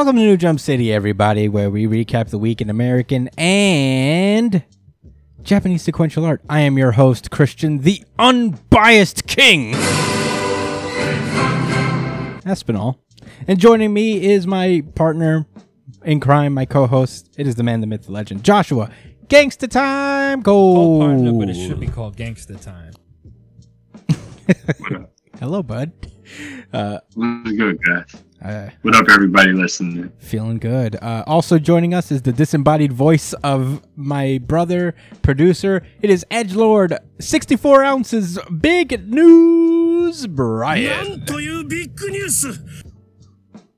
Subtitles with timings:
[0.00, 4.64] Hey, welcome to New Jump City, everybody, where we recap the week in American and
[5.42, 6.40] Japanese sequential art.
[6.48, 9.74] I am your host, Christian, the unbiased king.
[12.46, 12.96] Espinal.
[13.46, 15.44] And joining me is my partner
[16.02, 17.34] in crime, my co-host.
[17.36, 18.90] It is the man, the myth, the legend, Joshua.
[19.26, 20.52] Gangsta time, go!
[20.54, 22.94] called partner, but it should be called gangsta time.
[25.38, 25.92] Hello, bud.
[26.70, 28.24] What's good, guys?
[28.42, 30.10] Uh, What up, everybody listening?
[30.18, 30.96] Feeling good.
[31.02, 35.82] Uh, also joining us is the disembodied voice of my brother, producer.
[36.00, 41.22] It is Edge Lord, 64 ounces, big news, Brian.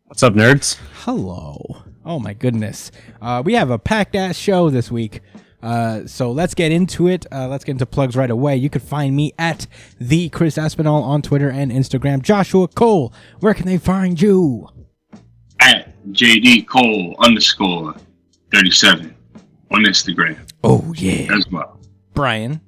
[0.04, 0.78] What's up, nerds?
[0.94, 1.82] Hello.
[2.04, 2.92] Oh my goodness.
[3.20, 5.22] Uh, we have a packed ass show this week.
[5.62, 7.26] Uh, so let's get into it.
[7.30, 8.56] Uh, let's get into plugs right away.
[8.56, 9.66] You can find me at
[10.00, 12.22] the Chris Aspinall on Twitter and Instagram.
[12.22, 14.68] Joshua Cole, where can they find you?
[15.60, 17.94] At JD Cole underscore
[18.52, 19.14] 37
[19.70, 21.80] on Instagram Oh yeah, as well.
[22.14, 22.60] Brian.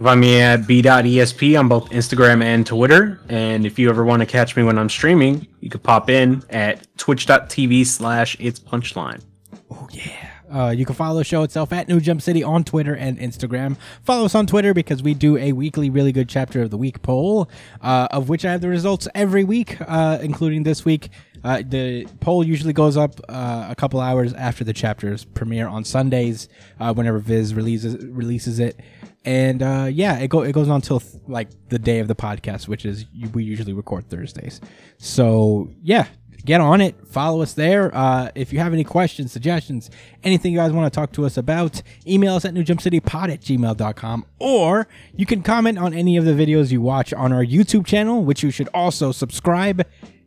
[0.00, 3.20] Find me at b.esp on both Instagram and Twitter.
[3.28, 6.42] And if you ever want to catch me when I'm streaming, you could pop in
[6.50, 9.22] at twitch.tv slash it's punchline.
[9.70, 10.31] Oh yeah.
[10.52, 13.76] Uh, you can follow the show itself at New Jump City on Twitter and Instagram.
[14.02, 17.00] Follow us on Twitter because we do a weekly really good chapter of the week
[17.02, 17.48] poll,
[17.80, 21.08] uh, of which I have the results every week, uh, including this week.
[21.42, 25.84] Uh, the poll usually goes up uh, a couple hours after the chapters premiere on
[25.84, 26.48] Sundays,
[26.78, 28.78] uh, whenever Viz releases releases it,
[29.24, 29.60] and
[29.94, 32.84] yeah, it go it goes on till th- like the day of the podcast, which
[32.84, 34.60] is we usually record Thursdays.
[34.98, 36.06] So yeah,
[36.44, 37.94] get on it follow us there.
[37.94, 39.90] Uh, if you have any questions suggestions
[40.22, 44.26] anything you guys want to talk to us about email us at newjumpcitypod at gmail.com
[44.38, 48.24] or you can comment on any of the videos you watch on our youtube channel
[48.24, 49.86] which you should also subscribe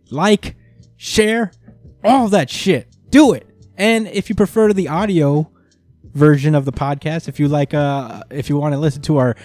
[0.10, 0.56] like
[0.98, 1.52] share
[2.04, 2.96] all that shit.
[3.10, 3.48] Do it!
[3.78, 5.52] And if you prefer the audio
[6.14, 9.36] version of the podcast if you like uh if you want to listen to our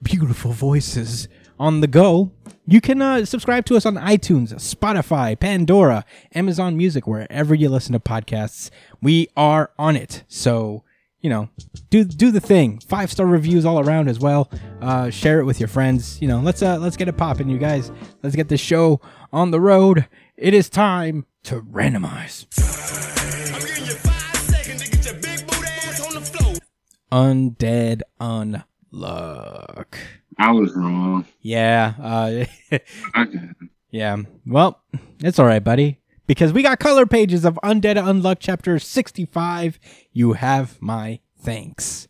[0.00, 1.26] beautiful voices
[1.60, 2.32] on the go.
[2.66, 6.04] You can uh, subscribe to us on itunes spotify pandora
[6.34, 8.70] amazon music wherever you listen to podcasts.
[9.02, 10.24] We are on it.
[10.26, 10.82] So
[11.20, 11.50] you know
[11.90, 12.78] do do the thing.
[12.80, 14.50] Five star reviews all around as well.
[14.80, 16.20] Uh share it with your friends.
[16.22, 17.92] You know let's uh let's get it popping you guys.
[18.22, 19.00] Let's get this show
[19.32, 20.06] on the road.
[20.36, 22.46] It is time to randomize.
[27.12, 29.96] Undead unluck
[30.40, 31.26] I was wrong.
[31.42, 32.44] yeah uh
[33.16, 33.38] Okay.
[33.90, 34.18] Yeah.
[34.46, 34.80] Well,
[35.22, 35.98] it's all right, buddy.
[36.28, 39.80] Because we got color pages of Undead Unluck chapter 65.
[40.12, 42.06] You have my thanks.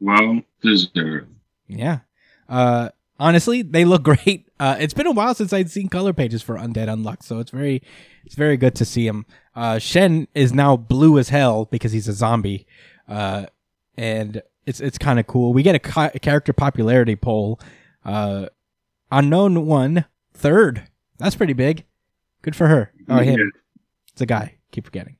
[0.00, 1.32] Well deserved.
[1.68, 2.00] Yeah.
[2.48, 4.48] Uh honestly, they look great.
[4.58, 7.52] Uh it's been a while since I'd seen color pages for Undead Unluck, so it's
[7.52, 7.82] very
[8.24, 9.24] it's very good to see him.
[9.54, 12.66] Uh Shen is now blue as hell because he's a zombie.
[13.08, 13.46] Uh
[13.96, 15.52] and it's it's kind of cool.
[15.52, 17.60] We get a, ca- character popularity poll.
[18.04, 18.46] Uh
[19.12, 20.88] unknown one third.
[21.18, 21.84] That's pretty big.
[22.42, 22.92] Good for her.
[23.08, 23.38] Oh, him.
[23.38, 23.44] Yeah.
[24.12, 24.54] It's a guy.
[24.72, 25.16] Keep forgetting.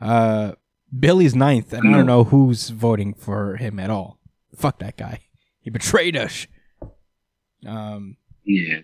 [0.00, 0.52] Uh,
[0.98, 4.18] Billy's ninth, and I don't know who's voting for him at all.
[4.56, 5.20] Fuck that guy.
[5.60, 6.46] He betrayed us.
[7.66, 8.80] Um, Yeah.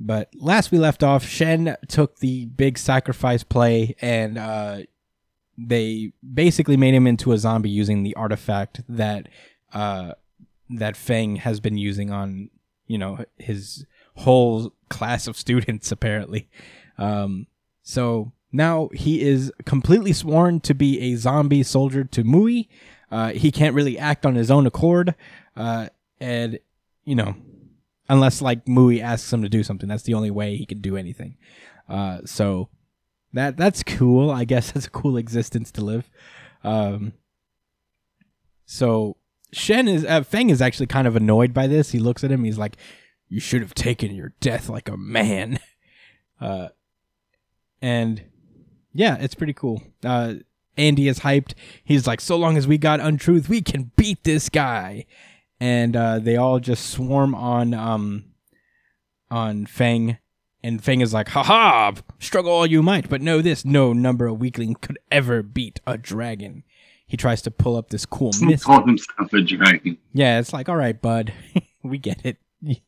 [0.00, 4.78] but last we left off, Shen took the big sacrifice play, and uh,
[5.58, 9.28] they basically made him into a zombie using the artifact that
[9.74, 10.12] uh,
[10.70, 12.50] that Feng has been using on
[12.86, 13.84] you know his
[14.16, 16.48] whole class of students apparently.
[16.96, 17.48] Um,
[17.82, 22.68] so now he is completely sworn to be a zombie soldier to Mui.
[23.10, 25.14] Uh, he can't really act on his own accord,
[25.56, 25.88] uh,
[26.20, 26.60] and
[27.04, 27.34] you know,
[28.08, 30.96] unless like Mui asks him to do something, that's the only way he can do
[30.96, 31.36] anything.
[31.88, 32.68] Uh, so
[33.32, 34.30] that that's cool.
[34.30, 36.10] I guess that's a cool existence to live.
[36.64, 37.12] Um,
[38.64, 39.16] so
[39.52, 41.92] Shen is uh, Feng is actually kind of annoyed by this.
[41.92, 42.44] He looks at him.
[42.44, 42.76] He's like,
[43.28, 45.58] "You should have taken your death like a man."
[46.40, 46.68] Uh,
[47.82, 48.22] and
[48.92, 49.82] yeah, it's pretty cool.
[50.04, 50.34] Uh,
[50.76, 51.54] Andy is hyped.
[51.82, 55.04] He's like, "So long as we got untruth, we can beat this guy."
[55.58, 58.26] And uh, they all just swarm on um
[59.32, 60.18] on Feng.
[60.62, 64.38] And Feng is like, haha, struggle all you might, but know this, no number of
[64.40, 66.64] weakling could ever beat a dragon.
[67.06, 68.64] He tries to pull up this cool mist.
[68.64, 69.98] called himself a dragon.
[70.12, 71.32] Yeah, it's like, all right, bud,
[71.82, 72.38] we get it.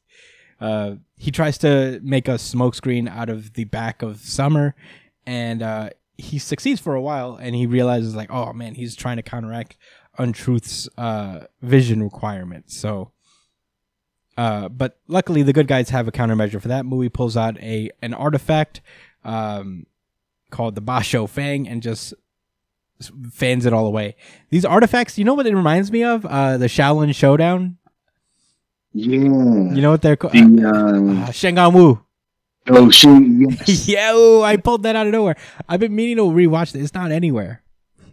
[0.61, 4.75] Uh, he tries to make a smokescreen out of the back of Summer,
[5.25, 5.89] and uh,
[6.19, 9.79] he succeeds for a while, and he realizes, like, oh man, he's trying to counteract
[10.19, 12.71] Untruth's uh, vision requirement.
[12.71, 13.11] So,
[14.41, 16.85] uh, but luckily, the good guys have a countermeasure for that.
[16.85, 18.81] Mui pulls out a an artifact
[19.25, 19.87] um,
[20.51, 22.15] called the Basho Fan and just
[23.33, 24.15] fans it all away.
[24.51, 26.25] These artifacts, you know what it reminds me of?
[26.27, 27.77] Uh, the Xiaolin Showdown.
[28.93, 29.19] Yeah.
[29.19, 30.35] You know what they're called?
[30.35, 32.01] the um, Uh, Shen Gong Wu.
[32.69, 33.23] oh shoot.
[33.67, 33.89] Yes.
[33.89, 34.13] yeah,
[34.45, 35.37] I pulled that out of nowhere.
[35.69, 36.81] I've been meaning to rewatch it.
[36.83, 37.63] It's not anywhere.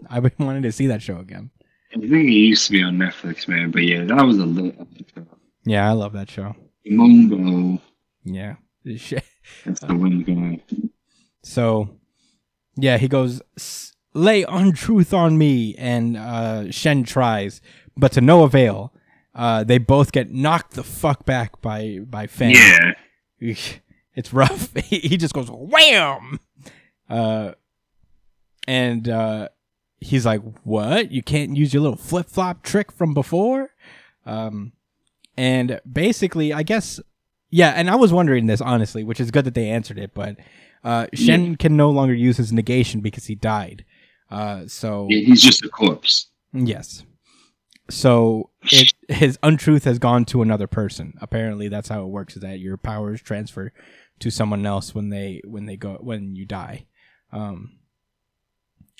[0.10, 1.50] I've been wanting to see that show again.
[1.96, 3.72] I think it used to be on Netflix, man.
[3.72, 5.28] But yeah, that was a lit episode.
[5.68, 6.56] Yeah, I love that show.
[6.86, 7.82] Mungo.
[8.24, 8.56] Yeah.
[8.86, 10.64] That's the wind guy.
[11.44, 11.90] So,
[12.76, 13.42] yeah, he goes,
[14.14, 15.76] lay untruth on me.
[15.78, 17.62] And uh, Shen tries,
[17.96, 18.94] but to no avail.
[19.36, 22.56] Uh, they both get knocked the fuck back by, by Feng.
[22.56, 22.94] Yeah.
[24.18, 24.76] It's rough.
[24.86, 26.40] he he just goes, wham!
[27.08, 27.52] Uh,
[28.68, 29.50] and uh,
[30.00, 31.12] he's like, what?
[31.12, 33.70] You can't use your little flip flop trick from before?
[34.26, 34.74] Um,
[35.38, 37.00] and basically, I guess,
[37.50, 40.38] yeah, and I was wondering this, honestly, which is good that they answered it, but
[40.84, 43.86] uh, Shen can no longer use his negation because he died.
[44.30, 45.26] Uh, so yeah.
[45.26, 46.28] He's just a corpse.
[46.52, 47.04] yes,
[47.90, 51.14] so it, his untruth has gone to another person.
[51.22, 53.72] Apparently, that's how it works: is that your powers transfer
[54.20, 56.86] to someone else when they when they go when you die.
[57.32, 57.78] Um,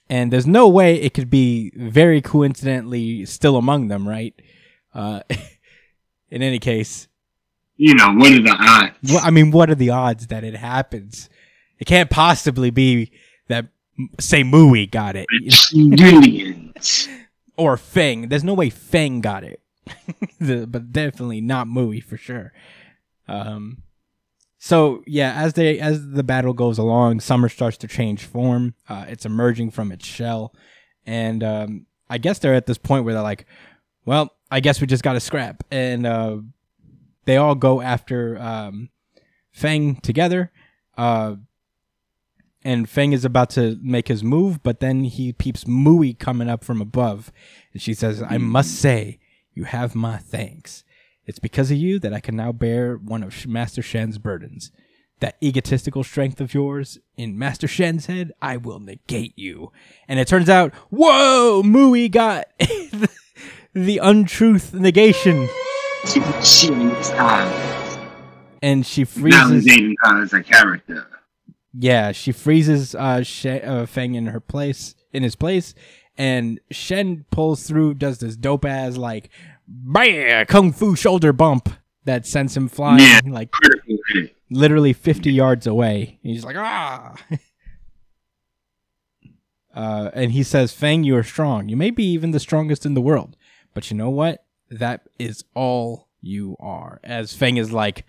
[0.10, 4.34] and there's no way it could be very coincidentally still among them, right?
[4.94, 5.22] Uh,
[6.30, 7.08] in any case,
[7.78, 9.14] You know, what are the odds?
[9.14, 11.30] well, I mean, what are the odds that it happens?
[11.80, 13.12] It can't possibly be
[13.48, 13.68] that,
[14.20, 15.28] say, Mui got it
[17.58, 18.30] or Feng.
[18.30, 19.62] There's no way Feng got it,
[20.40, 22.54] The- but definitely not Mui for sure.
[23.28, 23.84] Um,
[24.60, 28.74] so yeah, as they as the battle goes along, Summer starts to change form.
[28.90, 30.54] Uh, it's emerging from its shell,
[31.06, 33.46] and um, I guess they're at this point where they're like,
[34.06, 36.38] "Well, I guess we just got to scrap," and uh,
[37.26, 38.90] they all go after um,
[39.52, 40.52] Feng together.
[40.98, 41.36] Uh,
[42.64, 46.64] and Feng is about to make his move, but then he peeps Mui coming up
[46.64, 47.32] from above,
[47.74, 49.20] and she says, "I must say,
[49.54, 50.84] you have my thanks.
[51.26, 54.72] It's because of you that I can now bear one of Master Shen's burdens.
[55.20, 59.72] That egotistical strength of yours in Master Shen's head, I will negate you."
[60.08, 62.48] And it turns out, whoa, Mui got
[63.86, 65.48] the untruth negation,
[66.04, 68.10] Jeez, ah.
[68.62, 69.66] and she freezes.
[69.66, 69.94] Aiden
[70.24, 71.08] as a character.
[71.74, 75.76] Yeah, she freezes uh, Shen, uh Feng in her place, in his place,
[76.18, 79.30] and Shen pulls through, does this dope ass like,
[79.68, 81.70] bam, kung fu shoulder bump
[82.06, 83.20] that sends him flying Yeah.
[83.28, 83.54] like
[84.50, 86.20] literally fifty yards away.
[86.24, 87.16] He's like ah.
[89.76, 91.70] Uh, and he says, Feng, you are strong.
[91.70, 93.37] You may be even the strongest in the world.
[93.78, 94.44] But you know what?
[94.72, 97.00] That is all you are.
[97.04, 98.06] As Feng is like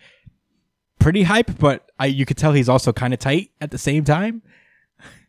[0.99, 4.03] pretty hype, but I you could tell he's also kind of tight at the same
[4.03, 4.41] time.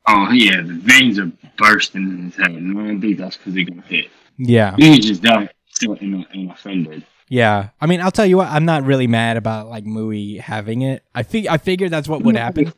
[0.08, 2.52] Oh yeah, the veins are bursting in his head.
[2.52, 4.06] And I don't think that's because he got hit.
[4.38, 4.78] Yeah.
[4.78, 7.06] He just died still in, in offended.
[7.28, 7.72] Yeah.
[7.82, 11.04] I mean, I'll tell you what, I'm not really mad about like Mui having it.
[11.14, 12.72] I think I figured that's what would happen.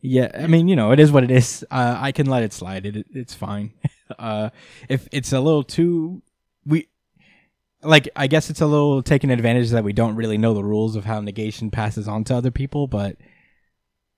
[0.00, 1.64] Yeah, I mean, you know, it is what it is.
[1.70, 2.84] Uh, I can let it slide.
[2.84, 3.74] It, it's fine.
[4.18, 4.50] Uh,
[4.86, 6.22] if it's a little too,
[6.66, 6.88] we
[7.82, 8.08] like.
[8.16, 11.04] I guess it's a little taking advantage that we don't really know the rules of
[11.04, 13.16] how negation passes on to other people, but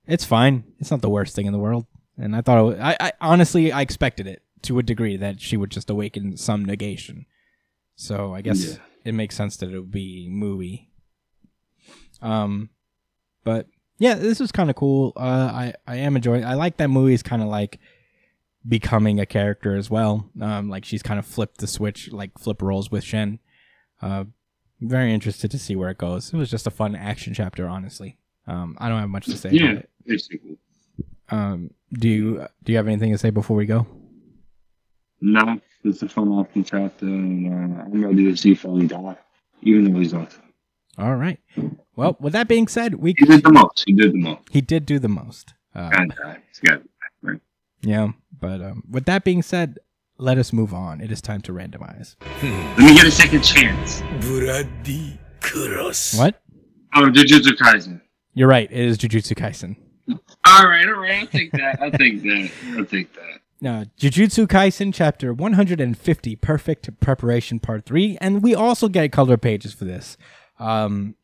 [0.06, 0.64] it's fine.
[0.78, 1.86] It's not the worst thing in the world.
[2.18, 5.40] And I thought, it was, I, I honestly, I expected it to a degree that
[5.40, 7.26] she would just awaken some negation.
[7.96, 8.76] So I guess Yeah.
[9.04, 10.88] it makes sense that it would be Mui.
[12.22, 12.70] Um,
[13.44, 13.66] but
[13.98, 15.12] yeah, this was kind of cool.
[15.16, 15.20] Uh,
[15.52, 16.44] I I am enjoying.
[16.44, 17.78] I like that Mui is kind of like
[18.66, 20.30] becoming a character as well.
[20.40, 23.38] Um, like she's kind of flipped the switch, like flip roles with Shen.
[24.02, 24.24] Uh,
[24.80, 26.32] very interested to see where it goes.
[26.32, 28.18] It was just a fun action chapter, honestly.
[28.46, 29.90] Um, I don't have much to say Yeah, about it.
[30.06, 30.58] basically.
[31.30, 33.86] Um, do you do you have anything to say before we go?
[35.20, 37.46] No, it's a fun action chapter, and
[37.78, 39.16] uh, I'm ready to see Billy die,
[39.62, 40.36] even though he's not.
[40.98, 41.38] All right.
[41.96, 43.84] Well, with that being said, we He did the most.
[43.86, 44.42] He did the most.
[44.50, 45.54] he did do the most.
[45.74, 46.82] Uh, got
[47.22, 47.40] right.
[47.82, 49.78] yeah, but um, with that being said,
[50.18, 51.00] let us move on.
[51.00, 52.16] It is time to randomize.
[52.42, 54.02] Let me get a second chance.
[54.20, 56.16] Bloody cross.
[56.16, 56.40] What?
[56.94, 58.00] Oh, Jujutsu Kaisen.
[58.34, 58.70] You're right.
[58.70, 59.76] It is Jujutsu Kaisen.
[60.46, 61.22] All right, all right.
[61.22, 61.78] I'll take that.
[61.82, 62.50] I'll take that.
[62.76, 63.40] I'll take that.
[63.66, 69.72] Uh, Jujutsu Kaisen Chapter 150, Perfect Preparation Part 3, and we also get color pages
[69.72, 70.16] for this.
[70.58, 71.16] Um,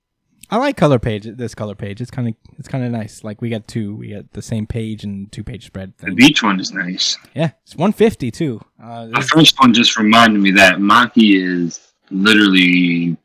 [0.53, 1.25] I like color page.
[1.25, 3.25] This color page, it's kind of it's kind of nice.
[3.25, 6.15] Like we got two, we got the same page and two page spread The thing.
[6.15, 7.17] beach one is nice.
[7.35, 8.61] Yeah, it's 150 too.
[8.81, 13.17] Uh, The first one just reminded me that Maki is literally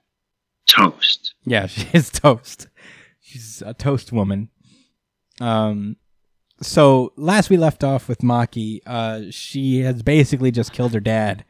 [0.68, 1.34] toast.
[1.46, 2.68] yeah, she is toast.
[3.20, 4.50] She's a toast woman.
[5.42, 5.98] Um,
[6.62, 11.44] so last we left off with Maki, uh, she has basically just killed her dad,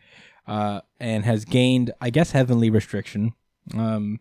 [0.48, 3.34] uh, and has gained, I guess, heavenly restriction.
[3.78, 4.20] Um,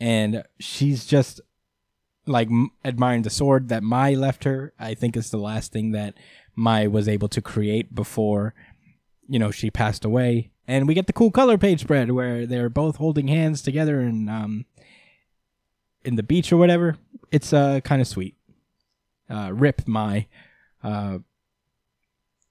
[0.00, 1.40] and she's just
[2.26, 4.72] like m- admiring the sword that Mai left her.
[4.78, 6.14] I think is the last thing that
[6.54, 8.54] Mai was able to create before,
[9.28, 10.50] you know, she passed away.
[10.68, 14.28] And we get the cool color page spread where they're both holding hands together and
[14.28, 14.64] um,
[16.04, 16.96] in the beach or whatever.
[17.30, 18.36] It's uh kind of sweet.
[19.28, 20.26] Uh, rip Mai.
[20.82, 21.18] Uh,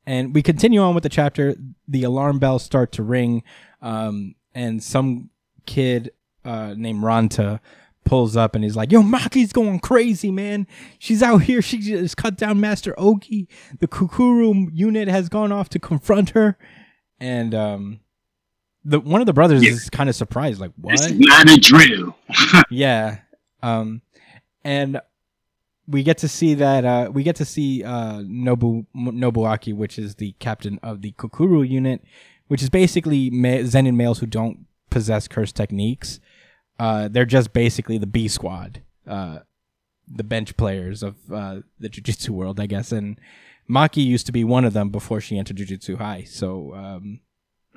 [0.05, 1.55] and we continue on with the chapter.
[1.87, 3.43] The alarm bells start to ring,
[3.81, 5.29] um, and some
[5.65, 6.11] kid
[6.45, 7.59] uh, named Ranta
[8.05, 10.67] pulls up and he's like, "Yo, Maki's going crazy, man.
[10.99, 11.61] She's out here.
[11.61, 13.47] She just cut down Master Ogi.
[13.79, 16.57] The Kukuru unit has gone off to confront her."
[17.19, 17.99] And um,
[18.83, 19.71] the one of the brothers Yeah.
[19.71, 22.15] is kind of surprised, like, "What?" It's not a drill.
[22.69, 23.17] yeah
[23.63, 24.01] um
[24.63, 24.99] and
[25.87, 30.15] we get to see that uh we get to see uh nobu nobuaki which is
[30.15, 32.03] the captain of the kukuru unit
[32.47, 36.19] which is basically ma- zenin males who don't possess curse techniques
[36.79, 39.39] uh they're just basically the b squad uh
[40.07, 43.19] the bench players of uh the jiu-jitsu world i guess and
[43.69, 47.19] maki used to be one of them before she entered jiu-jitsu high so um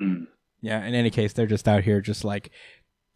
[0.01, 0.27] Mm.
[0.61, 2.51] yeah, in any case, they're just out here just like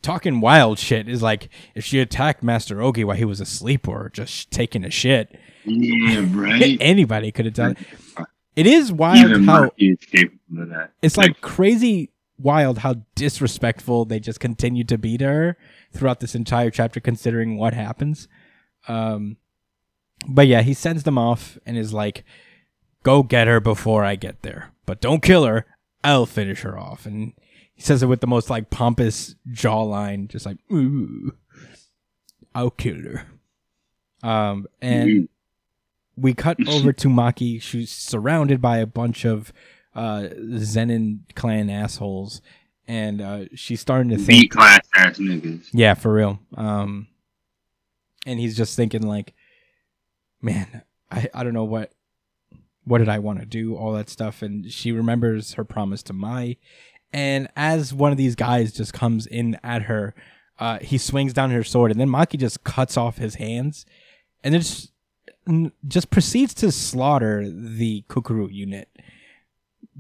[0.02, 1.08] talking wild shit.
[1.08, 4.90] Is like if she attacked Master Ogi while he was asleep or just taking a
[4.92, 6.76] shit, Yeah, right.
[6.82, 8.28] anybody could have done it.
[8.58, 10.92] It is wild Even how Maki is capable of that.
[11.02, 12.10] it's like crazy
[12.44, 15.58] wild how disrespectful they just continue to be to her
[15.92, 18.28] throughout this entire chapter considering what happens.
[18.88, 19.38] Um
[20.28, 22.24] but yeah, he sends them off and is like,
[23.04, 24.72] Go get her before I get there.
[24.86, 25.66] But don't kill her.
[26.04, 27.06] I'll finish her off.
[27.06, 27.34] And
[27.74, 31.34] he says it with the most like pompous jawline, just like, Ooh,
[32.56, 33.28] I'll kill her.
[34.22, 35.28] Um and Mhm.
[36.16, 37.62] we cut over to Maki.
[37.62, 39.52] She's surrounded by a bunch of
[39.96, 42.42] uh, Zenin clan assholes,
[42.88, 45.70] and uh, she's starting to think, class ass niggas.
[45.72, 46.40] yeah, for real.
[46.56, 47.08] Um,
[48.26, 49.34] and he's just thinking like,
[50.42, 51.92] man, I, I don't know what
[52.86, 54.42] what did I want to do, all that stuff.
[54.42, 56.58] And she remembers her promise to Mai.
[57.14, 60.14] And as one of these guys just comes in at her,
[60.60, 63.86] uh, he swings down her sword, and then Maki just cuts off his hands,
[64.44, 64.92] and then just,
[65.88, 68.90] just proceeds to slaughter the Kukuru unit.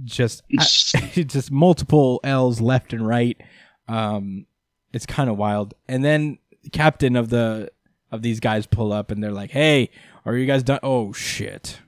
[0.04, 0.44] Just
[1.14, 3.40] just multiple L's left and right.
[3.88, 4.46] Um,
[4.92, 5.74] it's kind of wild.
[5.88, 6.38] And then
[6.72, 7.72] captain of the
[8.12, 9.90] of these guys pull up and they're like, "Hey,
[10.26, 11.80] are you guys done?" Oh shit!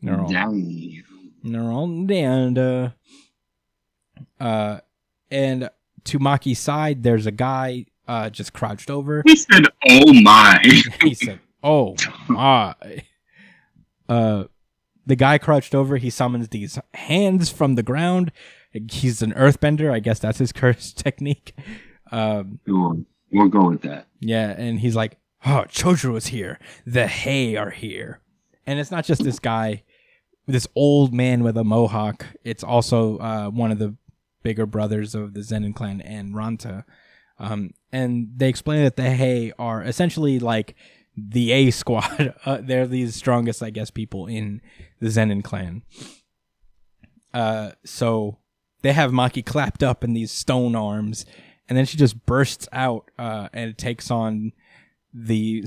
[0.00, 1.02] They're all Damn.
[1.44, 2.58] they're all down.
[2.58, 2.90] Uh,
[4.40, 4.80] uh,
[5.30, 5.70] and
[6.04, 9.22] to Maki's side, there's a guy uh just crouched over.
[9.26, 10.58] He said, "Oh my."
[11.02, 11.96] He said, "Oh
[12.28, 12.74] my."
[14.08, 14.44] Uh,
[15.06, 15.96] the guy crouched over.
[15.96, 18.32] He summons these hands from the ground.
[18.72, 19.92] He's an earthbender.
[19.92, 21.54] I guess that's his curse technique.
[22.10, 22.60] Um.
[22.66, 24.08] We'll go with that.
[24.20, 25.16] yeah, and he's like,
[25.46, 26.58] "Oh, Chojo is here.
[26.86, 28.20] The Hei are here."
[28.66, 29.84] And it's not just this guy,
[30.46, 32.26] this old man with a mohawk.
[32.44, 33.96] It's also uh, one of the
[34.42, 36.84] bigger brothers of the Zenin clan and Ranta.
[37.38, 40.74] Um, and they explain that the Hei are essentially like
[41.16, 42.34] the A squad.
[42.44, 44.60] Uh, they're these strongest, I guess, people in
[45.00, 45.82] the Zenin clan.
[47.32, 48.38] Uh, so
[48.82, 51.24] they have Maki clapped up in these stone arms,
[51.68, 54.52] and then she just bursts out uh, and takes on
[55.14, 55.64] the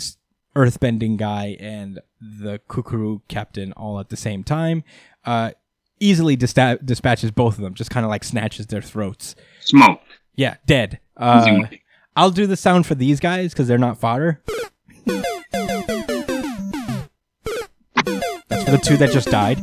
[0.55, 4.83] earthbending guy and the Kukuru captain all at the same time.
[5.25, 5.51] Uh,
[5.99, 9.35] easily dista- dispatches both of them, just kind of like snatches their throats.
[9.61, 10.01] Smoke.
[10.35, 10.99] Yeah, dead.
[11.15, 11.67] Uh,
[12.15, 14.41] I'll do the sound for these guys because they're not fodder.
[18.65, 19.59] The two that just died.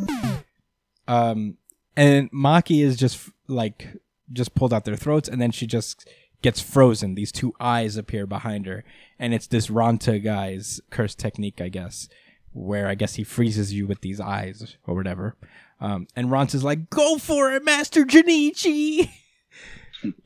[1.09, 1.57] Um,
[1.97, 3.89] and Maki is just like
[4.33, 6.09] just pulled out their throats, and then she just
[6.41, 7.15] gets frozen.
[7.15, 8.85] These two eyes appear behind her,
[9.19, 12.09] and it's this Ranta guy's curse technique, I guess,
[12.53, 15.37] where I guess he freezes you with these eyes or whatever.
[15.81, 19.11] Um, and Ranta's like, "Go for it, Master Jinichi!"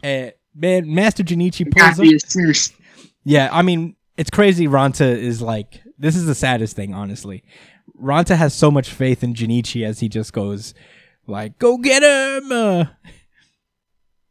[0.02, 2.04] and man, Master Jinichi pulls up.
[3.25, 4.68] Yeah, I mean, it's crazy.
[4.68, 7.42] Ranta is like, this is the saddest thing, honestly.
[8.00, 10.75] Ranta has so much faith in Jinichi as he just goes,
[11.26, 12.53] like, go get him!
[12.53, 12.85] Uh,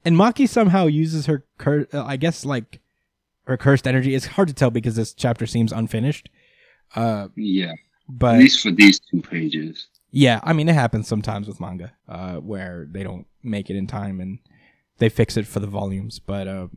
[0.03, 2.79] and Maki somehow uses her, cur- uh, I guess, like,
[3.45, 4.13] her cursed energy.
[4.15, 6.29] It's hard to tell because this chapter seems unfinished.
[6.95, 7.74] Uh, Yeah.
[8.22, 9.88] At least for these two pages.
[10.12, 13.88] yeah, I mean, it happens sometimes with manga, uh, where they don't make it in
[13.88, 14.38] time and
[15.00, 16.19] they fix it for the volumes.
[16.19, 16.67] But uh,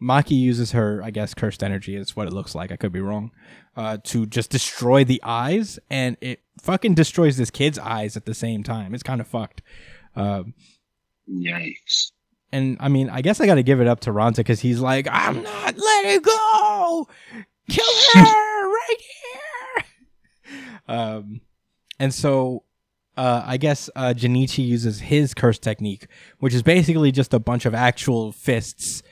[0.00, 2.70] Maki uses her, I guess, cursed energy is what it looks like.
[2.70, 3.32] I could be wrong.
[3.76, 8.34] Uh, to just destroy the eyes, and it fucking destroys this kid's eyes at the
[8.34, 8.94] same time.
[8.94, 9.62] It's kind of fucked.
[10.16, 10.54] Um,
[11.30, 12.10] Yikes.
[12.52, 14.80] and I mean, I guess I got to give it up to Ranta because he's
[14.80, 17.08] like, I'm not letting go.
[17.70, 19.84] Kill her right here.
[20.88, 21.40] Um,
[22.00, 22.64] and so,
[23.16, 26.06] uh, I guess uh, Jinichi uses his curse technique,
[26.38, 29.02] which is basically just a bunch of actual fists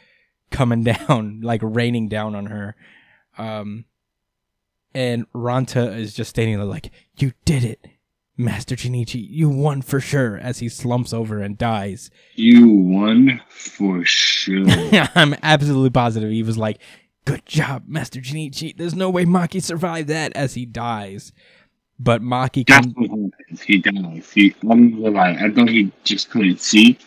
[0.50, 2.76] coming down, like raining down on her.
[3.38, 3.84] Um,
[4.94, 7.86] and Ranta is just standing there like, "You did it,
[8.36, 9.26] Master Jinichi.
[9.28, 12.10] You won for sure." As he slumps over and dies.
[12.34, 14.64] You won for sure.
[15.14, 16.78] I'm absolutely positive he was like,
[17.26, 18.76] "Good job, Master Jinichi.
[18.76, 21.32] There's no way Maki survived that." As he dies,
[21.98, 22.94] but Maki comes.
[23.62, 24.30] He dies.
[24.32, 25.38] He, I'm not gonna lie.
[25.38, 26.98] I thought he just couldn't see.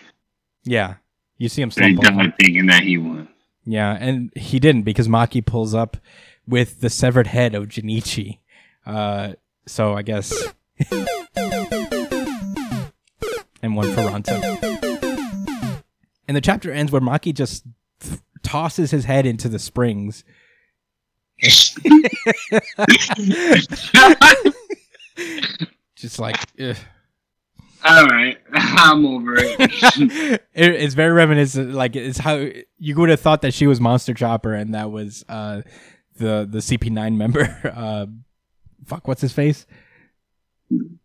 [0.64, 0.96] Yeah,
[1.40, 2.22] you see him So he slump over.
[2.24, 3.28] died thinking that he won.
[3.66, 5.98] Yeah, and he didn't because Maki pulls up
[6.48, 8.38] with the severed head of Jinichi.
[8.86, 9.34] Uh,
[9.66, 10.32] so I guess.
[10.92, 11.08] and
[13.76, 15.82] one for Ranta.
[16.28, 17.64] And the chapter ends where Maki just
[18.00, 20.24] th- tosses his head into the springs.
[25.96, 26.76] Just like, ugh.
[27.86, 29.56] All right, I'm over it.
[29.60, 31.74] it, it's very reminiscent.
[31.74, 32.46] Like it's how
[32.78, 35.62] you would have thought that she was Monster Chopper, and that was uh,
[36.18, 37.46] the the CP9 member.
[37.76, 38.06] Uh,
[38.86, 39.66] fuck, what's his face?
[40.72, 41.00] um,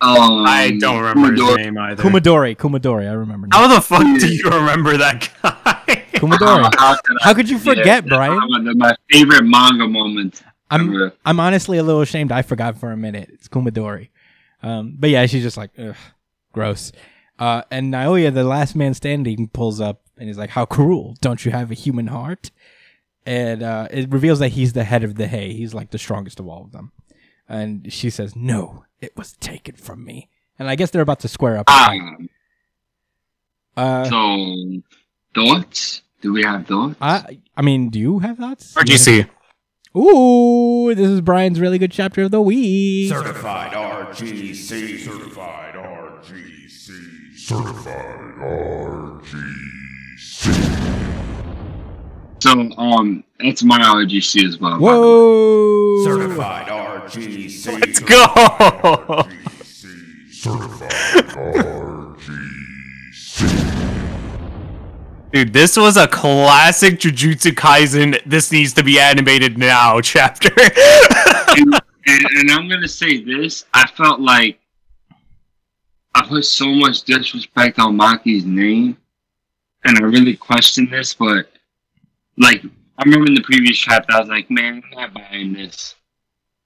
[0.00, 2.02] I don't remember Commodore- his name either.
[2.02, 2.56] Kumadori.
[2.56, 3.08] Kumadori.
[3.08, 3.46] I remember.
[3.46, 3.58] Now.
[3.68, 6.04] How the fuck do you remember that guy?
[6.14, 6.74] Kumadori.
[6.78, 8.78] How could How could you forget, Yeah, Brian?
[8.78, 10.42] My favorite manga moment.
[10.70, 11.12] I'm ever.
[11.24, 12.30] I'm honestly a little ashamed.
[12.32, 13.30] I forgot for a minute.
[13.32, 14.08] It's Kumadori.
[14.62, 15.96] Um, but yeah, she's just like, ugh,
[16.52, 16.92] gross.
[17.38, 21.16] Uh, and Naoya, the last man standing, pulls up and he's like, "How cruel!
[21.22, 22.50] Don't you have a human heart?"
[23.24, 25.48] And uh, it reveals that he's the head of the Hei.
[25.52, 26.92] He's like the strongest of all of them.
[27.48, 31.28] And she says, "No, it was taken from me." And I guess they're about to
[31.28, 31.64] square up.
[31.68, 32.00] and fight.
[32.00, 32.28] Um,
[33.76, 34.82] Uh, so,
[35.34, 36.02] thoughts?
[36.20, 36.96] Do we have thoughts?
[37.00, 38.74] I I mean, do you have thoughts?
[38.74, 39.26] RGC.
[39.96, 43.08] Ooh, this is Brian's really good chapter of the week.
[43.10, 45.00] Certified RGC.
[45.00, 47.36] Certified RGC.
[47.36, 49.50] Certified RGC.
[52.40, 54.78] So, um, it's my RGC as well.
[54.78, 56.04] Whoa!
[56.04, 57.80] Certified RGC.
[57.80, 58.16] Let's go.
[59.26, 60.32] RGC.
[60.32, 62.20] Certified RGC.
[65.32, 68.20] Dude, this was a classic Jujutsu Kaisen.
[68.26, 70.00] This needs to be animated now.
[70.02, 70.50] Chapter.
[70.58, 71.74] and,
[72.06, 74.58] and, and I'm gonna say this: I felt like
[76.16, 78.96] I put so much disrespect on Maki's name,
[79.84, 81.14] and I really questioned this.
[81.14, 81.46] But
[82.36, 82.64] like,
[82.98, 85.94] I remember in the previous chapter, I was like, "Man, I'm not buying this.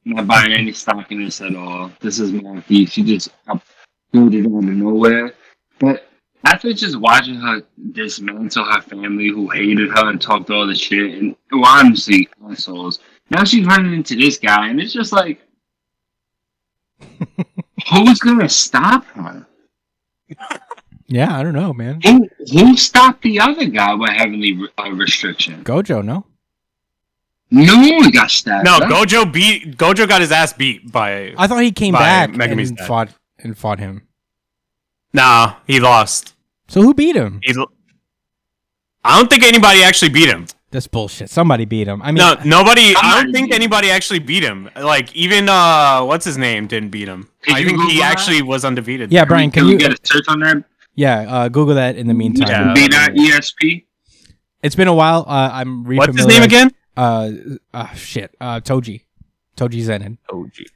[0.07, 1.91] I'm not buying any stock in this at all.
[2.01, 2.91] This is Maki.
[2.91, 5.35] She just uploaded out of nowhere."
[5.79, 6.09] But
[6.45, 11.19] after just watching her dismantle her family who hated her and talked all the shit,
[11.19, 12.99] and well, honestly, assholes.
[13.31, 15.41] Now she's running into this guy, and it's just like,
[17.91, 19.47] who's gonna stop her?
[21.07, 22.01] Yeah, I don't know, man.
[22.03, 25.63] Who who stopped the other guy with heavenly re- uh, restriction?
[25.65, 26.27] Gojo, no?
[27.51, 28.65] No one got stabbed.
[28.65, 28.85] no, up.
[28.85, 29.77] Gojo beat.
[29.77, 31.35] Gojo got his ass beat by.
[31.39, 32.87] I thought he came back Megumi's and dad.
[32.87, 34.03] fought and fought him.
[35.13, 36.34] Nah, he lost.
[36.69, 37.41] So who beat him?
[37.43, 37.55] He.
[37.57, 37.71] l-
[39.05, 40.47] I don't think anybody actually beat him.
[40.71, 41.31] That's bullshit.
[41.31, 42.03] Somebody beat him.
[42.03, 42.95] I mean, No, nobody.
[42.97, 44.69] I don't think anybody actually beat him.
[44.77, 47.29] Like even uh, what's his name didn't beat him.
[47.43, 48.13] Could I you think he Google that?
[48.13, 49.13] actually was undefeated.
[49.13, 49.79] yeah, Brian, can we you?
[49.79, 50.65] get a search on that?
[50.97, 52.49] Yeah, uh, Google that in the meantime.
[52.49, 52.73] Yeah.
[52.75, 53.85] B dot ESP.
[54.63, 55.25] It's been a while.
[55.29, 56.71] Uh, I'm re- What's his name again?
[56.97, 57.31] Uh,
[57.75, 58.35] uh, shit.
[58.41, 59.03] Uh, Toji.
[59.57, 60.19] Toji Zenin.
[60.31, 60.67] Toji.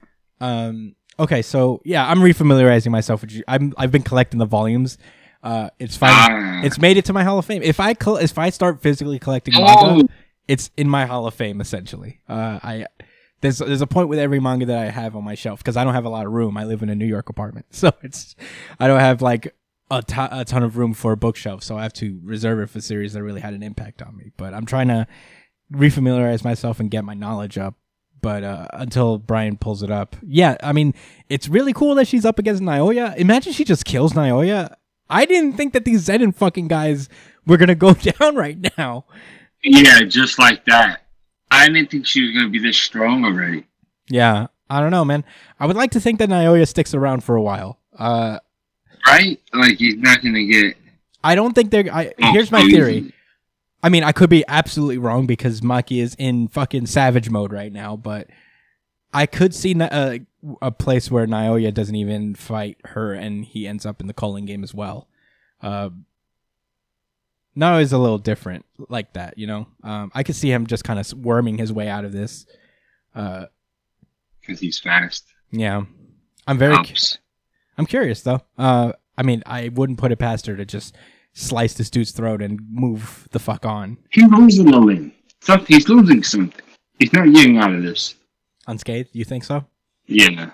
[0.41, 0.95] Um.
[1.19, 3.33] Okay, so yeah, I'm refamiliarizing myself with.
[3.33, 3.43] you.
[3.49, 3.73] I'm.
[3.79, 4.99] I've been collecting the volumes.
[5.43, 6.11] Uh, it's fine.
[6.13, 6.61] Ah.
[6.65, 7.63] It's made it to my Hall of Fame.
[7.63, 9.63] If I col- if I start physically collecting Oh.
[9.97, 10.09] manga,
[10.49, 12.21] it's in my Hall of Fame essentially.
[12.29, 12.87] Uh, I
[13.41, 15.85] there's there's a point with every manga that I have on my shelf because I
[15.85, 16.57] don't have a lot of room.
[16.57, 18.35] I live in a New York apartment, so it's
[18.81, 19.55] I don't have like
[19.91, 22.69] a to- a ton of room for a bookshelf, so I have to reserve it
[22.71, 24.33] for series that really had an impact on me.
[24.37, 25.07] But I'm trying to
[25.73, 27.75] refamiliarize myself and get my knowledge up.
[28.21, 30.93] But uh, until Brian pulls it up, yeah, I mean,
[31.29, 33.17] it's really cool that she's up against Naoya.
[33.17, 34.75] Imagine she just kills Naoya.
[35.11, 37.09] I didn't think that these Zenin fucking guys
[37.47, 39.05] were gonna go down right now.
[39.63, 41.03] Yeah, just like that.
[41.51, 43.65] I didn't think she was gonna be this strong already.
[44.09, 45.25] Yeah, I don't know, man.
[45.59, 47.79] I would like to think that Naoya sticks around for a while.
[47.99, 48.39] Uh,
[49.07, 49.41] Right?
[49.55, 50.77] Like he's not gonna get.
[51.25, 51.93] I don't think they're.
[51.93, 53.13] I, Oh, here's my theory.
[53.83, 57.73] I mean, I could be absolutely wrong because Maki is in fucking savage mode right
[57.73, 58.27] now, but
[59.13, 60.19] I could see Na- uh,
[60.61, 64.45] a place where Naoya doesn't even fight her and he ends up in the culling
[64.45, 65.09] game as well.
[65.63, 65.91] Uh,
[67.57, 69.67] Naoya's a little different like that, you know?
[69.83, 72.47] Um, I could see him just kind of worming his way out of this.
[73.15, 73.47] Uh,
[74.41, 75.25] because he's fast.
[75.51, 75.83] yeah.
[76.47, 76.75] I'm very.
[76.75, 77.19] Ups.
[77.77, 78.41] I'm curious though.
[78.57, 80.97] Uh, I mean, I wouldn't put it past her to just
[81.35, 85.13] slice this dude's throat and move the fuck on He's losing a win.
[85.67, 86.65] He's losing something.
[86.99, 88.15] He's not getting out of this.
[88.69, 89.11] Unscathed.
[89.13, 89.65] You think so?
[90.07, 90.51] Yeah.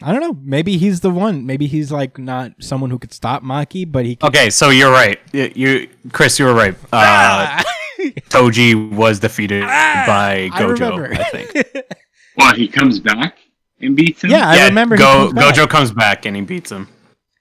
[0.00, 0.36] I don't know.
[0.42, 1.46] Maybe he's the one.
[1.46, 4.16] Maybe he's like not someone who could stop Maki, but he.
[4.16, 5.18] Could, Okay, so you're right.
[5.32, 6.74] You, you Chris, you were right.
[6.92, 7.62] Uh,
[8.28, 11.14] Toji was defeated by Gojo, remember.
[11.14, 11.66] I, think.
[12.36, 13.36] Well, he comes back
[13.78, 14.30] and beats him.
[14.30, 14.96] yeah, I remember.
[14.96, 15.34] Go, comes.
[15.34, 16.88] Gojo comes back and he beats him.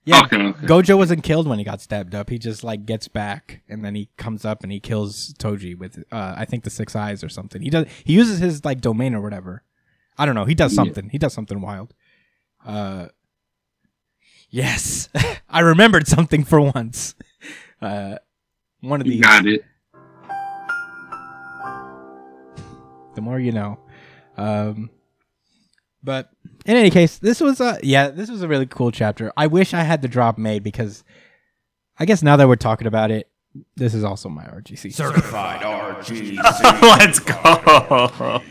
[0.03, 0.67] Yeah, Okay, okay.
[0.67, 2.29] Gojo wasn't killed when he got stabbed up.
[2.29, 6.03] He just like gets back and then he comes up and he kills Toji with
[6.11, 7.61] uh, I think the six eyes or something.
[7.61, 7.85] He does.
[8.03, 9.63] He uses his like domain or whatever.
[10.17, 10.45] I don't know.
[10.45, 10.83] He does Yeah.
[10.83, 11.09] something.
[11.09, 11.93] He does something wild.
[12.65, 13.07] Uh,
[14.49, 15.09] yes,
[15.49, 17.15] I remembered something for once.
[17.81, 18.15] Uh,
[18.81, 19.21] one of You these.
[19.21, 19.63] got it.
[23.15, 23.79] the more you know.
[24.37, 24.89] Um,
[26.03, 26.29] but
[26.65, 29.31] in any case, this was a yeah, this was a really cool chapter.
[29.37, 31.03] I wish I had the drop made because
[31.99, 33.29] I guess now that we're talking about it,
[33.75, 34.93] this is also my RGC.
[34.93, 35.61] Certified
[36.05, 36.37] RGC.
[36.81, 38.41] Let's go.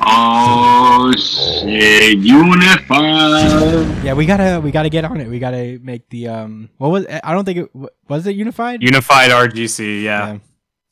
[0.00, 2.18] Oh shit!
[2.18, 4.04] Unified.
[4.04, 5.28] Yeah, we gotta we gotta get on it.
[5.28, 6.70] We gotta make the um.
[6.78, 8.82] What was I don't think it was it unified.
[8.82, 10.32] Unified RGC, yeah.
[10.32, 10.38] Yeah.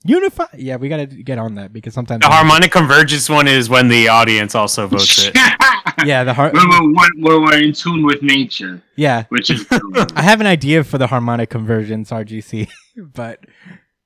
[0.05, 0.49] Unified.
[0.57, 4.09] Yeah, we gotta get on that because sometimes The harmonic convergence one is when the
[4.09, 5.37] audience also votes it.
[6.05, 9.25] yeah the har- when we're, when we're, we're in tune with nature, yeah.
[9.29, 9.67] which is
[10.15, 13.41] I have an idea for the harmonic convergence RGC, but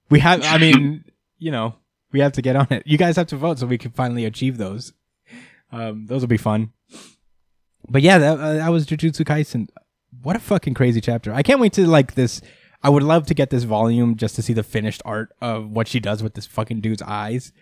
[0.09, 0.43] we have.
[0.45, 1.05] I mean,
[1.39, 1.75] you know,
[2.13, 2.83] we have to get on it.
[2.87, 4.93] You guys have to vote so we can finally achieve those.
[5.73, 6.73] Um, those will be fun.
[7.89, 9.69] But yeah, that, uh, that was Jujutsu Kaisen.
[10.23, 11.33] What a fucking crazy chapter!
[11.33, 12.43] I can't wait to like this.
[12.83, 15.87] I would love to get this volume just to see the finished art of what
[15.87, 17.53] she does with this fucking dude's eyes.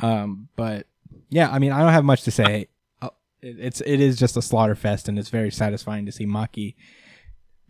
[0.00, 0.86] Um, but
[1.28, 2.68] yeah, I mean, I don't have much to say.
[3.02, 3.10] Uh,
[3.42, 6.74] It's it is just a slaughter fest, and it's very satisfying to see Maki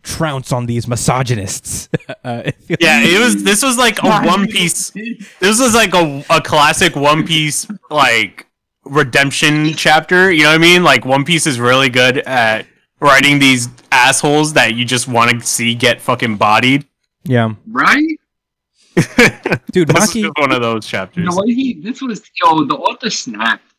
[0.05, 1.89] trounce on these misogynists.
[2.23, 3.43] uh, it Yeah, it was.
[3.43, 4.91] This was like a One Piece.
[5.39, 8.47] This was like a, a classic One Piece like
[8.85, 10.31] redemption chapter.
[10.31, 10.83] You know what I mean?
[10.83, 12.65] Like One Piece is really good at
[12.99, 16.85] writing these assholes that you just want to see get fucking bodied.
[17.23, 18.19] yeah, right.
[19.71, 21.25] dude, This is Maki, one of those chapters.
[21.25, 23.73] The way he, this was yo, the author snapped.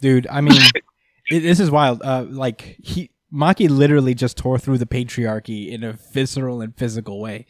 [0.00, 0.28] dude.
[0.30, 0.60] I mean,
[1.26, 2.00] it, this is wild.
[2.02, 7.20] Uh, like he Maki literally just tore through the patriarchy in a visceral and physical
[7.20, 7.46] way.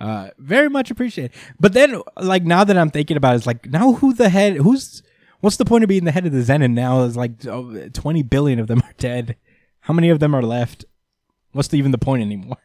[0.00, 1.36] Uh, very much appreciated.
[1.58, 4.56] But then, like now that I'm thinking about it, it's like now who the head?
[4.56, 5.02] Who's
[5.40, 7.02] what's the point of being the head of the Zenin now?
[7.02, 9.36] Is like oh, 20 billion of them are dead.
[9.80, 10.84] How many of them are left?
[11.52, 12.58] What's the, even the point anymore?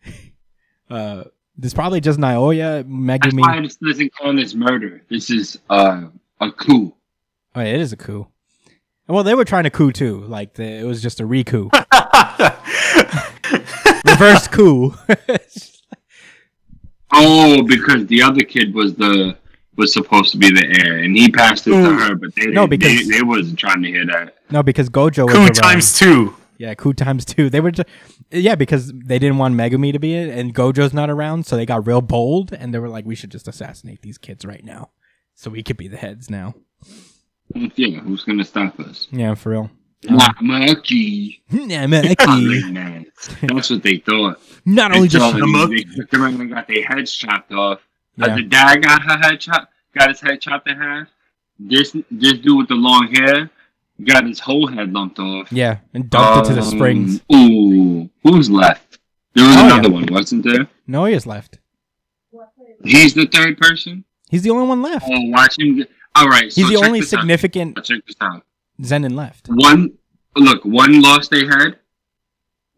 [0.90, 1.24] uh,
[1.58, 2.84] there's probably just Naoya,
[3.18, 3.40] That's Megumi.
[3.40, 5.02] why this doesn't count this murder.
[5.08, 6.04] This is uh,
[6.40, 6.94] a coup.
[7.54, 8.28] Oh, yeah, it is a coup.
[9.08, 10.20] Well, they were trying to coup too.
[10.22, 11.72] Like the, it was just a recoup,
[14.06, 14.94] reverse coup.
[17.12, 19.36] Oh, because the other kid was the
[19.76, 22.08] was supposed to be the heir, and he passed it to mm.
[22.08, 24.36] her, but they No, because- they, they wasn't trying to hear that.
[24.50, 25.54] no, because Gojo was Coup around.
[25.54, 26.34] times two.
[26.58, 27.48] Yeah, coup times two.
[27.48, 27.88] They were just
[28.30, 31.66] yeah because they didn't want Megumi to be it, and Gojo's not around, so they
[31.66, 34.90] got real bold, and they were like, we should just assassinate these kids right now,
[35.34, 36.54] so we could be the heads now.
[37.54, 39.08] Yeah, who's gonna stop us?
[39.10, 39.70] Yeah, for real.
[40.04, 40.36] Not.
[40.40, 42.72] Yeah, Maki.
[42.72, 43.06] Man,
[43.42, 44.40] That's what they thought.
[44.64, 47.80] Not only just told them they took and got their heads chopped off.
[48.20, 48.34] Uh, Yeah.
[48.36, 51.08] the dad got her head chopped, got his head chopped in half.
[51.58, 53.50] This this dude with the long hair
[54.04, 55.50] got his whole head lumped off.
[55.52, 57.20] yeah, and dumped it to the Um, springs.
[57.34, 58.98] Ooh, who's left?
[59.34, 59.94] There was Oh, another yeah.
[59.94, 60.68] one, wasn't there?
[60.86, 61.58] Naoya's left.
[62.84, 64.04] He's the third person.
[64.30, 65.06] He's the only one left.
[65.08, 65.84] Oh, watch him.
[66.16, 68.42] All right, so He's the check only significant Check this out.
[68.80, 69.48] Zenin left.
[69.48, 69.92] One,
[70.36, 71.78] look, one lost they head.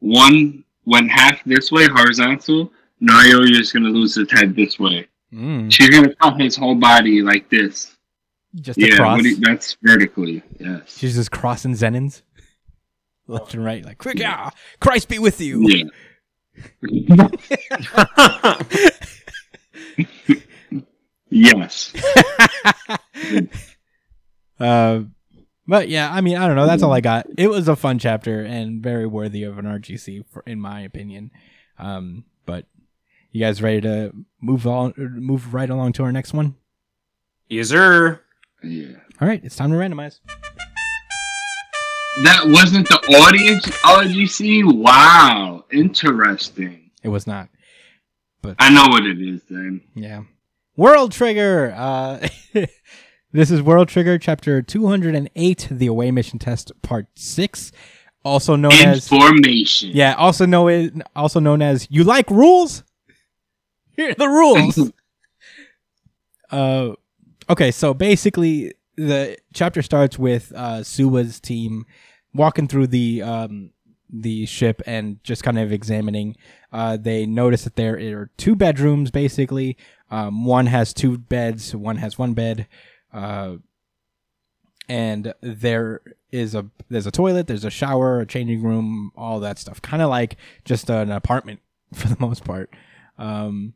[0.00, 2.72] One went half this way, horizontal.
[3.02, 5.06] Nario is gonna lose his head this way.
[5.32, 7.94] Mm, She's gonna cut his whole body like this.
[8.56, 10.42] just Yeah, you- that's vertically.
[10.58, 10.96] Yes.
[10.98, 12.22] She's just crossing Zenins
[13.28, 15.68] left and right, like quick, yeah, Christ be with you.
[15.68, 15.84] Yeah.
[21.30, 21.92] yes.
[24.60, 25.02] Uh,
[25.68, 26.66] but yeah, I mean, I don't know.
[26.66, 27.26] That's all I got.
[27.36, 31.30] It was a fun chapter and very worthy of an RGC, for, in my opinion.
[31.78, 32.66] Um, but
[33.30, 34.94] You guys ready to move on?
[34.96, 36.56] Move right along to our next one.
[37.48, 38.20] Yes, sir.
[38.64, 38.96] Yeah.
[39.20, 40.18] All right, it's time to randomize.
[42.24, 44.74] That wasn't the audience RGC?
[44.74, 45.64] Wow.
[45.70, 46.90] Interesting.
[47.04, 47.48] It was not.
[48.42, 49.82] But I know what it is then.
[49.94, 50.22] Yeah.
[50.78, 51.74] World Trigger.
[51.76, 52.28] Uh,
[53.32, 57.72] this is World Trigger, chapter 208, the away mission test, part 6.
[58.24, 59.10] Also known as.
[59.10, 59.90] Information.
[59.92, 62.84] Yeah, also know also known as you like rules?
[63.96, 64.92] Here are the rules.
[66.52, 66.92] uh
[67.50, 71.86] okay, so basically the chapter starts with uh Suwa's team
[72.34, 73.70] walking through the um
[74.10, 76.36] the ship and just kind of examining.
[76.72, 79.76] Uh they notice that there are two bedrooms basically.
[80.10, 82.66] Um one has two beds, one has one bed.
[83.12, 83.56] Uh
[84.88, 86.00] and there
[86.32, 89.82] is a there's a toilet, there's a shower, a changing room, all that stuff.
[89.82, 91.60] Kind of like just an apartment
[91.94, 92.70] for the most part.
[93.18, 93.74] Um,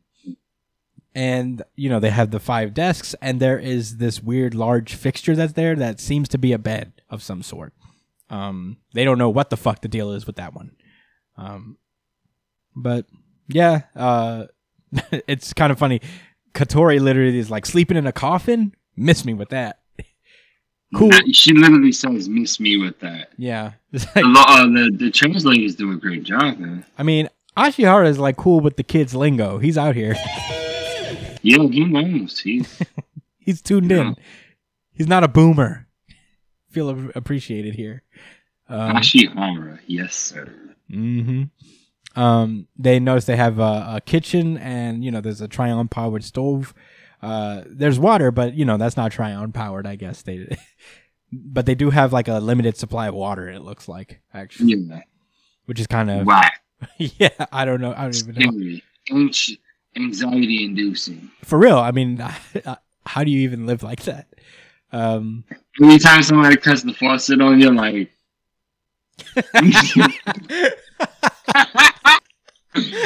[1.15, 5.35] and you know they have the five desks, and there is this weird large fixture
[5.35, 7.73] that's there that seems to be a bed of some sort.
[8.29, 10.71] Um, they don't know what the fuck the deal is with that one.
[11.37, 11.77] Um,
[12.75, 13.05] but
[13.47, 14.45] yeah, uh,
[15.27, 16.01] it's kind of funny.
[16.53, 18.73] Katori literally is like sleeping in a coffin.
[18.95, 19.79] Miss me with that.
[20.95, 21.09] Cool.
[21.31, 23.71] She literally says, "Miss me with that." Yeah.
[23.91, 26.85] It's The, like- lo- uh, the the translators do a great job, man.
[26.99, 29.57] I mean, Ashihara is like cool with the kids' lingo.
[29.57, 30.13] He's out here.
[31.41, 32.37] Yeah, he knows.
[32.39, 32.79] He's
[33.39, 34.15] He's tuned in.
[34.91, 35.87] He's not a boomer.
[36.69, 38.03] Feel appreciated here.
[38.69, 39.79] Um, Ashihara.
[39.87, 40.53] Yes, sir.
[40.91, 41.45] hmm
[42.15, 46.23] Um, they notice they have a, a kitchen, and you know there's a Trion powered
[46.23, 46.73] stove.
[47.21, 49.87] Uh, there's water, but you know that's not Trion powered.
[49.87, 50.55] I guess they,
[51.31, 53.49] but they do have like a limited supply of water.
[53.49, 55.01] It looks like actually, Yeah.
[55.65, 56.61] which is kind of Whack.
[56.97, 57.29] yeah.
[57.51, 57.93] I don't know.
[57.97, 59.29] I don't even know.
[59.95, 61.29] Anxiety inducing.
[61.43, 61.77] For real.
[61.77, 62.17] I mean,
[63.05, 64.27] how do you even live like that?
[64.91, 65.43] Um,
[65.81, 68.11] Anytime somebody cuts the faucet on you, like.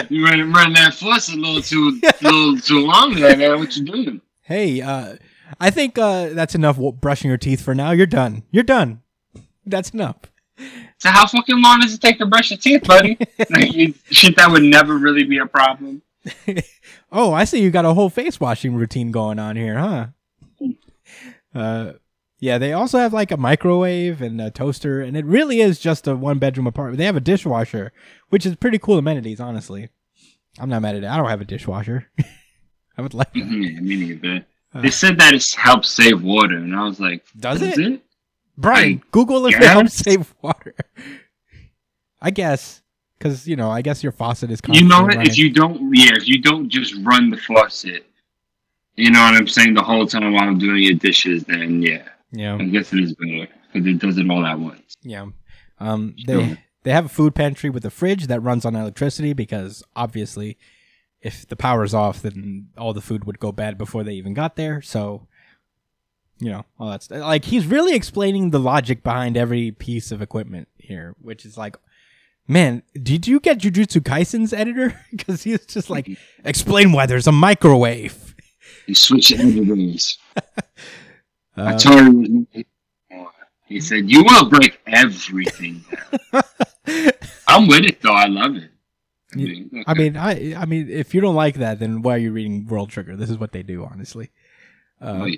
[0.10, 3.60] You run, run that faucet a little too, little too long there, man.
[3.60, 4.22] What you doing?
[4.42, 5.18] hey, uh,
[5.60, 7.92] I think uh, that's enough brushing your teeth for now.
[7.92, 8.44] You're done.
[8.52, 9.02] You're done.
[9.66, 10.18] That's enough.
[10.98, 13.18] So how fucking long does it take to brush your teeth, buddy?
[13.50, 16.02] like, you, shit, that would never really be a problem.
[17.10, 20.08] Oh, I see you got a whole face washing routine going on here, huh?
[21.56, 21.94] Uh,
[22.40, 26.08] yeah, they also have like a microwave and a toaster, and it really is just
[26.08, 26.98] a one bedroom apartment.
[26.98, 27.92] They have a dishwasher,
[28.30, 29.90] which is pretty cool amenities, honestly.
[30.60, 31.08] I'm not mad at it.
[31.08, 32.08] I don't have a dishwasher.
[32.98, 33.40] I would like that.
[33.40, 34.46] Yeah, me neither.
[34.74, 34.82] Uh.
[34.82, 37.86] They said that it helps save water, and I was like, Does "Does it?
[37.94, 38.02] it?
[38.58, 39.72] Brian, Google if it guess.
[39.74, 40.74] helps save water.
[42.22, 42.82] I guess,
[43.18, 44.62] because you know, I guess your faucet is.
[44.62, 44.82] Coming.
[44.82, 45.28] You know running.
[45.28, 48.06] If you don't, yeah, if you don't just run the faucet,
[48.96, 52.08] you know what I'm saying, the whole time while I'm doing your dishes, then yeah,
[52.38, 54.96] yeah, I guess it is better because it does it all at once.
[55.02, 55.26] yeah.
[55.80, 59.84] Um, they they have a food pantry with a fridge that runs on electricity because
[59.96, 60.58] obviously,
[61.22, 64.56] if the power's off, then all the food would go bad before they even got
[64.56, 64.82] there.
[64.82, 65.28] So,
[66.40, 70.68] you know, all that's like he's really explaining the logic behind every piece of equipment
[70.78, 71.78] here, which is like.
[72.50, 74.98] Man, did you get Jujutsu Kaisen's editor?
[75.12, 76.10] Because he's just like,
[76.46, 78.36] explain why there's a microwave.
[78.86, 80.18] You switch editors.
[81.58, 82.48] I Uh, told him.
[83.66, 85.84] He said, "You will break everything."
[86.32, 86.44] down."
[87.48, 88.14] I'm with it though.
[88.14, 88.72] I love it.
[89.34, 92.18] I mean, I mean, I, I mean, if you don't like that, then why are
[92.18, 93.18] you reading World Trigger?
[93.18, 94.32] This is what they do, honestly.
[95.02, 95.38] Uh, oh, yeah.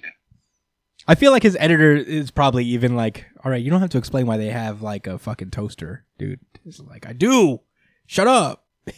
[1.07, 3.97] I feel like his editor is probably even like, all right, you don't have to
[3.97, 6.39] explain why they have like a fucking toaster, dude.
[6.65, 7.61] It's like, I do.
[8.05, 8.67] Shut up.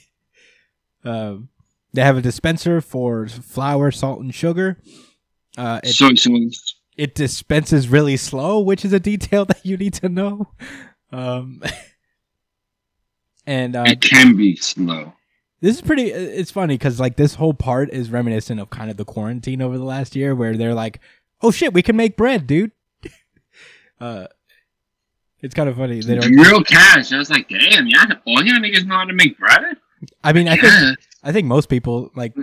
[1.06, 1.48] um,
[1.94, 4.78] they have a dispenser for flour, salt, and sugar.
[5.58, 6.76] Uh, it, soy sauce.
[7.02, 10.52] It dispenses really slow, which is a detail that you need to know.
[11.12, 11.64] Um,
[13.48, 15.14] and uh, It can be slow.
[15.62, 18.98] this is pretty it's funny because like this whole part is reminiscent of kind of
[18.98, 21.00] the quarantine over the last year where they're like
[21.42, 22.72] oh shit we can make bread dude
[24.00, 24.28] uh
[25.42, 27.12] it's kind of funny they don't Real cash.
[27.12, 29.64] I was like, damn, yeah, all y'all niggas know how to make bread.
[30.24, 32.34] i mean i think i think most people like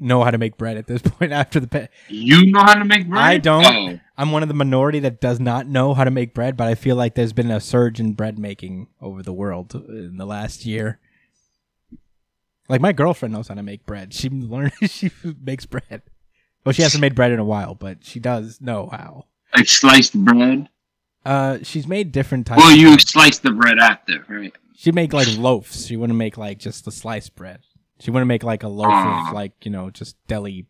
[0.00, 2.84] know how to make bread at this point after the pa- You know how to
[2.84, 3.22] make bread?
[3.22, 3.66] I don't.
[3.66, 6.66] Oh, i'm one of the minority that does not know how to make bread but
[6.68, 10.26] i feel like there's been a surge in bread making over the world in the
[10.26, 10.98] last year
[12.68, 15.10] like my girlfriend knows how to make bread she learned she
[15.42, 16.02] makes bread
[16.64, 19.24] well she hasn't made bread in a while but she does know how
[19.56, 20.68] like sliced bread.
[21.24, 23.00] uh she's made different types Well, of you bread.
[23.08, 24.52] slice the bread after, right?
[24.76, 27.60] she'd make like loaves she wouldn't make like just the sliced bread
[28.00, 29.28] She wouldn't make like a loaf Ah.
[29.28, 30.66] of like you know just deli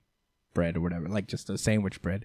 [0.54, 2.24] bread or whatever, like just a sandwich bread.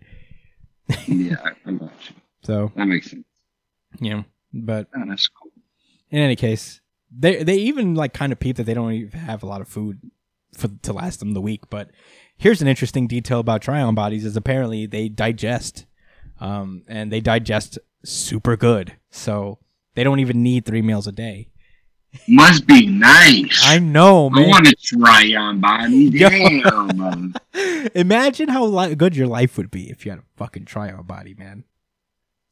[1.08, 2.16] yeah, I got you.
[2.44, 3.26] So That makes sense.
[4.00, 5.52] you know, but Oh, that's cool.
[6.12, 6.82] in any case,
[7.16, 9.68] they they even like kind of peep that they don't even have a lot of
[9.68, 10.00] food
[10.54, 11.70] for to last them the week.
[11.70, 11.92] But
[12.38, 15.86] here's an interesting detail about Trion bodies: is apparently they digest,
[16.40, 18.96] um, and they digest super good.
[19.10, 19.60] So
[19.96, 21.50] they don't even need three meals a day.
[22.28, 23.62] Must be nice.
[23.64, 24.46] I know, man.
[24.46, 26.10] I want to try on body.
[26.20, 27.34] Damn.
[27.96, 31.34] Imagine how li- good your life would be if you had a fucking Trion body,
[31.34, 31.64] man.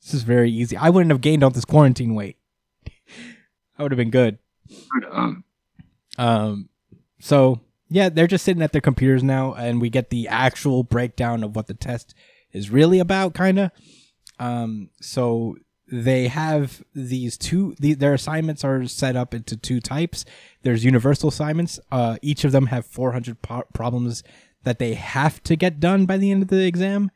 [0.02, 0.76] This is very easy.
[0.78, 2.38] I wouldn't have gained all this quarantine weight.
[3.78, 4.38] I would have been good.
[5.12, 5.44] Um,
[6.18, 6.70] Um,
[7.20, 11.44] so yeah, they're just sitting at their computers now, and we get the actual breakdown
[11.44, 12.14] of what the test
[12.52, 13.72] is really about, kind of.
[14.40, 15.56] Um, so
[15.96, 17.76] they have these two.
[17.80, 20.26] The, their assignments are set up into two types.
[20.64, 21.80] There's universal assignments.
[21.92, 24.24] Uh, each of them have 400 po- problems
[24.64, 27.12] that they have to get done by the end of the exam,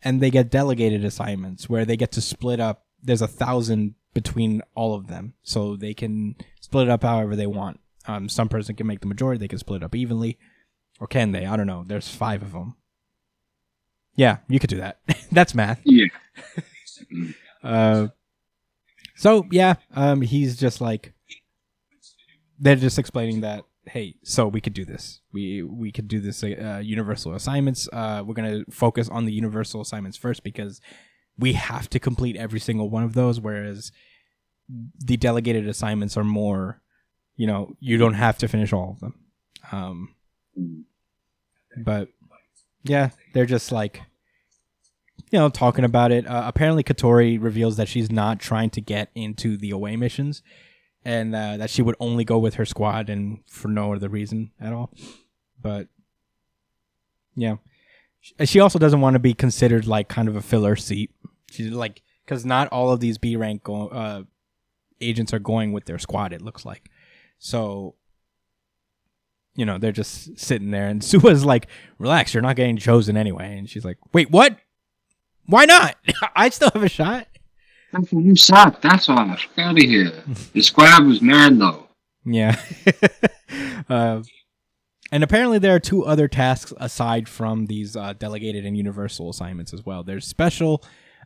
[0.00, 2.86] and they get delegated assignments where they get to split up.
[3.02, 7.48] There's a thousand between all of them, so they can split it up however they
[7.48, 7.80] want.
[8.06, 10.38] Um, some person can make the majority; they can split it up evenly,
[11.00, 11.46] or can they?
[11.46, 11.82] I don't know.
[11.84, 12.76] There's five of them.
[14.14, 15.00] Yeah, you could do that.
[15.32, 15.80] That's math.
[15.84, 16.06] yeah.
[17.62, 18.08] Uh,
[19.20, 21.12] so yeah, um, he's just like
[22.58, 25.20] they're just explaining that hey, so we could do this.
[25.30, 27.86] We we could do this uh, universal assignments.
[27.92, 30.80] Uh, we're gonna focus on the universal assignments first because
[31.38, 33.38] we have to complete every single one of those.
[33.38, 33.92] Whereas
[34.98, 36.80] the delegated assignments are more,
[37.36, 39.14] you know, you don't have to finish all of them.
[39.70, 40.14] Um,
[41.76, 42.08] but
[42.84, 44.00] yeah, they're just like
[45.30, 46.26] you know, talking about it.
[46.26, 50.42] Uh, apparently, Katori reveals that she's not trying to get into the away missions,
[51.04, 54.50] and uh, that she would only go with her squad and for no other reason
[54.60, 54.92] at all.
[55.60, 55.88] But
[57.36, 57.56] yeah,
[58.44, 61.10] she also doesn't want to be considered like kind of a filler seat.
[61.50, 64.22] She's like, because not all of these B rank go- uh,
[65.00, 66.32] agents are going with their squad.
[66.32, 66.90] It looks like
[67.38, 67.94] so.
[69.56, 71.66] You know, they're just sitting there, and Suwa's like,
[71.98, 74.56] "Relax, you're not getting chosen anyway." And she's like, "Wait, what?
[75.50, 75.96] Why not?
[76.36, 77.26] I still have a shot."
[78.12, 78.80] You suck.
[78.80, 79.36] That's why.
[79.36, 80.12] Fuck out of here.
[80.52, 81.88] The squad was mad though.
[82.24, 82.60] Yeah.
[83.88, 84.22] uh,
[85.12, 89.74] and apparently, there are two other tasks aside from these uh, delegated and universal assignments
[89.74, 90.04] as well.
[90.04, 90.84] There's special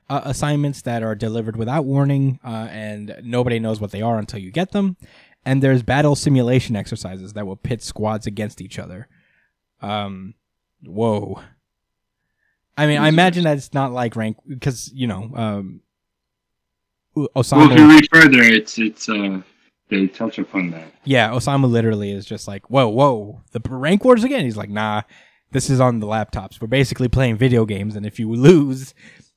[0.09, 4.41] uh, assignments that are delivered without warning, uh, and nobody knows what they are until
[4.41, 4.97] you get them.
[5.45, 9.09] And there's battle simulation exercises that will pit squads against each other.
[9.83, 10.35] Um,
[10.83, 11.43] whoa.
[12.77, 15.81] I mean, I imagine that it's not like rank because you know, um,
[17.15, 19.43] Well, if you read further, it's it's uh
[19.89, 20.93] they touch upon that.
[21.05, 24.45] Yeah, Osamu literally is just like, whoa, whoa, the rank wars again.
[24.45, 25.03] He's like, nah,
[25.53, 26.61] this is on the laptops.
[26.61, 28.95] We're basically playing video games, and if you lose,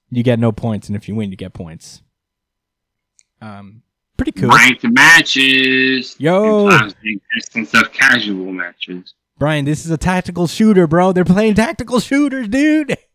[0.10, 2.02] you get no points, and if you win, you get points.
[3.42, 3.84] Um,
[4.16, 4.50] pretty cool.
[4.50, 6.16] Ranked matches.
[6.20, 6.68] Yo.
[6.68, 9.14] implies the existence of casual matches.
[9.38, 11.12] Brian, this is a tactical shooter, bro.
[11.12, 12.98] They're playing tactical shooters, dude.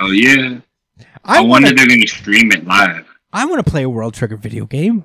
[0.00, 0.60] Oh yeah.
[1.24, 1.72] I I, want wonder to.
[1.74, 3.06] if they're gonna stream it live.
[3.32, 5.04] I want to play a World Trigger video game.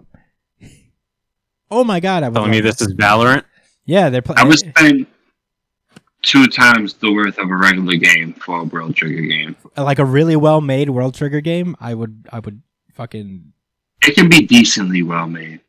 [1.70, 2.36] Oh my god, I would.
[2.36, 3.44] Telling me this is Valorant.
[3.86, 4.40] Yeah, they're playing.
[4.40, 5.08] I would playing spend
[6.22, 9.56] two times the worth of a regular game for a World Trigger game.
[9.78, 11.76] like a really well made World Trigger game.
[11.80, 12.28] I would.
[12.32, 12.62] I would
[12.94, 13.54] fucking
[14.06, 15.62] It can be decently well made.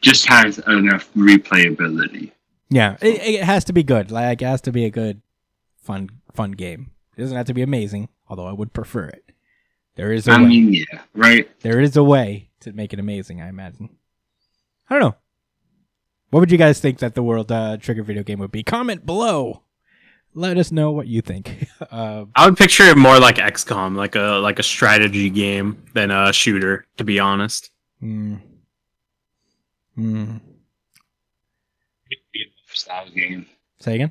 [0.00, 2.30] Just has enough replayability.
[2.70, 4.10] Yeah, it, it has to be good.
[4.10, 5.20] Like it has to be a good,
[5.80, 6.90] fun, fun game.
[7.16, 9.32] It doesn't have to be amazing, although I would prefer it.
[9.96, 10.48] There is a I way.
[10.48, 11.48] mean, yeah, right?
[11.60, 13.40] there is a way to make it amazing.
[13.40, 13.90] I imagine.
[14.90, 15.16] I don't know.
[16.30, 18.64] What would you guys think that the World uh, Trigger video game would be?
[18.64, 19.62] Comment below.
[20.34, 21.68] Let us know what you think.
[21.92, 26.10] uh, I would picture it more like XCOM, like a like a strategy game than
[26.10, 26.86] a shooter.
[26.96, 27.70] To be honest,
[28.02, 28.40] mm,
[29.96, 30.40] mm.
[32.72, 33.46] Style game.
[33.78, 34.10] Say again.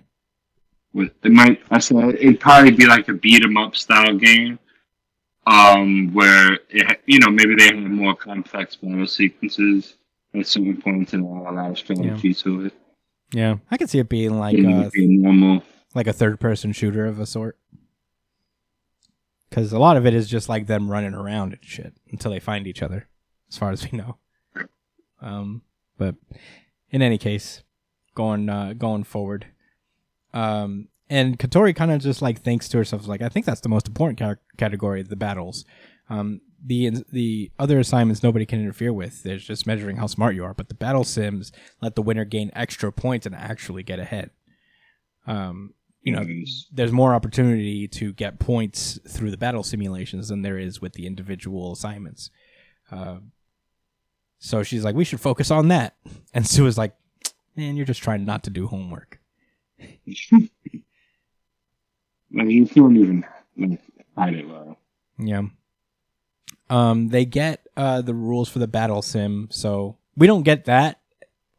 [0.94, 4.60] With it might I said it'd probably be like a beat 'em up style game.
[5.46, 9.96] Um, where it, you know maybe they have more complex battle sequences
[10.34, 12.74] at certain points and a lot of strategy to it.
[13.34, 15.64] Yeah, I could see it being like It would be a normal.
[15.96, 17.58] like a third person shooter of a sort.
[19.50, 22.40] Because a lot of it is just like them running around and shit until they
[22.40, 23.08] find each other,
[23.50, 24.18] as far as we know.
[25.22, 25.62] Um,
[25.98, 26.16] but
[26.90, 27.64] in any case,
[28.16, 29.48] going uh, going forward,
[30.34, 33.70] um, and Katori kind of just like thinks to herself like, I think that's the
[33.70, 35.66] most important ca- category, the battles.
[36.10, 39.24] Um, the the other assignments nobody can interfere with.
[39.24, 42.52] There's just measuring how smart you are, but the battle sims let the winner gain
[42.54, 44.32] extra points and actually get ahead.
[45.28, 46.26] Um, you know,
[46.72, 51.06] there's more opportunity to get points through the battle simulations than there is with the
[51.06, 52.30] individual assignments.
[52.92, 53.18] Uh,
[54.38, 55.96] so she's like, we should focus on that.
[56.34, 56.94] And Sue is like,
[57.56, 59.20] man, you're just trying not to do homework.
[59.80, 60.00] Like
[62.48, 63.26] you don't even
[63.58, 63.80] like
[64.18, 64.78] hide it well.
[65.20, 65.44] Yeah.
[66.70, 71.00] Um, they get uh the rules for the battle sim, so we don't get that.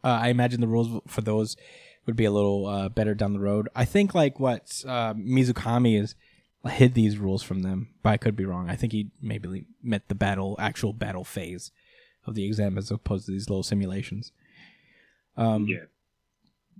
[0.02, 1.56] Uh, I imagine the rules for those
[2.06, 3.68] would be a little uh, better down the road.
[3.74, 6.14] I think like what uh, Mizukami is
[6.66, 8.68] hid these rules from them, but I could be wrong.
[8.68, 11.70] I think he maybe meant the battle, actual battle phase
[12.26, 14.32] of the exam as opposed to these little simulations.
[15.36, 15.84] Um, Yeah.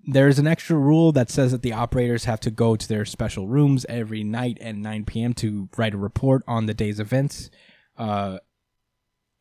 [0.07, 3.49] There's an extra rule that says that the operators have to go to their special
[3.49, 5.33] rooms every night at 9 p.m.
[5.35, 7.51] to write a report on the day's events.
[7.97, 8.39] Uh,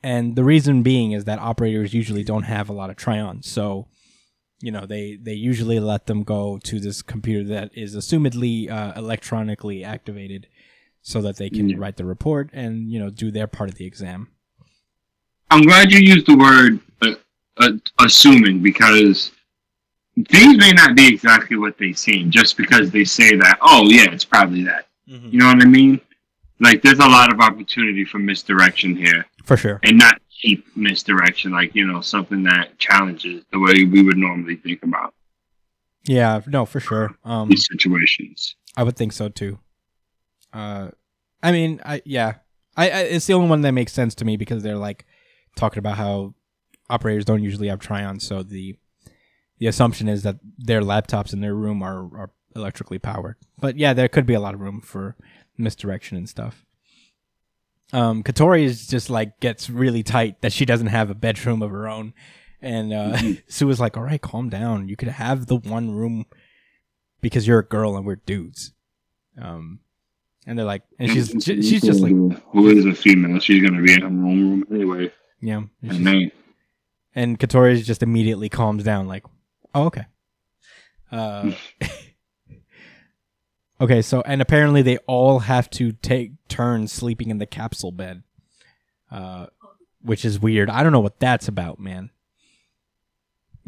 [0.02, 3.88] and the reason being is that operators usually don't have a lot of Trions, so
[4.62, 8.94] you know they they usually let them go to this computer that is assumedly uh,
[8.98, 10.48] electronically activated,
[11.02, 11.78] so that they can Yeah.
[11.80, 14.28] write the report and you know do their part of the exam.
[15.50, 17.16] I'm glad you used the word uh,
[17.58, 19.32] uh, assuming because
[20.30, 23.58] things may not be exactly what they seem just because they say that.
[23.62, 24.88] Oh yeah, it's probably that.
[25.06, 26.00] You know what I mean?
[26.60, 29.80] Like there's a lot of opportunity for misdirection here, For sure.
[29.84, 31.52] and not cheap misdirection.
[31.52, 35.14] Like you know something that challenges the way we would normally think about
[36.06, 37.16] Yeah, no, for sure.
[37.26, 38.56] Um, these situations.
[38.78, 39.60] I would think so too.
[40.54, 40.90] Uh,
[41.42, 42.36] I mean, I yeah,
[42.78, 45.06] I, I it's the only one that makes sense to me because they're like
[45.56, 46.34] talking about how
[46.90, 48.78] operators don't usually have Trions, so the
[49.64, 53.38] the assumption is that their laptops in their room are are electrically powered.
[53.58, 55.16] But yeah, there could be a lot of room for
[55.58, 56.66] misdirection and stuff.
[57.94, 61.72] Um, Katori is just like gets really tight that she doesn't have a bedroom of
[61.72, 62.14] her own,
[62.62, 64.90] and uh, Sue is like, "All right, calm down.
[64.90, 66.26] You could have the one room
[67.22, 68.74] because you're a girl and we're dudes."
[69.42, 69.80] Um,
[70.46, 73.40] and they're like, and she's she's just like, who is a female?
[73.40, 75.14] She's gonna be in her own room anyway.
[75.40, 75.62] yeah.
[75.84, 76.32] And,
[77.16, 79.24] and Katori just immediately calms down, like,
[79.74, 80.06] "Oh, okay."
[81.12, 81.52] Uh,
[83.82, 88.24] okay, so and apparently they all have to take turns sleeping in the capsule bed,
[89.12, 89.48] uh,
[90.02, 90.70] which is weird.
[90.70, 92.10] I don't know what that's about, man.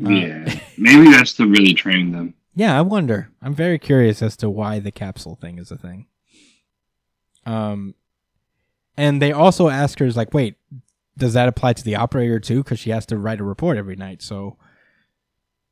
[0.03, 2.33] Uh, Yeah, maybe that's to really train them.
[2.55, 3.31] Yeah, I wonder.
[3.41, 6.07] I'm very curious as to why the capsule thing is a thing.
[7.45, 7.95] Um,
[8.97, 10.55] and they also ask her, is like, wait,
[11.17, 12.63] does that apply to the operator too?
[12.63, 14.21] Because she has to write a report every night.
[14.21, 14.57] So,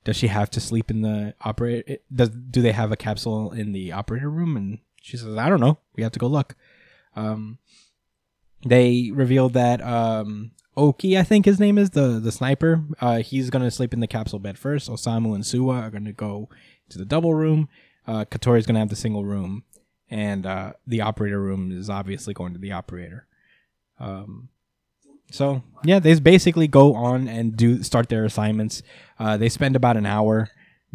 [0.03, 1.97] does she have to sleep in the operator?
[2.13, 4.57] Does do they have a capsule in the operator room?
[4.57, 5.79] And she says, I don't know.
[5.95, 6.55] We have to go look.
[7.15, 7.59] Um,
[8.65, 12.83] they revealed that um, Ogi, I think his name is the the sniper.
[12.99, 14.89] Uh, he's gonna sleep in the capsule bed first.
[14.89, 16.49] Osamu and Suwa are gonna go
[16.89, 17.69] to the double room.
[18.07, 19.63] Uh, Katori's gonna have the single room,
[20.09, 23.27] and uh, the operator room is obviously going to the operator.
[23.99, 24.49] Um,
[25.31, 28.83] so yeah, they basically go on and do start their assignments.
[29.19, 30.49] Uh, they spend about an hour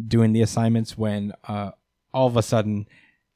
[0.05, 1.71] doing the assignments when uh,
[2.13, 2.87] all of a sudden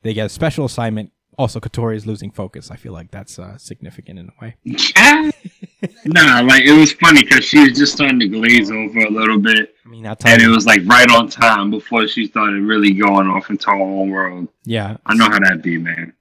[0.01, 1.11] they get a special assignment.
[1.37, 2.69] Also, Katori is losing focus.
[2.69, 4.55] I feel like that's uh, significant in a way.
[6.05, 9.39] nah, like it was funny because she was just starting to glaze over a little
[9.39, 12.93] bit, I mean, tell and it was like right on time before she started really
[12.93, 14.47] going off into her own world.
[14.63, 16.13] Yeah, I know how that be, man.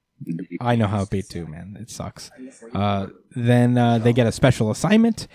[0.63, 1.77] I know how it be too, man.
[1.81, 2.31] It sucks.
[2.75, 5.27] Uh, then uh, they get a special assignment,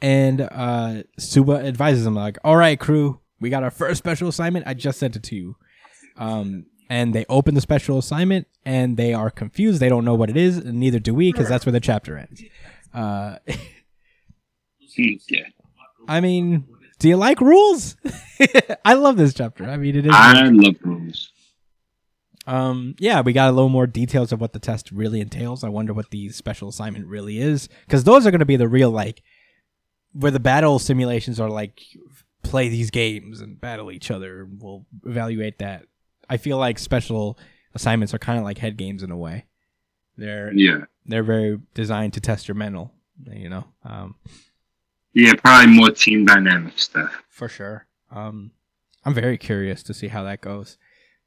[0.00, 4.66] and uh, Suwa advises them like, "All right, crew, we got our first special assignment.
[4.66, 5.56] I just sent it to you."
[6.16, 9.80] Um, and they open the special assignment, and they are confused.
[9.80, 12.16] They don't know what it is, and neither do we, because that's where the chapter
[12.18, 12.42] ends.
[12.92, 13.36] Uh,
[14.96, 15.42] yeah,
[16.08, 16.66] I mean,
[16.98, 17.96] do you like rules?
[18.84, 19.64] I love this chapter.
[19.64, 20.12] I mean, it is.
[20.14, 21.30] I love rules.
[22.50, 25.62] Um, yeah, we got a little more details of what the test really entails.
[25.62, 28.66] I wonder what the special assignment really is, because those are going to be the
[28.66, 29.22] real like,
[30.12, 31.80] where the battle simulations are like,
[32.42, 34.48] play these games and battle each other.
[34.58, 35.84] We'll evaluate that.
[36.28, 37.38] I feel like special
[37.72, 39.44] assignments are kind of like head games in a way.
[40.16, 42.92] They're Yeah, they're very designed to test your mental,
[43.32, 43.64] you know.
[43.84, 44.16] Um,
[45.12, 47.22] yeah, probably more team dynamic stuff.
[47.28, 47.86] for sure.
[48.10, 48.50] Um,
[49.04, 50.78] I'm very curious to see how that goes,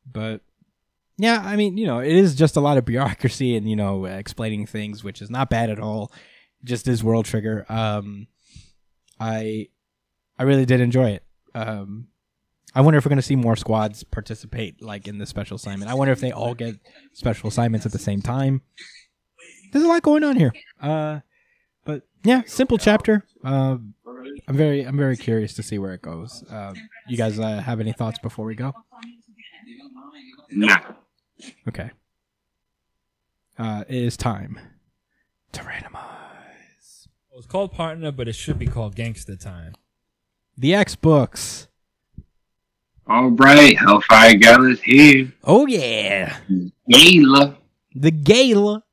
[0.05, 0.41] but
[1.17, 4.05] yeah, I mean, you know, it is just a lot of bureaucracy and you know
[4.05, 6.11] explaining things, which is not bad at all.
[6.63, 7.65] Just is World Trigger.
[7.69, 8.27] Um,
[9.19, 9.67] I
[10.37, 11.23] I really did enjoy it.
[11.53, 12.07] Um,
[12.75, 15.91] I wonder if we're gonna see more squads participate like in the special assignment.
[15.91, 16.75] I wonder if they all get
[17.13, 18.61] special assignments at the same time.
[19.71, 20.53] There's a lot going on here.
[20.81, 21.19] Uh,
[21.85, 23.25] but yeah, simple chapter.
[23.43, 23.77] Uh,
[24.47, 26.43] I'm very I'm very curious to see where it goes.
[26.49, 26.73] Uh,
[27.07, 28.73] you guys uh, have any thoughts before we go?
[30.49, 30.79] Nah.
[31.67, 31.91] Okay.
[33.57, 34.59] Uh, it is time
[35.51, 37.07] to randomize.
[37.29, 39.73] Well, it's called Partner, but it should be called Gangster Time.
[40.57, 41.67] The X books.
[43.05, 45.33] All right, Hellfire Gala's here.
[45.43, 46.37] Oh yeah,
[46.89, 47.57] Gala.
[47.93, 48.83] the gala.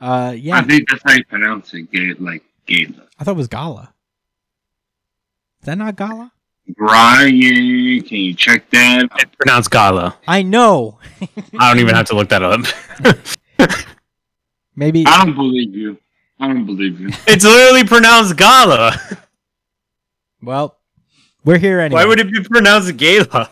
[0.00, 1.90] Uh, yeah, I think that's how you pronounce it.
[1.92, 3.06] Ga- like Gala.
[3.18, 3.94] I thought it was gala.
[5.60, 6.32] Is that not gala?
[6.68, 7.30] Brian,
[8.02, 9.08] can you check that?
[9.16, 10.16] It's pronounced Gala.
[10.26, 10.98] I know.
[11.58, 12.60] I don't even have to look that up.
[14.76, 15.98] Maybe I don't believe you.
[16.40, 17.08] I don't believe you.
[17.26, 18.96] it's literally pronounced Gala.
[20.40, 20.78] Well,
[21.44, 22.02] we're here anyway.
[22.02, 23.50] Why would it be pronounced Gala?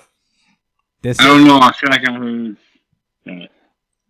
[1.02, 1.58] this I don't know.
[1.58, 2.56] I feel like I heard
[3.26, 3.48] that.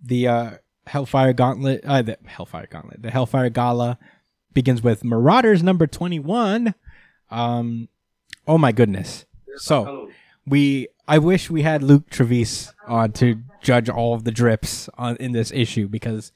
[0.03, 0.51] the uh,
[0.87, 1.85] Hellfire Gauntlet?
[1.85, 3.03] Uh, the Hellfire Gauntlet.
[3.03, 3.99] The Hellfire Gala
[4.53, 6.75] begins with Marauders number twenty-one.
[7.31, 7.89] Um,
[8.51, 9.25] oh my goodness.
[9.57, 10.11] So
[10.47, 13.27] we, I wish we had Luke Trevis on to
[13.63, 16.33] judge all of the drips on in this issue because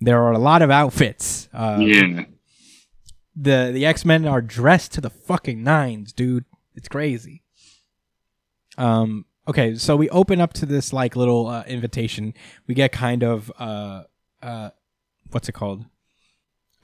[0.00, 1.48] there are a lot of outfits.
[1.52, 2.24] Uh, Yeah.
[3.34, 6.44] the the X Men are dressed to the fucking nines, dude.
[6.74, 7.42] It's crazy.
[8.78, 9.24] Um.
[9.48, 12.34] Okay, so we open up to this like little uh, invitation.
[12.66, 14.02] We get kind of uh
[14.42, 14.70] uh,
[15.30, 15.84] what's it called?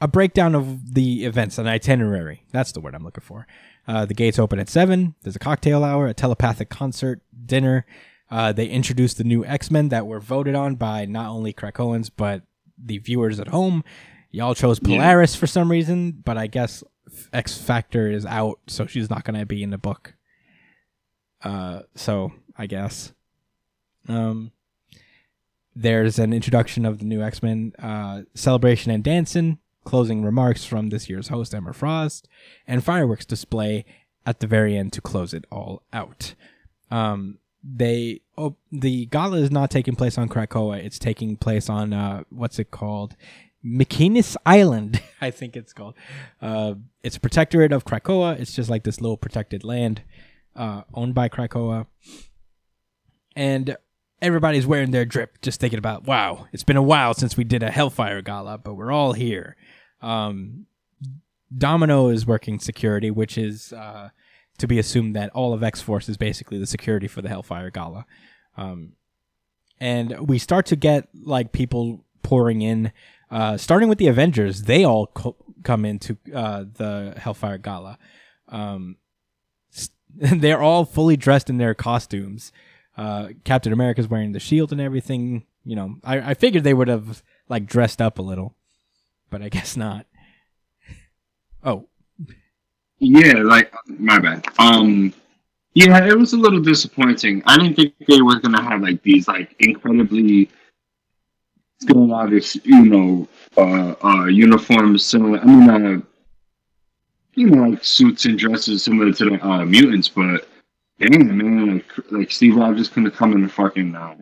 [0.00, 2.44] A breakdown of the events, an itinerary.
[2.52, 3.46] That's the word I'm looking for.
[3.86, 5.14] Uh, the gates open at seven.
[5.22, 7.84] There's a cocktail hour, a telepathic concert, dinner.
[8.30, 12.10] Uh, they introduced the new X Men that were voted on by not only Krakoans
[12.16, 12.42] but
[12.82, 13.84] the viewers at home.
[14.30, 14.96] Y'all chose Yeah.
[14.98, 16.82] Polaris for some reason, but I guess
[17.32, 20.14] X Factor is out, so she's not going to be in the book.
[21.42, 23.12] Uh, so I guess.
[24.08, 24.52] Um,
[25.74, 30.88] there's an introduction of the new X Men, uh, celebration and dancing, closing remarks from
[30.88, 32.28] this year's host Emma Frost,
[32.66, 33.84] and fireworks display
[34.24, 36.34] at the very end to close it all out.
[36.90, 41.92] Um, they oh, the gala is not taking place on Krakoa; it's taking place on
[41.92, 43.16] uh, what's it called?
[43.64, 45.94] McKinnis Island, I think it's called.
[46.40, 48.38] Uh, it's a protectorate of Krakoa.
[48.38, 50.02] It's just like this little protected land
[50.56, 51.86] uh, owned by Krakoa.
[53.34, 53.76] And
[54.20, 57.62] everybody's wearing their drip, just thinking about, wow, it's been a while since we did
[57.62, 59.56] a Hellfire Gala, but we're all here.
[60.02, 60.66] Um,
[61.56, 64.08] Domino is working security, which is uh,
[64.58, 67.70] to be assumed that all of X Force is basically the security for the Hellfire
[67.70, 68.06] Gala.
[68.56, 68.92] Um,
[69.80, 72.92] and we start to get like people pouring in,
[73.30, 74.62] uh, starting with the Avengers.
[74.62, 77.98] They all co- come into uh, the Hellfire Gala.
[78.48, 78.96] Um,
[79.74, 82.52] s- they're all fully dressed in their costumes.
[82.96, 85.44] Uh, Captain America's wearing the shield and everything.
[85.64, 88.54] You know, I, I figured they would have like dressed up a little,
[89.32, 90.06] but I guess not.
[91.64, 91.88] Oh,
[92.98, 94.44] Yeah, like my bad.
[94.58, 95.12] Um,
[95.74, 97.42] yeah, it was a little disappointing.
[97.46, 100.50] I didn't think they were gonna have like these like incredibly
[101.80, 105.40] scholastics, you know, uh, uh, uniforms similar.
[105.40, 106.00] I mean, uh,
[107.34, 110.46] you know, like suits and dresses similar to the uh, mutants, but
[110.98, 114.14] damn, man, like, like Steve Rogers couldn't come in a fucking uh,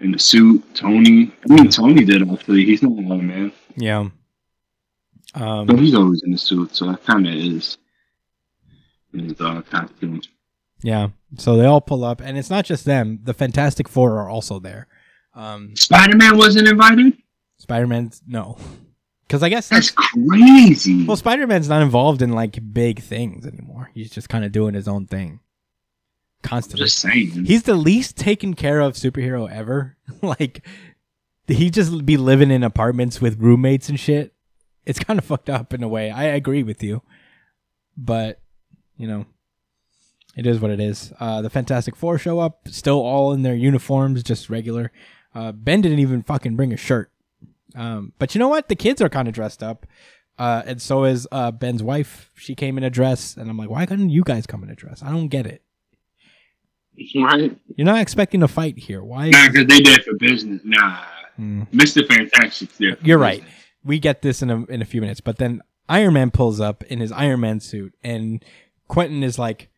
[0.00, 0.62] in a suit.
[0.74, 2.66] Tony, I mean, Tony did actually.
[2.66, 3.52] He's not alone, man.
[3.78, 4.08] Yeah.
[5.34, 7.78] But Um, he's always in a suit, so that kind of is
[9.12, 10.20] his uh, costume.
[10.82, 11.08] yeah.
[11.36, 13.20] So they all pull up, and it's not just them.
[13.22, 14.86] The Fantastic Four are also there.
[15.34, 17.12] Um, Spider Man wasn't invited.
[17.58, 18.56] Spider Man's no,
[19.26, 21.04] because I guess That's crazy.
[21.06, 23.90] well, Spider Man's not involved in like big things anymore.
[23.94, 25.40] He's just kind of doing his own thing
[26.42, 26.86] constantly.
[26.86, 27.44] just saying.
[27.44, 29.96] He's the least taken care of superhero ever.
[30.22, 30.64] like
[31.48, 34.34] he just be living in apartments with roommates and shit.
[34.86, 36.10] It's kind of fucked up in a way.
[36.10, 37.02] I agree with you.
[37.96, 38.40] But,
[38.96, 39.26] you know,
[40.36, 41.12] it is what it is.
[41.18, 44.92] Uh the Fantastic Four show up, still all in their uniforms, just regular.
[45.34, 47.10] Uh Ben didn't even fucking bring a shirt.
[47.74, 48.68] Um but you know what?
[48.68, 49.84] The kids are kind of dressed up.
[50.38, 52.30] Uh and so is uh Ben's wife.
[52.34, 54.76] She came in a dress and I'm like, "Why couldn't you guys come in a
[54.76, 55.62] dress?" I don't get it.
[57.16, 57.58] right?
[57.76, 59.02] You're not expecting a fight here.
[59.02, 59.30] Why?
[59.30, 60.60] Nah, because they did it for business.
[60.64, 61.04] Nah.
[61.38, 61.62] Hmm.
[61.72, 62.06] Mr.
[62.06, 62.70] Fantastic.
[62.70, 63.44] for You're right.
[63.84, 66.82] We get this in a in a few minutes, but then Iron Man pulls up
[66.84, 68.44] in his Iron Man suit, and
[68.88, 69.68] Quentin is like,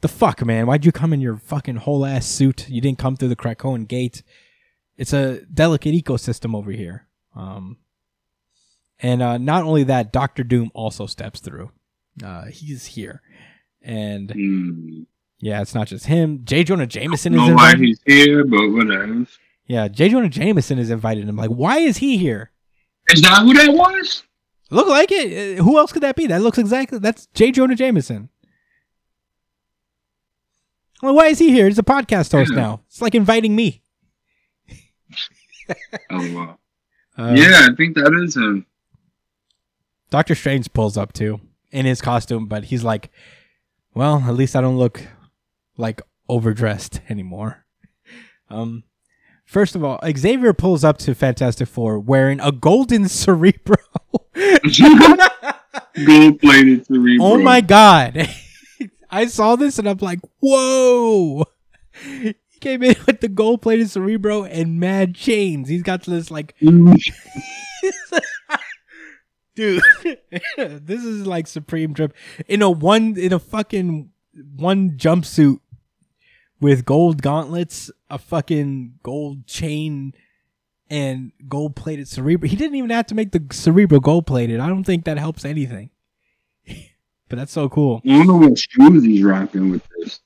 [0.00, 0.66] "The fuck, man?
[0.66, 2.68] Why'd you come in your fucking whole ass suit?
[2.70, 4.22] You didn't come through the Krakoan gate.
[4.96, 7.06] It's a delicate ecosystem over here."
[7.36, 7.76] Um,
[8.98, 11.70] and uh, not only that, Doctor Doom also steps through.
[12.24, 13.20] Uh, he's here,
[13.82, 15.02] and Hmm.
[15.38, 16.40] yeah, it's not just him.
[16.44, 16.64] J.
[16.64, 19.26] Jonah Jameson is know why he's here, but whatever.
[19.70, 20.08] Yeah, J.
[20.08, 21.28] Jonah Jameson is invited.
[21.28, 22.50] I'm like, why is he here?
[23.08, 24.24] Is that who that was?
[24.68, 25.60] Look like it.
[25.60, 26.26] Uh, Who else could that be?
[26.26, 26.98] That looks exactly.
[26.98, 27.52] That's J.
[27.52, 28.30] Jonah Jameson.
[31.02, 31.66] Well, why is he here?
[31.68, 32.56] He's a podcast host Yeah.
[32.60, 32.80] now.
[32.88, 33.82] It's like inviting me.
[36.10, 36.56] LOL.
[37.18, 38.64] Uh, yeah, I think that is him.
[40.10, 41.40] Doctor Strange pulls up too
[41.70, 43.10] in his costume, but he's like,
[43.94, 45.06] "Well, at least I don't look
[45.76, 47.66] like overdressed anymore."
[48.48, 48.84] Um,
[49.50, 53.76] first of all, Xavier pulls up to Fantastic Four wearing a golden cerebro.
[56.06, 57.26] Gold plated cerebro.
[57.26, 58.28] oh my god!
[59.10, 61.44] I saw this and I'm like, "Whoa!"
[62.02, 65.68] He came in with the gold plated cerebro and mad chains.
[65.68, 66.54] He's got this like
[69.56, 69.82] dude
[70.56, 72.14] this is like supreme trip
[72.46, 74.10] in a one in a fucking
[74.56, 75.58] one jumpsuit
[76.60, 80.12] with gold gauntlets a fucking gold chain
[80.88, 82.48] and gold plated cerebro.
[82.48, 85.44] he didn't even have to make the cerebro gold plated i don't think that helps
[85.44, 85.90] anything.
[87.28, 88.02] But that's so cool.
[88.08, 90.18] I wonder what shoes he's rocking with this.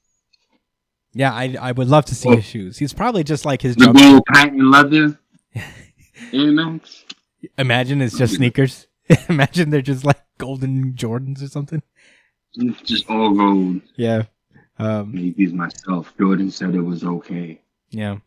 [1.13, 2.79] yeah i i would love to see his shoes.
[2.79, 5.19] He's probably just like his The jump gold patent leather.
[7.59, 8.87] Imagine it's just sneakers.
[9.29, 11.83] Imagine they're just like golden jordans or something.
[12.55, 13.83] It's just all gold.
[13.97, 14.23] yeah
[14.79, 16.13] um Maybe myself.
[16.19, 17.61] Jordan said it was okay.
[17.91, 18.19] Yeah.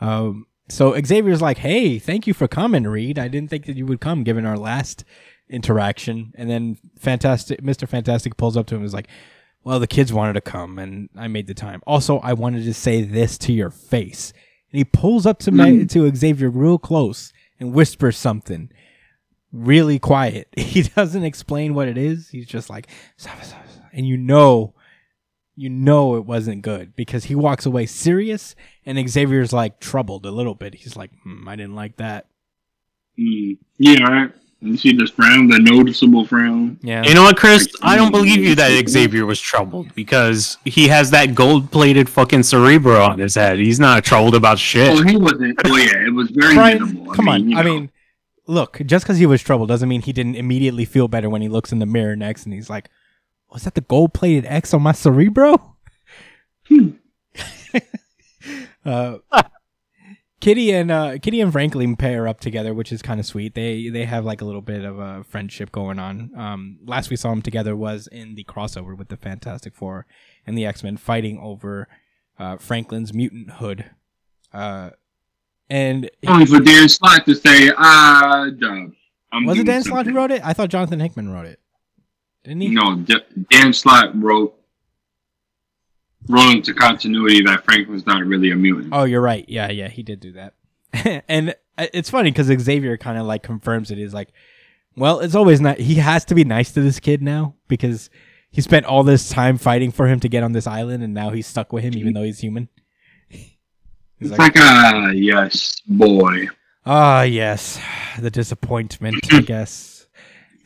[0.00, 3.18] Um, so Xavier's like, "Hey, thank you for coming, Reed.
[3.18, 5.04] I didn't think that you would come, given our last
[5.48, 9.08] interaction." And then Fantastic, Mister Fantastic, pulls up to him and is like,
[9.64, 11.82] "Well, the kids wanted to come, and I made the time.
[11.86, 14.32] Also, I wanted to say this to your face."
[14.72, 18.70] And he pulls up to Ma- to Xavier real close and whispers something
[19.52, 20.48] really quiet.
[20.56, 22.30] He doesn't explain what it is.
[22.30, 22.88] He's just like,
[23.92, 24.74] and you know
[25.62, 30.32] you know it wasn't good because he walks away serious and Xavier's like troubled a
[30.32, 30.74] little bit.
[30.74, 32.26] He's like, hmm, I didn't like that.
[33.16, 33.58] Mm.
[33.78, 34.32] Yeah, right.
[34.60, 36.78] You see this frown, the noticeable frown.
[36.82, 37.04] Yeah.
[37.04, 37.68] You know what, Chris?
[37.82, 42.42] I don't believe you that Xavier was troubled because he has that gold plated fucking
[42.42, 43.58] cerebro on his head.
[43.58, 44.90] He's not troubled about shit.
[44.90, 45.58] Oh, he wasn't.
[45.64, 47.14] Oh, yeah, it was very Brian, minimal.
[47.14, 47.48] come on.
[47.50, 47.74] you I know.
[47.74, 47.90] mean,
[48.46, 51.48] look, just because he was troubled doesn't mean he didn't immediately feel better when he
[51.48, 52.88] looks in the mirror next and he's like,
[53.52, 55.76] was that the gold plated X on my cerebro?
[58.84, 59.18] uh,
[60.40, 63.54] Kitty and uh, Kitty and Franklin pair up together, which is kind of sweet.
[63.54, 66.32] They they have like a little bit of a friendship going on.
[66.36, 70.06] Um, last we saw them together was in the crossover with the Fantastic Four
[70.46, 71.86] and the X Men fighting over
[72.38, 73.90] uh, Franklin's mutant hood.
[74.52, 74.90] Uh,
[75.70, 78.46] and Only for Dan Slott to say, ah.
[79.32, 80.44] I'm was it Dan Slott who wrote it?
[80.44, 81.60] I thought Jonathan Hickman wrote it.
[82.44, 82.68] Didn't he?
[82.70, 83.14] No, D-
[83.50, 84.54] Dan Slott wrote
[86.28, 88.90] wrote into continuity that Franklin's not really a mutant.
[88.92, 89.44] Oh, you're right.
[89.48, 90.54] Yeah, yeah, he did do that.
[91.28, 93.98] and uh, it's funny because Xavier kind of like confirms it.
[93.98, 94.32] He's like,
[94.96, 95.78] well, it's always not.
[95.78, 98.10] He has to be nice to this kid now because
[98.50, 101.30] he spent all this time fighting for him to get on this island, and now
[101.30, 102.68] he's stuck with him, even though he's human.
[104.18, 106.46] He's it's like, like, ah, yes, boy.
[106.86, 107.80] ah, yes,
[108.20, 109.91] the disappointment, I guess.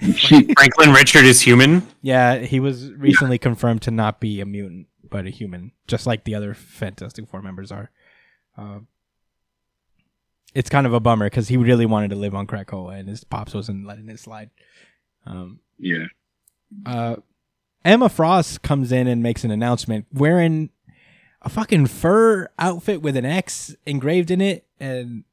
[0.01, 1.87] Franklin Richard is human.
[2.03, 6.25] Yeah, he was recently confirmed to not be a mutant, but a human, just like
[6.25, 7.91] the other Fantastic Four members are.
[8.57, 8.81] Uh,
[10.55, 13.25] it's kind of a bummer because he really wanted to live on Krakoa, and his
[13.25, 14.51] pops wasn't letting it slide.
[15.27, 16.07] Um, Yeah.
[16.85, 17.17] uh,
[17.85, 20.71] Emma Frost comes in and makes an announcement wearing
[21.43, 25.25] a fucking fur outfit with an X engraved in it, and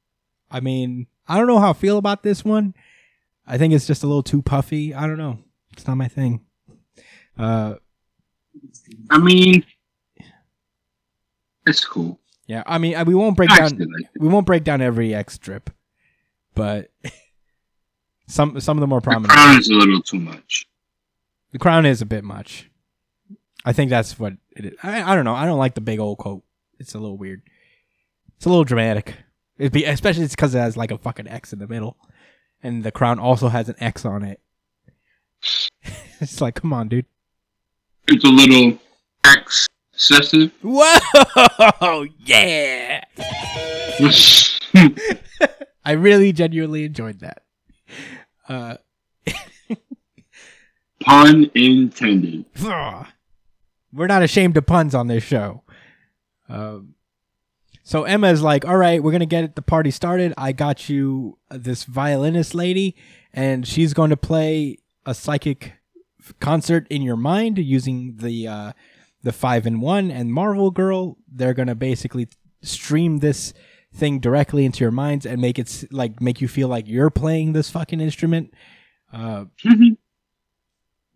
[0.52, 2.76] I mean, I don't know how I feel about this one.
[3.46, 4.94] I think it's just a little too puffy.
[4.94, 5.40] I don't know.
[5.74, 6.42] It's not my thing.
[7.38, 7.76] Uh,
[9.10, 9.66] I mean,
[11.66, 12.20] it's cool.
[12.48, 12.64] yeah.
[12.66, 13.78] I mean, we won't break I down.
[13.78, 14.10] like.
[14.20, 15.70] We won't break down every X strip,
[16.56, 16.92] but
[18.28, 19.32] some some of the more The prominent.
[19.34, 20.68] crown is a little too much.
[21.52, 22.70] The crown is a bit much.
[23.66, 24.74] I think that's what it is.
[24.84, 25.36] I, I don't know.
[25.36, 26.44] I don't like the big old coat.
[26.80, 27.42] It's a little weird.
[28.38, 29.16] It's a little dramatic.
[29.58, 31.96] It'd be especially it's because it has like a fucking X in the middle,
[32.64, 34.40] and the crown also has an X on it.
[36.20, 37.06] it's like, come on, dude.
[38.08, 38.80] It's a little
[39.26, 40.52] excessive.
[40.62, 43.04] Whoa, yeah!
[45.86, 47.44] I really genuinely enjoyed that.
[48.48, 48.78] Uh,
[51.02, 52.46] Pun intended.
[53.92, 55.64] we're not ashamed of puns on this show.
[56.48, 56.93] Um,
[57.84, 60.34] so Emma's like, "All right, we're gonna get the party started.
[60.38, 62.96] I got you this violinist lady,
[63.34, 65.74] and she's going to play a psychic
[66.40, 68.72] concert in your mind using the uh,
[69.22, 71.18] the five in one and Marvel Girl.
[71.32, 72.30] They're gonna basically
[72.62, 73.54] stream this
[73.94, 77.52] thing directly into your minds and make it like make you feel like you're playing
[77.54, 78.54] this fucking instrument."
[79.12, 79.46] Uh,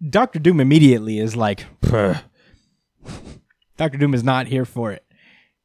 [0.09, 2.15] Doctor Doom immediately is like, "Puh."
[3.78, 5.03] Doctor Doom is not here for it.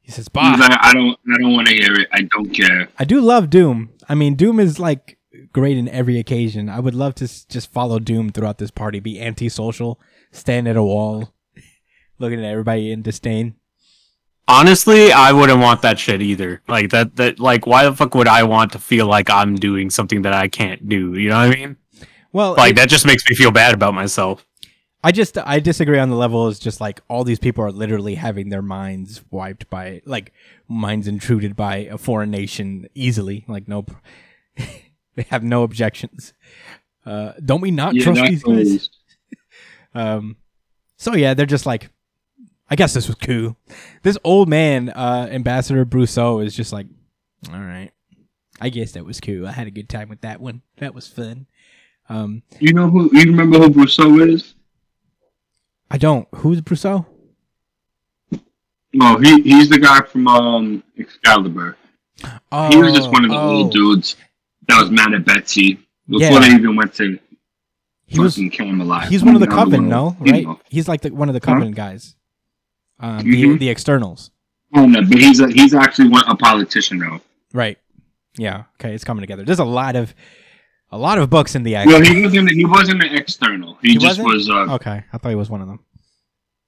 [0.03, 2.07] He says, He's "Bah." like, I don't, I don't want to hear it.
[2.11, 2.89] I don't care.
[2.99, 3.89] I do love Doom.
[4.07, 5.17] I mean, Doom is like
[5.53, 6.69] great in every occasion.
[6.69, 9.99] I would love to s- just follow Doom throughout this party, be antisocial,
[10.31, 11.33] stand at a wall,
[12.19, 13.55] looking at everybody in disdain.
[14.45, 16.61] Honestly, I wouldn't want that shit either.
[16.67, 19.89] Like that that like why the fuck would I want to feel like I'm doing
[19.89, 21.13] something that I can't do?
[21.13, 21.77] You know what I mean?
[22.33, 24.45] Well, Like that just makes me feel bad about myself.
[25.03, 26.47] I just I disagree on the level.
[26.47, 30.31] Is just like all these people are literally having their minds wiped by like
[30.67, 33.43] minds intruded by a foreign nation easily.
[33.47, 33.85] Like no,
[35.15, 36.33] they have no objections.
[37.05, 38.89] Uh, don't we not Yeah, trust that these guys?
[39.95, 40.37] Um,
[40.97, 41.89] so yeah, they're just like,
[42.67, 43.57] I guess this was cool.
[44.01, 46.87] This old man, uh, Ambassador Brousseau, is just like,
[47.53, 47.91] all right,
[48.59, 49.45] I guess that was cool.
[49.45, 50.63] I had a good time with that one.
[50.77, 51.45] That was fun.
[52.09, 53.11] Um, You know who?
[53.13, 54.55] You remember who Brousseau is?
[55.93, 56.27] I don't.
[56.37, 57.05] Who's Brousseau?
[58.93, 61.77] No, he he's the guy from um Excalibur.
[62.51, 63.49] Oh, He was just one of the oh.
[63.49, 64.15] old dudes
[64.67, 66.39] that was mad at Betsy before Yeah.
[66.39, 67.19] they even went to
[68.05, 68.39] He was.
[68.51, 69.07] Camelot.
[69.07, 70.15] He's one of the coven, no?
[70.19, 70.45] Right?
[70.69, 72.15] He's like the, one of the coven guys.
[72.99, 73.59] Um, the Mhm.
[73.59, 74.31] the externals.
[74.75, 77.21] Oh no, but he's a, he's actually one, a politician now.
[77.53, 77.77] Right.
[78.37, 78.63] Yeah.
[78.79, 78.93] Okay.
[78.95, 79.43] It's coming together.
[79.43, 80.15] There's a lot of
[80.93, 82.07] a lot of books in the Well, act.
[82.07, 83.75] he wasn't he wasn't an external.
[83.81, 84.27] He, He just wasn't?
[84.27, 85.03] was uh Okay.
[85.11, 85.79] I thought he was one of them.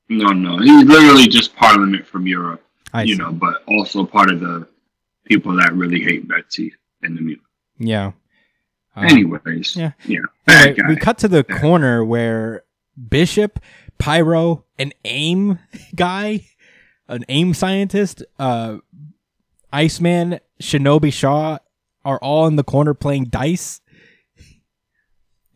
[0.09, 0.57] no no.
[0.57, 2.63] He's literally just Parliament from Europe,
[2.93, 3.21] I you see.
[3.21, 4.67] know, but also part of the
[5.25, 6.73] people that really hate Betsy
[7.03, 7.43] and the music.
[7.79, 8.11] Yeah.
[8.95, 9.91] Um, Anyways, yeah.
[10.05, 11.59] yeah, Anyway, we cut to the Yeah.
[11.59, 12.63] corner where
[13.09, 13.59] Bishop,
[13.97, 15.59] Pyro, an AIM
[15.95, 16.45] guy,
[17.09, 18.77] an AIM scientist, uh,
[19.73, 21.57] Iceman, Shinobi Shaw
[22.05, 23.81] are all in the corner playing dice.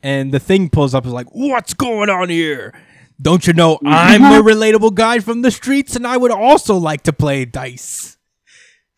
[0.02, 2.74] And the thing pulls up is like, What's going on here?
[3.22, 7.04] Don't you know I'm a relatable guy from the streets and I would also like
[7.04, 8.18] to play dice?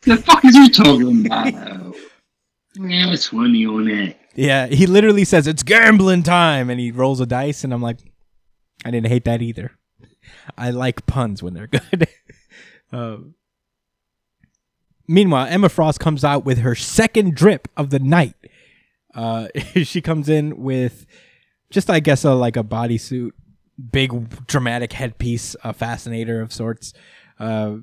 [0.04, 1.54] the fuck is you talking about?
[1.54, 4.16] yeah, it's funny on that.
[4.36, 7.98] Yeah, he literally says it's gambling time, and he rolls a dice, and I'm like,
[8.86, 9.72] I didn't hate that either.
[10.58, 12.08] I like puns when they're good.
[12.94, 13.36] um,
[15.08, 18.36] meanwhile, Emma Frost comes out with her second drip of the night.
[19.14, 19.48] Uh,
[19.84, 21.06] she comes in with
[21.70, 23.32] just, I guess, a like a bodysuit,
[23.92, 26.94] big dramatic headpiece, a fascinator of sorts.
[27.40, 27.78] Uh,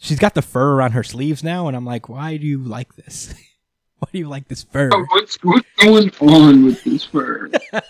[0.00, 2.96] she's got the fur around her sleeves now, and I'm like, why do you like
[2.96, 3.34] this?
[3.98, 4.90] why do you like this fur?
[4.92, 7.50] Oh, What's what's going on with this fur?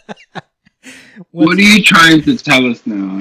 [1.33, 3.19] What are you trying to tell us now?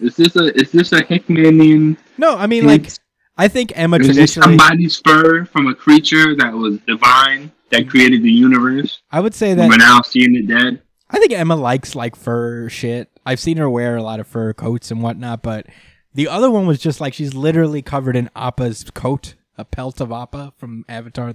[0.00, 1.96] Is this a is this a Hickmanian?
[2.18, 2.90] No, I mean like
[3.36, 4.58] I think Emma is traditionally.
[4.58, 9.02] somebody's fur from a creature that was divine that created the universe?
[9.10, 10.82] I would say that We're now seeing the dead.
[11.10, 13.10] I think Emma likes like fur shit.
[13.24, 15.66] I've seen her wear a lot of fur coats and whatnot, but
[16.14, 20.10] the other one was just like she's literally covered in Appa's coat, a pelt of
[20.10, 21.32] Appa from Avatar,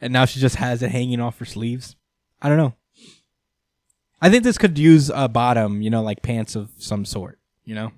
[0.00, 1.96] and now she just has it hanging off her sleeves.
[2.40, 2.74] I don't know.
[4.22, 7.74] I think this could use a bottom, you know, like pants of some sort, you
[7.74, 7.92] know.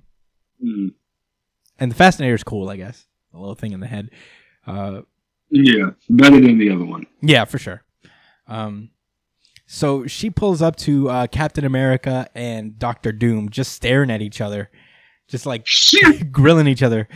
[0.61, 0.89] Hmm.
[1.79, 3.07] And the fascinator is cool, I guess.
[3.33, 4.11] The little thing in the head.
[4.67, 5.03] Uh,
[5.51, 7.07] Yeah, better than the other one.
[7.21, 7.83] Yeah, for sure.
[8.47, 8.91] Um,
[9.67, 14.41] so she pulls up to uh, Captain America and Doctor Doom, just staring at each
[14.41, 14.71] other,
[15.29, 15.67] just like
[16.31, 17.09] grilling each other.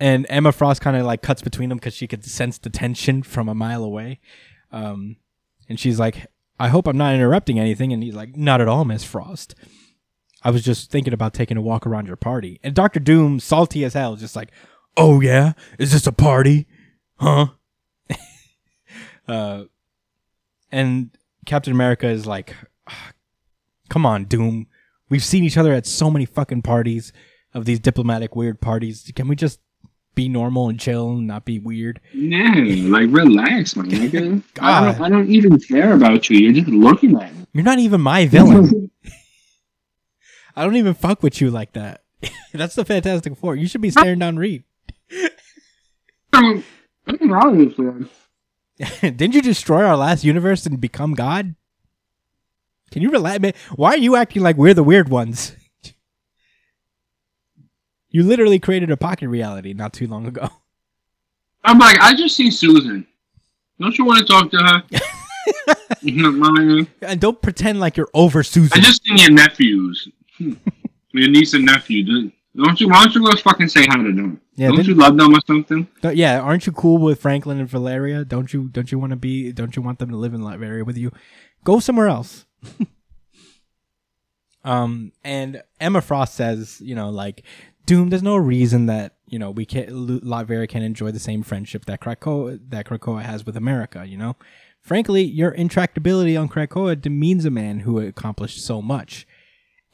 [0.00, 3.24] And Emma Frost kind of like cuts between them because she could sense the tension
[3.24, 4.20] from a mile away.
[4.70, 5.16] Um,
[5.68, 6.26] and she's like,
[6.60, 9.56] "I hope I'm not interrupting anything." And he's like, "Not at all, Miss Frost.
[10.44, 13.84] I was just thinking about taking a walk around your party." And Doctor Doom, salty
[13.84, 14.52] as hell, just like,
[14.98, 16.66] "Oh yeah, is this a party?
[17.16, 17.46] Huh?"
[19.28, 19.64] uh,
[20.70, 21.10] and
[21.46, 22.54] Captain America is like,
[22.88, 23.12] "Ah,
[23.88, 24.66] "Come on, Doom.
[25.08, 27.12] We've seen each other at so many fucking parties
[27.54, 29.10] of these diplomatic weird parties.
[29.16, 29.60] Can we just
[30.14, 32.54] be normal and chill and not be weird?" Yeah,
[32.88, 34.42] like relax, my nigga.
[34.60, 34.92] I God.
[34.98, 36.38] don't, I don't even care about you.
[36.38, 37.46] You're just looking at me.
[37.54, 38.90] You're not even my villain.
[40.56, 42.02] I don't even fuck with you like that.
[42.52, 43.54] That's the Fantastic Four.
[43.54, 44.64] You should be staring down Reed.
[46.38, 46.64] Um,
[47.32, 47.86] Obviously,
[49.00, 51.54] Didn't you destroy our last universe and become God?
[52.90, 53.40] Can you relax?
[53.40, 53.52] man?
[53.74, 55.54] Why are you acting like we're the weird ones?
[58.10, 60.48] You literally created a pocket reality not too long ago.
[61.62, 63.06] I'm like, I just see Susan.
[63.78, 64.82] Don't you want to talk to her?
[67.02, 68.78] And don't pretend like you're over Susan.
[68.78, 70.08] I just seen your nephews,
[70.38, 70.54] Hmm.
[71.12, 72.04] your niece and nephew.
[72.56, 72.88] Don't you?
[72.88, 74.40] Why don't you go fucking say hi to them?
[74.58, 75.86] Yeah, don't you love them or something?
[76.02, 78.24] Yeah, aren't you cool with Franklin and Valeria?
[78.24, 80.84] Don't you don't you want to be don't you want them to live in Latveria
[80.84, 81.12] with you?
[81.62, 82.44] Go somewhere else.
[84.64, 87.44] um and Emma Frost says, you know, like
[87.86, 91.84] Doom, there's no reason that you know we can't Latveria can enjoy the same friendship
[91.84, 94.04] that Krakoa that Krakoa has with America.
[94.04, 94.34] You know,
[94.82, 99.24] frankly, your intractability on Krakoa demeans a man who accomplished so much,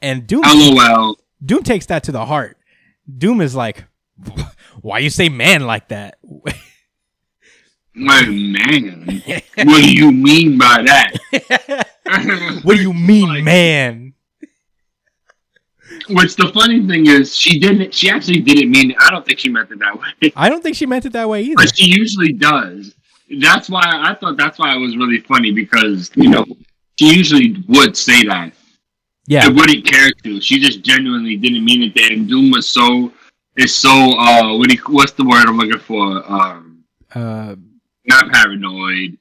[0.01, 1.19] and Doom LOL.
[1.45, 2.57] Doom takes that to the heart.
[3.17, 3.85] Doom is like,
[4.81, 6.17] why you say man like that?
[7.93, 9.21] My man.
[9.55, 11.87] what do you mean by that?
[12.63, 14.13] what do you mean, Like, man?
[16.09, 17.93] Which the funny thing is, she didn't.
[17.93, 18.91] She actually didn't mean.
[18.91, 18.97] it.
[18.99, 21.27] I don't think she meant it that way, I don't think she meant it that
[21.29, 21.55] way either.
[21.55, 22.93] but she usually does.
[23.39, 26.45] That's why I thought that's why it was really funny because you know
[26.99, 28.51] she usually would say that.
[29.25, 30.41] Yeah, I wouldn't care to.
[30.41, 31.95] She just genuinely didn't mean it.
[31.95, 33.11] There, and Doom was so
[33.57, 33.89] is so.
[34.17, 36.23] Uh, what you, what's the word I'm looking for?
[36.31, 36.83] Um,
[37.13, 37.55] uh,
[38.05, 39.17] not paranoid.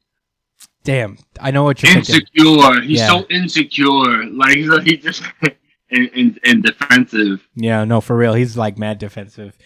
[0.85, 2.17] damn, I know what you're thinking.
[2.17, 2.81] Insecure.
[2.83, 3.09] He's Yeah.
[3.09, 4.25] so insecure.
[4.27, 5.23] Like he's, he just
[5.91, 7.47] and, and and defensive.
[7.55, 8.35] Yeah, no, for real.
[8.35, 9.57] He's like mad defensive.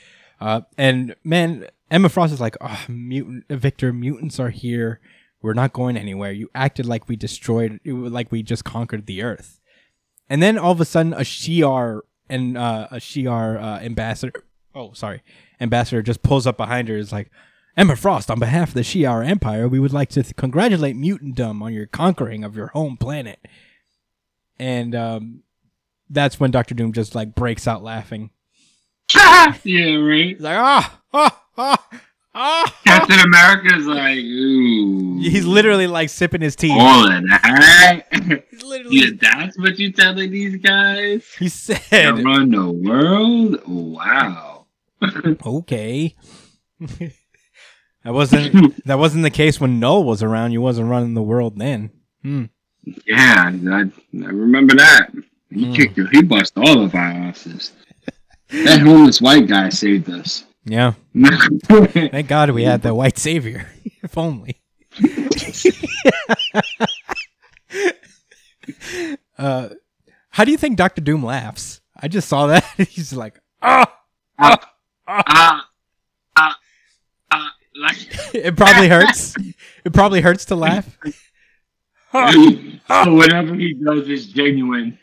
[0.41, 5.01] Uh, and man, Emma Frost is like, oh, mutant Victor, mutants are here.
[5.43, 6.31] We're not going anywhere.
[6.33, 9.61] You acted like we destroyed, like we just conquered the Earth.
[10.29, 14.33] And then all of a sudden, a Shi'ar and uh, a Shi'ar uh, ambassador,
[14.75, 15.23] oh, sorry,
[15.61, 16.97] ambassador just pulls up behind her.
[16.97, 17.31] Is like,
[17.77, 21.62] Emma Frost, on behalf of the Shi'ar Empire, we would like to th- congratulate Mutantdom
[21.62, 23.39] on your conquering of your home planet.
[24.59, 25.43] And um,
[26.11, 28.31] that's when Doctor Doom just like breaks out laughing.
[29.14, 30.27] yeah, right.
[30.27, 31.89] He's like, ah, ah, ah,
[32.35, 32.79] ah.
[32.85, 35.19] Captain America's like, ooh.
[35.21, 36.73] He's literally like sipping his tea.
[36.73, 38.03] all of that.
[38.51, 41.25] He's literally, yeah, that's what you telling these guys?
[41.39, 43.62] he To said, run the world?
[43.66, 44.57] Wow.
[45.46, 46.14] okay.
[46.80, 47.12] that
[48.05, 50.53] wasn't that wasn't the case when Knull was around.
[50.53, 51.90] You wasn't running the world then.
[52.22, 52.44] Hmm.
[53.07, 55.11] Yeah, I, I remember that.
[55.51, 55.72] He Hmm.
[55.74, 57.72] kicked He bust all of our asses.
[58.51, 60.44] That homeless white guy saved us.
[60.64, 60.94] Yeah.
[61.64, 63.66] Thank God we had the white savior.
[64.03, 64.61] if only.
[69.38, 69.68] uh,
[70.30, 71.80] how do you think Doctor Doom laughs?
[71.96, 72.64] I just saw that.
[72.76, 73.92] He's like, ah.
[75.09, 75.68] Ah,
[76.36, 76.56] ah,
[77.30, 77.96] ah, like
[78.34, 79.34] It probably hurts.
[79.84, 80.98] It probably hurts to laugh.
[82.12, 82.70] so
[83.14, 84.98] whatever he does is genuine.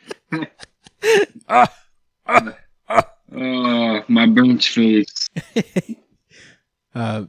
[1.49, 1.65] oh,
[4.07, 5.29] my burnt face.
[6.95, 7.25] Uh,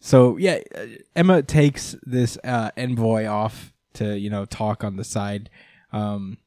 [0.00, 5.04] so yeah, uh, Emma takes this uh, envoy off to you know talk on the
[5.04, 5.48] side,
[5.92, 6.38] um,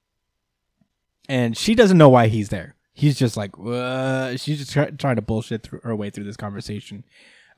[1.29, 2.75] and she doesn't know why he's there.
[2.93, 6.37] He's just like, uh, she's just try- trying to bullshit through her way through this
[6.37, 7.03] conversation,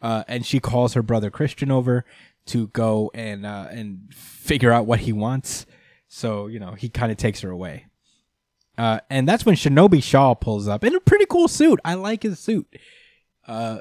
[0.01, 2.05] uh, and she calls her brother Christian over
[2.47, 5.65] to go and uh, and figure out what he wants.
[6.07, 7.87] So you know he kind of takes her away,
[8.77, 11.81] uh, and that's when Shinobi Shaw pulls up in a pretty cool suit.
[11.83, 12.67] I like his suit.
[13.45, 13.79] Uh,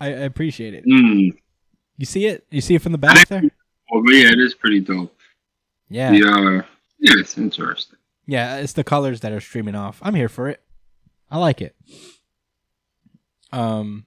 [0.00, 0.86] I, I appreciate it.
[0.86, 1.36] Mm.
[1.98, 2.46] You see it?
[2.50, 3.42] You see it from the back there?
[3.90, 5.14] Well, but yeah, it is pretty dope.
[5.90, 6.12] Yeah.
[6.12, 6.66] The, uh,
[6.98, 7.97] yeah, it's interesting.
[8.28, 10.00] Yeah, it's the colors that are streaming off.
[10.02, 10.62] I'm here for it.
[11.30, 11.74] I like it.
[13.50, 14.04] Um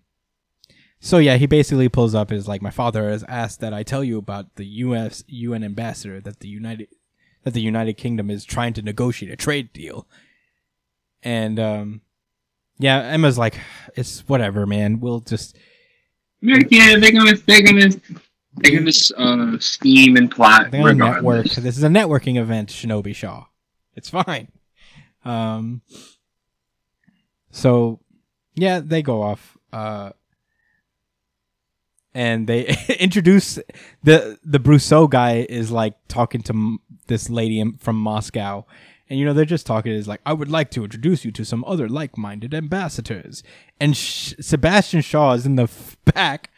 [0.99, 4.03] so yeah, he basically pulls up is like my father has asked that I tell
[4.03, 6.87] you about the US UN ambassador that the United
[7.43, 10.07] that the United Kingdom is trying to negotiate a trade deal.
[11.23, 12.01] And um
[12.77, 13.59] yeah, Emma's like
[13.95, 14.99] it's whatever, man.
[14.99, 15.57] We'll just
[16.41, 17.89] Yeah, they're gonna, they're gonna,
[18.57, 21.47] they're gonna uh, scheme and plot They're on network.
[21.47, 23.45] This is a networking event, Shinobi Shaw.
[23.95, 24.47] It's fine.
[25.25, 25.81] Um.
[27.51, 27.99] So,
[28.55, 29.57] yeah, they go off.
[29.73, 30.11] Uh.
[32.13, 33.57] And they introduce
[34.03, 38.65] the the Brousseau guy is like talking to m- this lady in- from Moscow,
[39.09, 39.93] and you know they're just talking.
[39.93, 43.43] Is like, I would like to introduce you to some other like-minded ambassadors.
[43.79, 46.49] And Sh- Sebastian Shaw is in the f- back,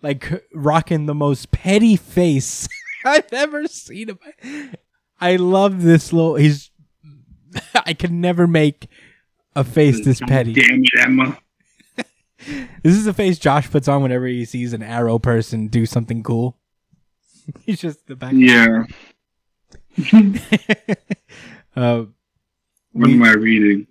[0.00, 2.66] like rocking the most petty face
[3.04, 4.18] I've ever seen him.
[5.20, 6.36] I love this little.
[6.36, 6.70] He's.
[7.86, 8.88] I can never make
[9.56, 10.52] a face this petty.
[10.54, 11.38] Damn it, Emma.
[12.84, 16.22] This is the face Josh puts on whenever he sees an arrow person do something
[16.22, 16.56] cool.
[17.66, 18.32] He's just the back.
[18.32, 18.84] Yeah.
[21.76, 22.04] uh,
[22.92, 23.86] What we, am I reading?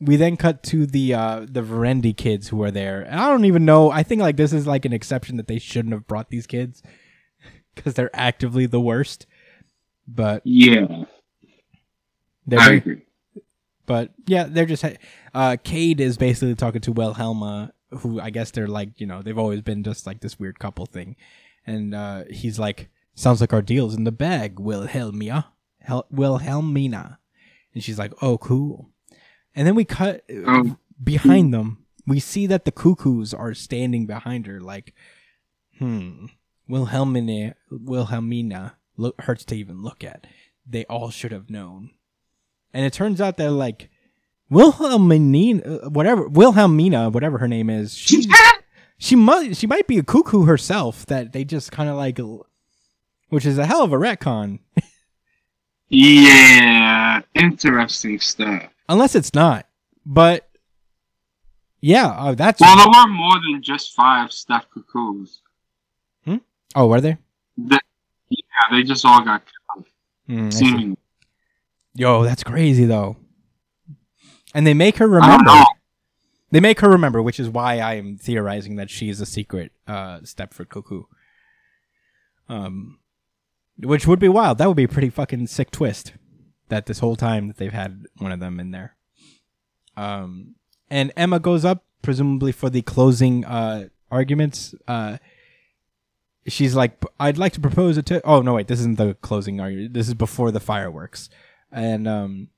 [0.00, 3.00] we then cut to the uh, the Verendi kids who are there.
[3.02, 3.90] And I don't even know.
[3.90, 6.82] I think like this is like an exception that they shouldn't have brought these kids
[7.74, 9.26] because they're actively the worst.
[10.08, 11.04] But Yeah,
[12.46, 13.02] they're I very- agree.
[13.86, 18.66] but yeah, they're just uh Kade is basically talking to Wilhelma, who I guess they're
[18.68, 21.16] like, you know, they've always been just like this weird couple thing.
[21.66, 25.46] And uh he's like, sounds like our deal's in the bag, Wilhelmia.
[25.80, 27.18] Hel- Wilhelmina.
[27.74, 28.90] And she's like, "Oh, cool."
[29.54, 30.76] And then we cut Oh.
[31.02, 34.94] behind them, we see that the cuckoos are standing behind her, like,
[35.78, 36.26] hmm,
[36.68, 40.26] Wilhelmina, Wilhelmina look, hurts to even look at.
[40.66, 41.90] They all should have known.
[42.72, 43.90] And it turns out that, like,
[44.50, 48.28] Wilhelmina, uh, whatever, Wilhelmina, whatever her name is, she,
[48.98, 52.18] she might, she might be a cuckoo herself that they just kind of like,
[53.28, 54.60] which is a hell of a retcon.
[55.94, 58.70] Yeah, interesting stuff.
[58.88, 59.66] Unless it's not.
[60.06, 60.48] But,
[61.82, 62.62] yeah, uh, that's.
[62.62, 65.42] Well, there were more than just five stuffed cuckoos.
[66.24, 66.38] Hmm?
[66.74, 67.18] oh, were there?
[67.58, 67.78] The,
[68.52, 69.86] yeah, they just all got killed.
[70.28, 70.96] Mm, Seemingly.
[71.94, 73.16] Yo, that's crazy though.
[74.54, 75.50] And they make her remember.
[76.50, 79.72] They make her remember, which is why I am theorizing that she is a secret
[79.86, 81.04] uh, Stepford cuckoo.
[82.48, 82.98] Um,
[83.78, 84.58] which would be wild.
[84.58, 86.12] That would be a pretty fucking sick twist.
[86.68, 88.96] That this whole time that they've had one of them in there.
[89.96, 90.56] Um,
[90.90, 94.74] and Emma goes up presumably for the closing uh arguments.
[94.86, 95.16] Uh,
[96.46, 99.60] she's like, "I'd like to propose it to." Oh no, wait, this isn't the closing
[99.60, 99.94] argument.
[99.94, 101.28] This is before the fireworks,
[101.70, 102.48] and um,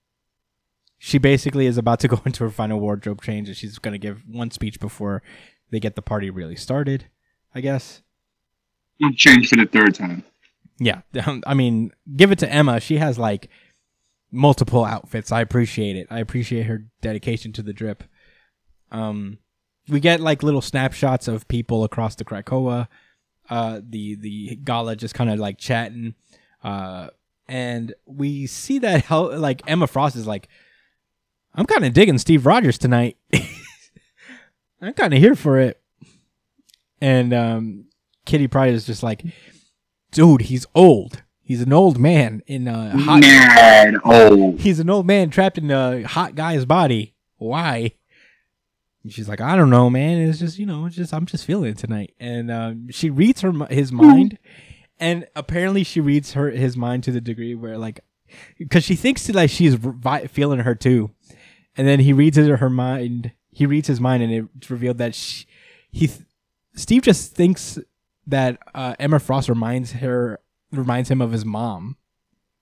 [0.99, 4.22] she basically is about to go into her final wardrobe change, and she's gonna give
[4.26, 5.22] one speech before
[5.70, 7.07] they get the party really started.
[7.55, 8.03] I guess.
[9.01, 10.24] We'll change for the third time.
[10.78, 11.03] Yeah,
[11.47, 12.80] I mean, give it to Emma.
[12.80, 13.49] She has like
[14.32, 15.30] multiple outfits.
[15.30, 16.09] I appreciate it.
[16.11, 18.03] I appreciate her dedication to the drip.
[18.91, 19.39] Um,
[19.89, 22.89] we get like little snapshots of people across the Krakoa.
[23.51, 26.14] Uh, the the gala just kind of like chatting.
[26.62, 27.09] Uh,
[27.47, 30.49] and we see that how like Emma Frost is like,
[31.55, 33.16] I'm kind of digging Steve Rogers tonight.
[34.80, 35.80] I'm kind of here for it.
[37.01, 37.86] And um,
[38.24, 39.24] Kitty Pryde is just like,
[40.11, 41.22] dude, he's old.
[41.42, 43.20] He's an old man in a hot.
[43.20, 44.61] Mad old.
[44.61, 47.14] He's an old man trapped in a hot guy's body.
[47.36, 47.92] Why?
[49.05, 50.18] And she's like, I don't know, man.
[50.18, 52.14] It's just you know, it's just I'm just feeling it tonight.
[52.18, 54.38] And um, she reads her his mind,
[54.98, 58.00] and apparently she reads her his mind to the degree where like,
[58.59, 61.11] because she thinks that like she's vi- feeling her too,
[61.76, 63.32] and then he reads her her mind.
[63.50, 65.46] He reads his mind, and it's revealed that she,
[65.92, 66.11] he,
[66.74, 67.78] Steve just thinks
[68.26, 70.40] that uh, Emma Frost reminds her
[70.72, 71.98] reminds him of his mom.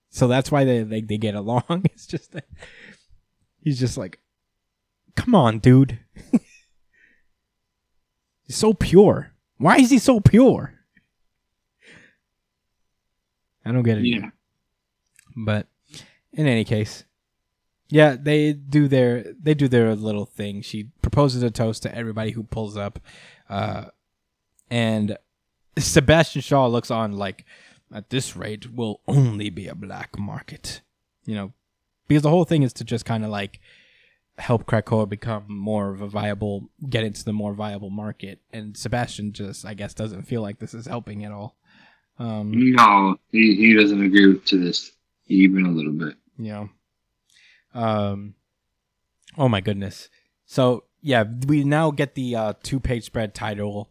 [0.09, 1.63] So that's why they they, they get along.
[1.85, 2.45] It's just that
[3.59, 4.19] he's just like,
[5.15, 5.99] come on, dude.
[8.43, 9.31] he's so pure.
[9.57, 10.73] Why is he so pure?
[13.65, 14.05] I don't get it.
[14.05, 14.29] Yeah.
[15.35, 15.67] But
[16.33, 17.05] in any case,
[17.87, 20.61] yeah, they do their they do their little thing.
[20.61, 22.99] She proposes a toast to everybody who pulls up,
[23.49, 23.85] uh,
[24.69, 25.17] and
[25.77, 27.45] Sebastian Shaw looks on like,
[27.93, 30.81] at this rate, will only be a black market,
[31.25, 31.53] you know,
[32.07, 33.59] because the whole thing is to just kind of like
[34.37, 39.31] help Krakoa become more of a viable, get into the more viable market, and Sebastian
[39.33, 41.55] just, I guess, doesn't feel like this is helping at all.
[42.19, 44.91] Um, No, he, he doesn't agree to this
[45.27, 46.15] even a little bit.
[46.37, 46.69] know
[47.73, 48.35] um
[49.37, 50.07] oh my goodness
[50.45, 53.89] so yeah we now get the uh two page spread title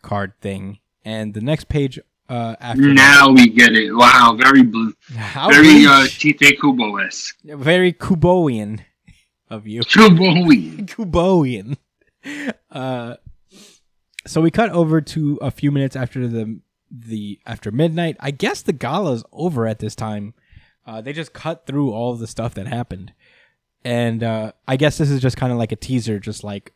[0.00, 1.98] card thing and the next page
[2.30, 3.92] uh after that- Now we get it.
[3.92, 6.06] Wow, very blue, How very uh.
[6.06, 7.36] Tite Kubo esque.
[7.44, 8.80] very kuboian
[9.50, 9.80] of you.
[9.82, 10.86] Kuboian.
[10.86, 11.76] kuboian
[12.70, 13.16] uh
[14.26, 18.16] so we cut over to a few minutes after the the after midnight.
[18.20, 20.34] I guess the gala's over at this time.
[20.86, 23.12] Uh they just cut through all the stuff that happened.
[23.84, 26.72] And uh i guess this is just kind of like a teaser just like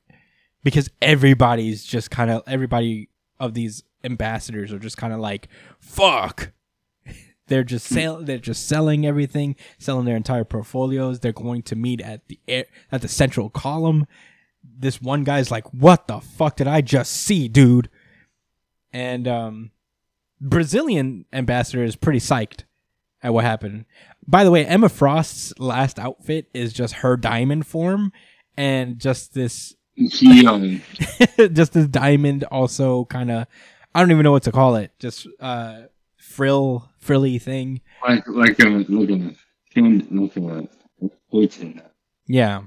[0.62, 5.48] because everybody's just kind of everybody of these ambassadors are just kind of like
[5.78, 6.52] fuck
[7.46, 11.20] they're just sell they're just selling everything selling their entire portfolios.
[11.20, 14.06] They're going to meet at the air at the central column.
[14.62, 17.90] This one guy's like what the fuck did i just see dude?
[18.92, 19.70] And um
[20.40, 22.64] brazilian ambassador is pretty psyched
[23.22, 23.84] at what happened.
[24.26, 28.12] By the way emma frost's last outfit is just her diamond form
[28.56, 29.74] and just this
[31.52, 33.46] just this diamond also kind of
[33.94, 34.92] i don't even know what to call it.
[34.98, 35.82] Just uh
[36.24, 37.80] frill frilly thing.
[38.06, 39.34] Like like a like a like a
[41.60, 41.82] in
[42.26, 42.62] yeah.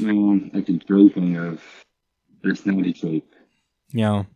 [0.00, 1.62] Man, like a draping of
[2.42, 2.92] personality
[3.92, 4.26] know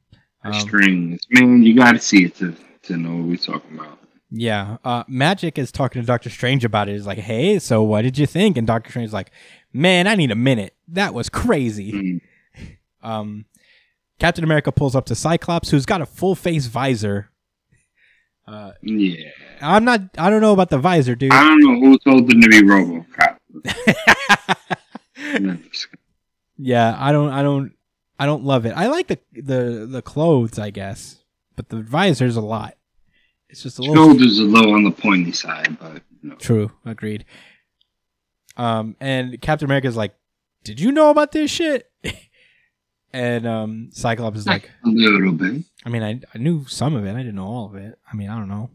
[0.45, 1.21] Or um, strings.
[1.31, 3.99] Man, you gotta see it to, to know what we're talking about.
[4.31, 4.79] yeah.
[4.85, 6.97] Uh Magik is talking to doctor strange about it.
[6.97, 8.57] Is like hey so what did you think?
[8.57, 9.31] And doctor strange is like
[9.73, 10.75] man i need a minute.
[10.89, 11.93] That was crazy.
[11.93, 12.77] Mm.
[13.03, 13.45] um
[14.19, 17.31] captain america pulls up to cyclops who's got a full face visor
[18.49, 19.31] uh Yeah.
[19.61, 22.41] i'm not i don't know about the visor dude I don't know who told them
[22.41, 23.37] to be Robocop.
[26.57, 27.73] yeah, I don't, I don't,
[28.19, 28.71] I don't love it.
[28.77, 31.23] I like the the the clothes, I guess,
[31.57, 32.77] but the visor's a lot.
[33.49, 36.37] It's just a little Shoulders a little on the pointy side, but you know.
[36.37, 37.25] True, agreed.
[38.57, 40.15] Um, and Captain America's like,
[40.65, 41.91] "Did you know about this shit?"
[43.13, 45.65] and um, Cyclops is like, a little bit.
[45.85, 47.15] "I mean, I I knew some of it.
[47.15, 47.99] I didn't know all of it.
[48.11, 48.71] I mean, I don't know.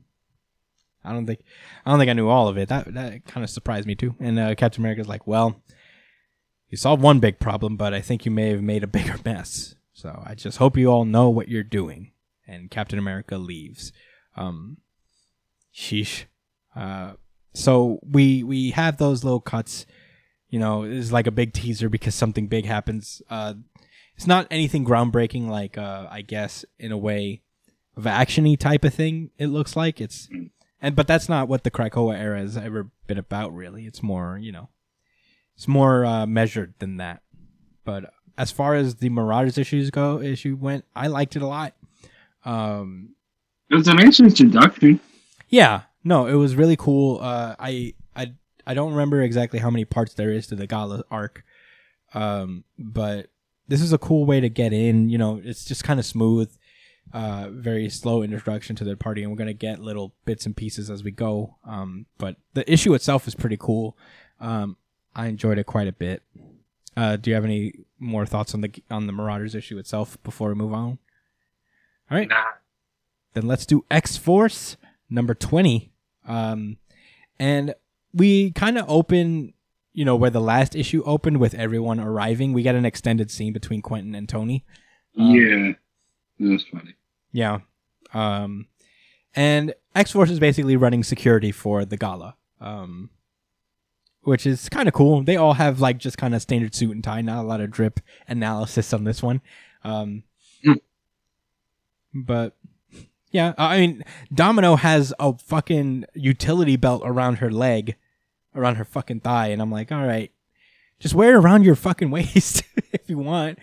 [1.04, 1.42] I don't think
[1.86, 2.70] I don't think I knew all of it.
[2.70, 5.62] That that kind of surprised me too." And uh, Captain America's like, "Well,
[6.70, 9.76] you solved one big problem, but I think you may have made a bigger mess.
[9.94, 12.12] So I just hope you all know what you're doing."
[12.48, 13.94] And Captain America leaves.
[14.36, 14.78] Um,
[15.74, 16.26] sheesh.
[16.76, 17.14] Uh,
[17.54, 19.86] so we we have those little cuts.
[20.50, 23.22] You know, it's like a big teaser because something big happens.
[23.30, 23.56] Uh,
[24.24, 27.42] it's not anything groundbreaking, like uh, I guess in a way
[27.98, 29.32] of actiony type of thing.
[29.38, 30.30] It looks like it's,
[30.82, 33.54] and but that's not what the Krakoa era has ever been about.
[33.54, 34.70] Really, it's more you know,
[35.58, 37.22] it's more uh, measured than that.
[37.84, 41.74] But as far as the Marauders issues go, issue went, I liked it a lot.
[42.46, 43.16] Um,
[43.70, 45.02] It was a nice introduction.
[45.50, 47.20] yeah, no, it was really cool.
[47.22, 48.32] Uh, I I
[48.66, 51.44] I don't remember exactly how many parts there is to the Gala arc,
[52.14, 53.28] um, but
[53.74, 55.10] this is a cool way to get in.
[55.10, 56.56] You know, it's just kind of smooth,
[57.12, 60.90] uh, very slow introduction to the party, and we're gonna get little bits and pieces
[60.92, 61.56] as we go.
[61.66, 63.98] Um, but the issue itself is pretty cool.
[64.40, 64.78] Um,
[65.16, 66.22] I enjoyed it quite a bit.
[66.96, 70.50] Uh, do you have any more thoughts on the on the Marauders issue itself before
[70.50, 71.00] we move on?
[72.12, 72.44] All right Nah.
[73.34, 74.78] then let's do X Force
[75.10, 75.92] number 20.
[76.28, 76.78] Um,
[77.40, 77.74] and
[78.14, 79.54] we kind of open,
[79.94, 82.52] you know, where the last issue opened with everyone arriving.
[82.54, 84.66] We get an extended scene between Quentin and Tony.
[85.18, 85.72] Um, yeah.
[86.40, 86.96] That was funny.
[87.32, 87.60] Yeah.
[88.14, 88.68] Um,
[89.36, 92.36] and X Force is basically running security for the gala.
[92.60, 93.10] Um,
[94.22, 95.22] which is kind of cool.
[95.22, 97.70] They all have like just kind of standard suit and tie, not a lot of
[97.72, 99.42] drip analysis on this one.
[99.84, 100.24] Um,
[100.64, 100.74] Hmm.
[102.14, 102.56] but
[103.32, 107.96] yeah, I mean, Domino has a fucking utility belt around her leg,
[108.56, 110.32] around her fucking thigh, and I'm like, all right,
[111.00, 113.60] just wear it around your fucking waist if you want.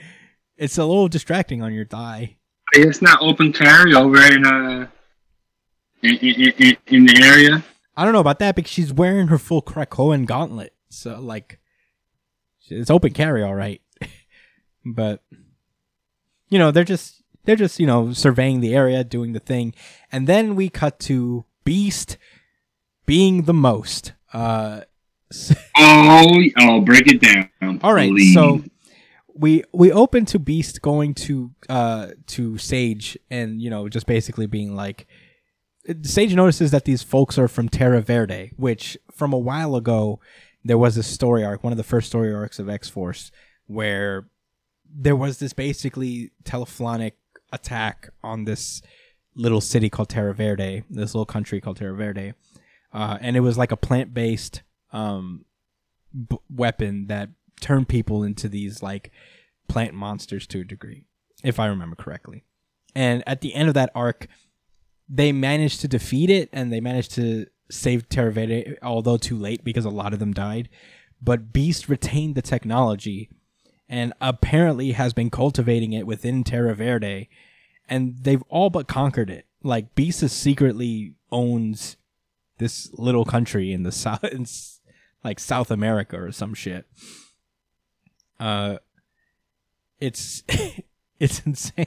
[0.57, 2.36] It's a little distracting on your thigh.
[2.72, 4.86] It's not open carry over in uh
[6.03, 7.62] in, in, in, the area.
[7.97, 10.74] I don't know about that because she's wearing her full Krakoan gauntlet.
[10.88, 11.59] So like
[12.68, 13.82] it's open carry all right.
[14.84, 15.22] but
[16.49, 19.74] you know, they're just they're just, you know, surveying the area, doing the thing.
[20.12, 22.16] And then we cut to Beast
[23.07, 24.12] being the most.
[24.33, 24.83] Uh
[25.31, 27.80] s- Oh, oh, break it down.
[27.83, 28.34] all right, please.
[28.34, 28.63] so
[29.34, 34.46] we we open to Beast going to uh to Sage and you know just basically
[34.46, 35.07] being like
[36.03, 40.21] Sage notices that these folks are from Terra Verde, which from a while ago
[40.64, 43.33] there was a story arc, one of the first story arcs of X Force,
[43.67, 44.26] where
[44.92, 47.17] there was this basically telephonic
[47.53, 48.83] attack on this
[49.34, 52.34] little city called Terra Verde, this little country called Terra Verde,
[52.92, 54.62] uh, and it was like a plant based
[54.92, 55.45] um,
[56.29, 57.30] b- weapon that
[57.61, 59.11] turned people into these like
[59.68, 61.04] plant monsters to a degree,
[61.45, 62.45] if I remember correctly.
[62.95, 64.26] And at the end of that arc,
[65.08, 69.64] they managed to defeat it and they managed to save Terra Verde, although too late
[69.64, 70.68] because a lot of them died.
[71.22, 73.30] But Beast retained the technology
[73.88, 77.29] and apparently has been cultivating it within Terra Verde,
[77.88, 79.46] and they've all but conquered it.
[79.62, 81.96] Like Beast secretly owns
[82.61, 84.46] this little country in the south, in,
[85.24, 86.87] like South America or some shit.
[88.38, 88.76] Uh,
[89.99, 90.45] it's
[91.20, 91.87] it's insane.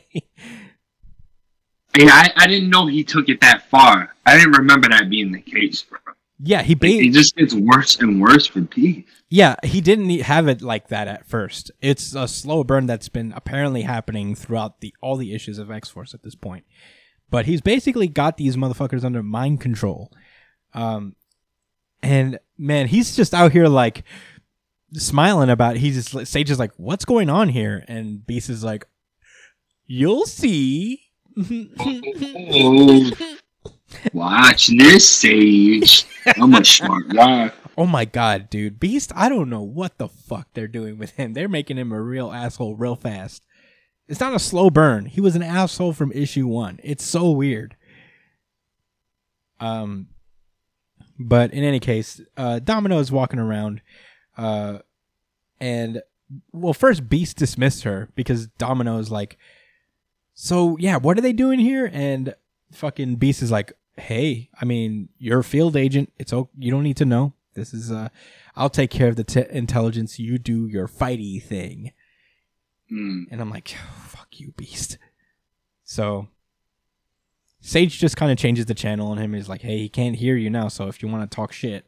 [1.98, 4.14] yeah, I, I didn't know he took it that far.
[4.26, 6.00] I didn't remember that being the case, bro.
[6.46, 9.08] Yeah, he Like, it just gets worse and worse for Pete.
[9.30, 11.72] Yeah, he didn't have it like that at first.
[11.82, 15.90] It's a slow burn that's been apparently happening throughout the all the issues of X
[15.90, 16.66] Force at this point.
[17.30, 20.12] But he's basically got these motherfuckers under mind control.
[20.74, 21.16] Um,
[22.02, 24.04] and man, he's just out here like
[24.94, 25.78] smiling about.
[25.78, 28.86] He's just like- Sage is like, "What's going on here?" And Beast is like,
[29.86, 31.02] "You'll see."
[31.80, 33.12] Oh,
[34.14, 36.06] watch this, Sage.
[36.38, 37.52] I'm a smart guy.
[37.78, 38.80] Oh my god, dude.
[38.80, 41.34] Beast, I don't know what the fuck they're doing with him.
[41.34, 43.44] They're making him a real asshole real fast.
[44.08, 45.06] It's not a slow burn.
[45.06, 46.82] He was an asshole from issue 1.
[46.84, 47.76] It's so weird.
[49.60, 50.08] Um
[51.20, 53.82] but in any case, uh Domino is walking around
[54.38, 54.80] uh
[55.60, 56.02] and
[56.52, 59.38] well, first Beast dismissed her because Domino is like
[60.34, 61.90] so yeah, what are they doing here?
[61.94, 62.36] And
[62.72, 66.12] fucking Beast is like, hey, I mean, you're a field agent.
[66.18, 66.50] It's okay.
[66.58, 67.34] You don't need to know.
[67.54, 68.10] This is uh,
[68.56, 70.20] I'll take care of the t- intelligence.
[70.20, 71.92] You do your fighty thing.
[72.92, 73.26] Mm.
[73.32, 73.76] And I'm like,
[74.06, 74.98] fuck you, Beast.
[75.84, 76.28] So
[77.66, 79.34] Sage just kind of changes the channel on him.
[79.34, 80.68] He's like, hey, he can't hear you now.
[80.68, 81.86] So if you want to talk shit,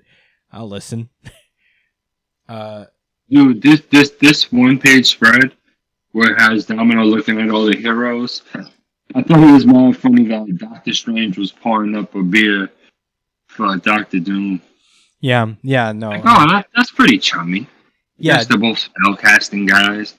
[0.50, 1.10] I'll listen.
[2.50, 2.86] uh,
[3.30, 5.52] Dude, this this this one page spread
[6.14, 8.44] where it has Domino looking at all the heroes.
[9.14, 12.70] I thought it was more funny that Doctor Strange was pouring up a beer
[13.48, 14.62] for Doctor Doom.
[15.20, 16.10] yeah, yeah, no.
[16.10, 17.68] Like, oh, that, that's pretty chummy.
[18.18, 20.16] yeah, Yes, they're both spell casting guys.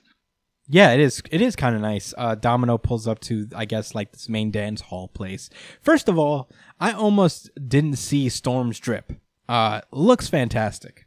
[0.68, 1.22] Yeah, it is.
[1.30, 2.12] It is kind of nice.
[2.18, 5.48] Uh, Domino pulls up to, I guess, like this main dance hall place.
[5.80, 9.12] First of all, I almost didn't see Storm's drip.
[9.48, 11.06] Uh, looks fantastic.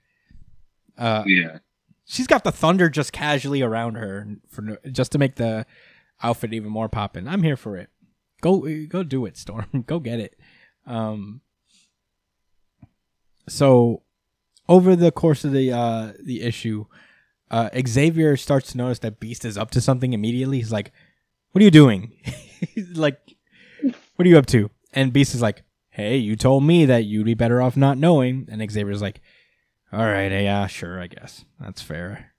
[0.97, 1.57] Uh, Yeah.
[2.05, 5.65] she's got the thunder just casually around her for just to make the
[6.23, 7.27] outfit even more popping.
[7.27, 7.89] I'm here for it.
[8.41, 9.83] Go, go do it, Storm.
[9.87, 10.39] go get it.
[10.85, 11.41] Um.
[13.47, 14.03] So,
[14.67, 16.85] over the course of the uh the issue,
[17.51, 20.57] uh, Xavier starts to notice that Beast is up to something immediately.
[20.57, 20.91] He's like,
[21.51, 22.13] "What are you doing?
[22.75, 23.19] He's like,
[24.15, 27.25] what are you up to?" And Beast is like, "Hey, you told me that you'd
[27.25, 29.21] be better off not knowing." And Xavier's like,
[29.91, 32.31] "All right, yeah, sure, I guess that's fair."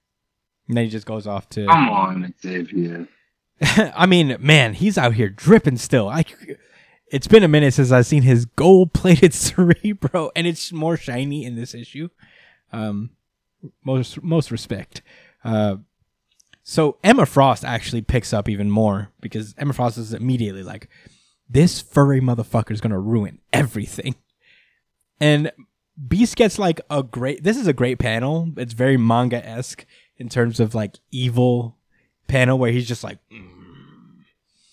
[0.69, 1.67] And then he just goes off to.
[1.67, 3.09] Come on, Xavier.
[3.61, 6.09] I mean, man, he's out here dripping still.
[6.09, 6.25] I.
[7.13, 11.57] It's been a minute since I've seen his gold-plated cerebro, and it's more shiny in
[11.57, 12.09] this issue.
[12.73, 13.11] Um,
[13.85, 15.03] most most respect.
[15.45, 15.77] Uh,
[16.63, 20.89] so Emma Frost actually picks up even more because Emma Frost is immediately like,
[21.49, 24.15] "This furry motherfucker is gonna ruin everything,"
[25.21, 25.51] and
[26.09, 27.43] Beast gets like a great.
[27.43, 28.53] This is a great panel.
[28.57, 29.85] It's very manga esque
[30.17, 31.77] in terms of like evil
[32.27, 34.23] panel where he's just like, Mm,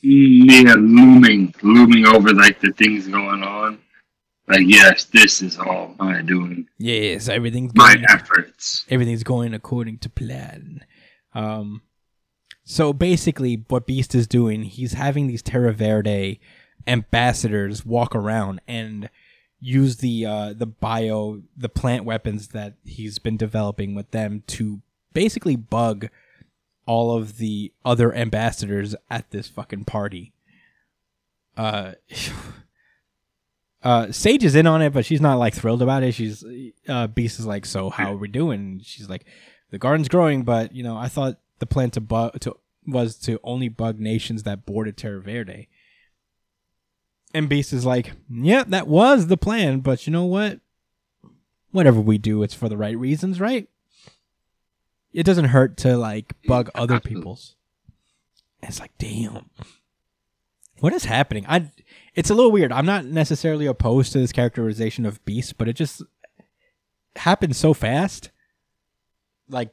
[0.01, 3.79] Yeah, looming, looming over like the things going on.
[4.47, 8.85] Like, yes, this is all my doing, "Yes, everything's my going efforts.
[8.89, 10.85] everything's going according to plan.
[11.33, 11.81] Um,
[12.63, 16.39] so basically, what Beast is doing, he's having these Terra Verde
[16.85, 19.09] ambassadors walk around and
[19.59, 24.81] use the uh, the bio the plant weapons that he's been developing with them to
[25.13, 26.07] basically bug
[26.85, 30.31] all of the other ambassadors at this fucking party.
[31.57, 31.93] Uh,
[33.83, 36.13] uh, Sage is in on it, but she's not like thrilled about it.
[36.13, 36.43] She's
[36.87, 38.81] uh, Beast is like, so how are we doing?
[38.83, 39.25] She's like,
[39.71, 42.55] the garden's growing, but you know, I thought the plan to bug to
[42.85, 45.67] was to only bug nations that bordered Terra Verde.
[47.33, 50.61] And Beast is like, yeah, that was the plan, but you know what?
[51.71, 53.67] Whatever we do, it's for the right reasons, right?
[55.11, 57.19] It doesn't hurt to like bug other Absolutely.
[57.19, 57.55] people's.
[58.61, 59.49] And it's like, damn,
[60.79, 61.45] what is happening?
[61.47, 61.71] I,
[62.17, 62.71] it's a little weird.
[62.71, 66.01] I'm not necessarily opposed to this characterization of Beast, but it just
[67.15, 68.31] happens so fast.
[69.47, 69.69] Like,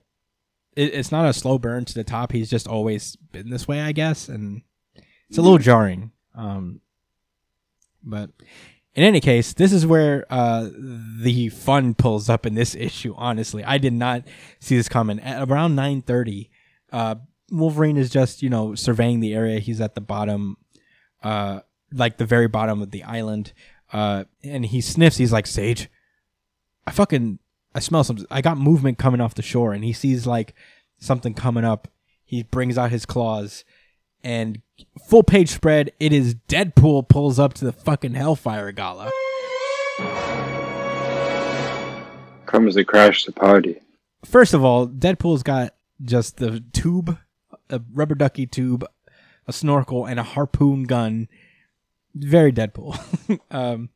[0.76, 2.32] it, it's not a slow burn to the top.
[2.32, 4.60] He's just always been this way, I guess, and
[5.30, 6.12] it's a little jarring.
[6.34, 6.82] Um,
[8.02, 8.28] but
[8.94, 13.14] in any case, this is where uh, the fun pulls up in this issue.
[13.16, 14.22] Honestly, I did not
[14.60, 15.18] see this coming.
[15.18, 16.50] At around nine thirty,
[16.92, 17.14] uh,
[17.50, 19.60] Wolverine is just you know surveying the area.
[19.60, 20.58] He's at the bottom,
[21.22, 21.60] uh,
[21.94, 23.52] like the very bottom of the island,
[23.92, 25.16] uh, and he sniffs.
[25.16, 25.88] He's like, "Sage,
[26.86, 27.38] I fucking
[27.74, 28.26] I smell something.
[28.30, 30.54] I got movement coming off the shore." And he sees like
[30.98, 31.88] something coming up.
[32.24, 33.64] He brings out his claws
[34.24, 34.62] and
[35.06, 35.92] full page spread.
[36.00, 39.10] It is Deadpool pulls up to the fucking Hellfire Gala.
[42.46, 43.80] Comes to crash the party.
[44.24, 47.18] First of all, Deadpool's got just the tube,
[47.68, 48.84] a rubber ducky tube,
[49.46, 51.28] a snorkel, and a harpoon gun.
[52.15, 52.99] Very Deadpool.
[53.51, 53.91] um,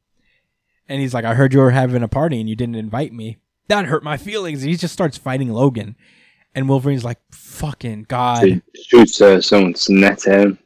[0.89, 3.39] and he's like, "I heard you were having a party and you didn't invite me.
[3.69, 5.97] That hurt my feelings." And he just starts fighting Logan,
[6.55, 10.59] and Wolverine's like, "Fucking god." He shoots uh, someone's net at him.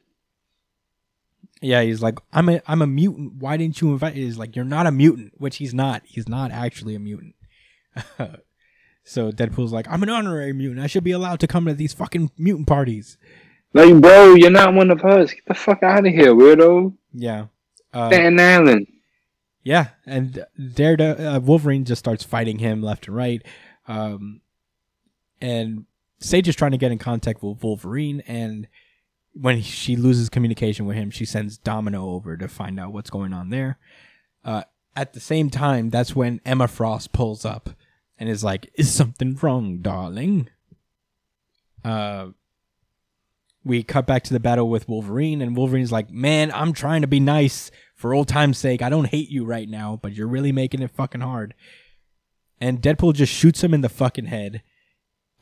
[1.62, 3.34] Yeah, he's like, I'm a I'm a mutant.
[3.34, 4.14] Why didn't you invite?
[4.14, 6.02] He's like, you're not a mutant, which he's not.
[6.04, 7.36] He's not actually a mutant.
[9.04, 10.80] so Deadpool's like, I'm an honorary mutant.
[10.80, 13.16] I should be allowed to come to these fucking mutant parties.
[13.74, 15.32] Like, bro, you're not one of us.
[15.32, 16.94] Get the fuck out of here, weirdo.
[17.12, 17.46] Yeah,
[17.92, 18.86] uh, Staten Island.
[19.62, 20.44] yeah, and
[20.74, 23.42] Daredevil, uh, Wolverine just starts fighting him left and right,
[23.86, 24.40] um,
[25.40, 25.86] and
[26.18, 28.68] Sage is trying to get in contact with Wolverine, and
[29.34, 33.32] when she loses communication with him, she sends Domino over to find out what's going
[33.32, 33.78] on there.
[34.44, 34.62] Uh,
[34.94, 37.70] at the same time, that's when Emma Frost pulls up
[38.18, 40.48] and is like, "Is something wrong, darling?"
[41.84, 42.28] Uh,
[43.64, 47.06] we cut back to the battle with Wolverine, and Wolverine's like, "Man, I'm trying to
[47.06, 48.82] be nice for old time's sake.
[48.82, 51.54] I don't hate you right now, but you're really making it fucking hard."
[52.60, 54.62] And Deadpool just shoots him in the fucking head.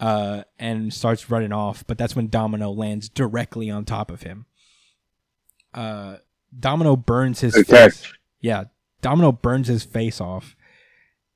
[0.00, 1.86] uh, and starts running off.
[1.86, 4.46] But that's when Domino lands directly on top of him.
[5.74, 6.16] Uh,
[6.58, 8.12] Domino burns his Good face.
[8.40, 8.64] Yeah,
[9.02, 10.56] Domino burns his face off,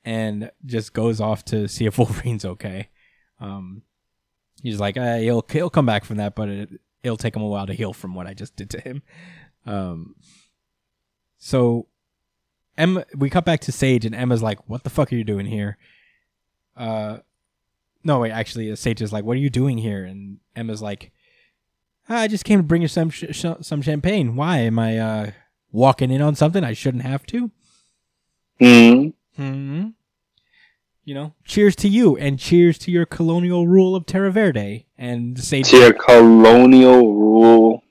[0.03, 2.89] and just goes off to see if Wolverine's okay.
[3.39, 3.83] Um,
[4.61, 6.69] he's like, uh, he'll he'll come back from that, but it,
[7.03, 9.01] it'll take him a while to heal from what I just did to him.
[9.65, 10.15] Um,
[11.37, 11.87] so
[12.77, 15.45] Emma, we cut back to Sage, and Emma's like, "What the fuck are you doing
[15.45, 15.77] here?"
[16.75, 17.19] Uh,
[18.03, 21.11] no, wait, actually, uh, Sage is like, "What are you doing here?" And Emma's like,
[22.09, 24.35] "Ah, "I just came to bring you some sh- sh- some champagne.
[24.35, 25.31] Why am I uh
[25.71, 27.51] walking in on something I shouldn't have to?"
[28.59, 29.13] Mm.
[29.35, 29.87] Hmm.
[31.05, 34.87] You know, cheers to you, and cheers to your colonial rule of Terra Verde.
[34.97, 37.83] And Sage, To your colonial rule.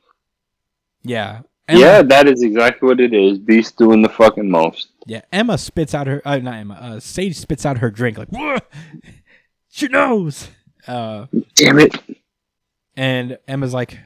[1.05, 3.39] yeah, Emma, Yeah, that is exactly what it is.
[3.39, 4.89] Beast doing the fucking most.
[5.07, 5.21] yeah.
[5.33, 6.75] Emma spits out her, uh, not Emma.
[6.75, 8.59] Uh, Sage spits out her drink like, "Whoa,
[9.69, 10.49] she knows."
[10.89, 11.95] Uh, Damn it.
[12.97, 13.97] and Emma's like,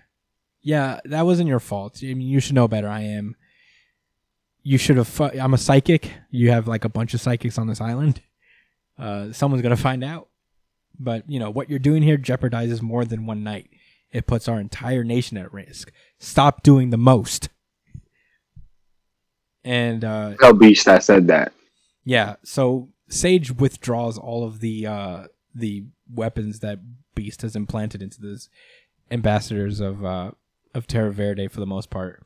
[0.60, 2.00] "Yeah, that wasn't your fault.
[2.02, 2.88] I mean, you should know better.
[2.88, 3.36] I am.
[4.62, 5.08] You should have.
[5.08, 6.12] Fu- I'm a psychic.
[6.30, 8.20] You have like a bunch of psychics on this island.
[8.98, 10.28] Uh, someone's gonna find out.
[10.98, 13.70] But you know what you're doing here jeopardizes more than one night.
[14.10, 15.92] It puts our entire nation at risk.
[16.18, 17.48] Stop doing the most."
[19.64, 21.52] And uh, Tell Beast I said that.
[22.04, 26.78] yeah, so Sage withdraws all of the uh the weapons that
[27.14, 28.48] Beast has implanted into these
[29.10, 30.30] ambassadors of uh
[30.74, 32.22] of Terra Verde for the most part.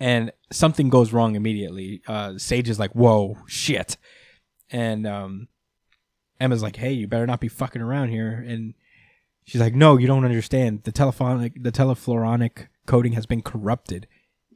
[0.00, 2.02] And something goes wrong immediately.
[2.06, 3.96] Uh Sage is like, "Whoa, shit."
[4.70, 5.48] And um
[6.40, 8.74] Emma's like, "Hey, you better not be fucking around here." And
[9.44, 10.82] she's like, "No, you don't understand.
[10.84, 14.06] The telephonic the telefloronic coding has been corrupted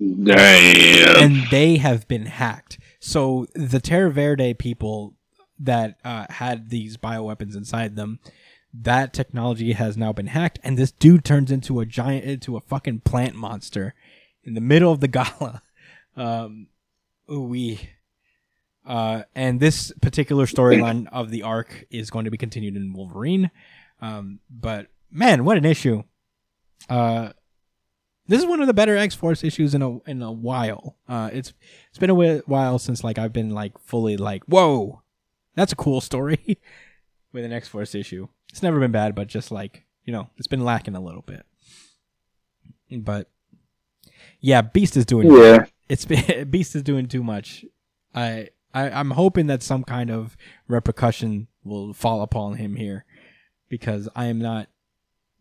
[0.00, 1.22] Damn.
[1.22, 2.78] and they have been hacked.
[3.00, 5.14] So the Terra Verde people
[5.58, 8.20] that uh, had these bioweapons inside them,
[8.72, 12.60] that technology has now been hacked, and this dude turns into a giant, into a
[12.60, 13.94] fucking plant monster
[14.44, 15.62] in the middle of the gala.
[16.16, 16.66] Um,
[17.28, 17.90] we.
[18.88, 23.50] Uh, and this particular storyline of the arc is going to be continued in Wolverine.
[24.00, 26.04] Um, but man, what an issue!
[26.88, 27.30] Uh,
[28.26, 30.96] this is one of the better X Force issues in a in a while.
[31.06, 31.52] Uh, it's
[31.90, 35.02] it's been a while since like I've been like fully like whoa,
[35.54, 36.58] that's a cool story
[37.32, 38.28] with an X Force issue.
[38.50, 41.44] It's never been bad, but just like you know, it's been lacking a little bit.
[42.90, 43.28] But
[44.40, 45.66] yeah, Beast is doing Yeah.
[45.90, 47.66] it's been Beast is doing too much.
[48.14, 50.36] I, I I'm hoping that some kind of
[50.66, 53.04] repercussion will fall upon him here
[53.68, 54.68] because I am not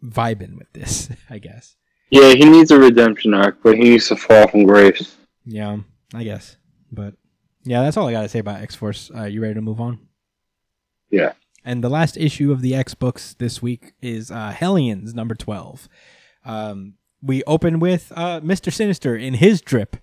[0.03, 1.09] vibing with this.
[1.29, 1.75] I guess.
[2.09, 5.17] Yeah, he needs a redemption arc, but he needs to fall from grace.
[5.45, 5.77] Yeah,
[6.13, 6.55] I guess.
[6.91, 7.15] But
[7.63, 9.11] yeah, that's all I got to say about X Force.
[9.13, 9.99] Uh, you ready to move on?
[11.09, 11.33] Yeah.
[11.65, 15.89] And the last issue of the X books this week is uh, Hellions number twelve.
[16.45, 19.97] Um, we open with uh, Mister Sinister in his drip,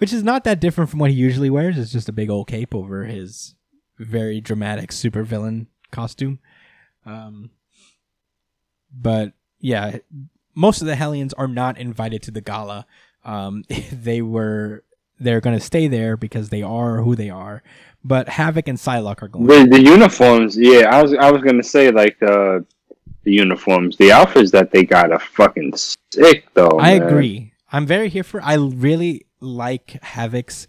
[0.00, 1.76] which is not that different from what he usually wears.
[1.76, 3.54] It's just a big old cape over his
[3.98, 6.38] very dramatic supervillain costume.
[7.04, 7.50] Um,
[8.90, 9.98] but yeah,
[10.54, 12.86] most of the Hellions are not invited to the gala.
[13.26, 14.84] Um, they were
[15.18, 17.62] they're going to stay there because they are who they are.
[18.02, 19.46] But Havoc and Psylocke are going.
[19.46, 22.64] The the uniforms, yeah, I was I was gonna say like the
[23.24, 26.78] the uniforms, the outfits that they got are fucking sick though.
[26.80, 27.06] I man.
[27.06, 27.52] agree.
[27.70, 28.40] I'm very here for.
[28.42, 30.66] I really like Havoc's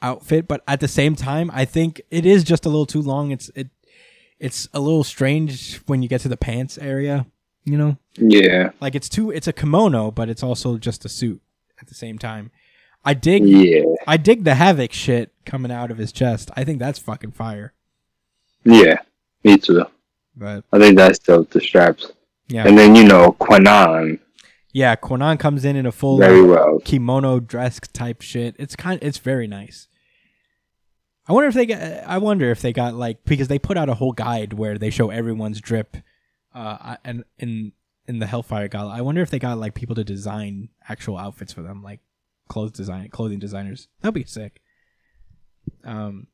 [0.00, 3.30] outfit, but at the same time, I think it is just a little too long.
[3.30, 3.68] It's it,
[4.38, 7.26] it's a little strange when you get to the pants area.
[7.64, 9.30] You know, Yeah, like it's too.
[9.30, 11.40] It's a kimono, but it's also just a suit
[11.80, 12.50] at the same time.
[13.04, 13.44] I dig.
[13.44, 16.50] yeah, I dig the Havoc shit coming out of his chest.
[16.56, 17.72] I think that's fucking fire.
[18.64, 18.98] yeah.
[19.44, 19.84] Me too.
[20.36, 21.50] But I think that's dope.
[21.50, 22.12] The straps,
[22.48, 24.18] yeah, and then you know Kwannon
[24.72, 24.96] yeah.
[24.96, 26.78] Kwannon comes in in a full very well.
[26.84, 28.56] kimono dress type shit.
[28.58, 29.88] It's kind it's very nice.
[31.28, 33.88] I wonder if they got I wonder if they got like because they put out
[33.88, 35.96] a whole guide where they show everyone's drip
[36.54, 37.72] uh and in
[38.08, 38.92] in the Hellfire Gala.
[38.92, 42.00] I wonder if they got like people to design actual outfits for them like
[42.48, 43.88] clothes design clothing designers.
[44.00, 44.60] That'd be sick.
[45.84, 46.26] Um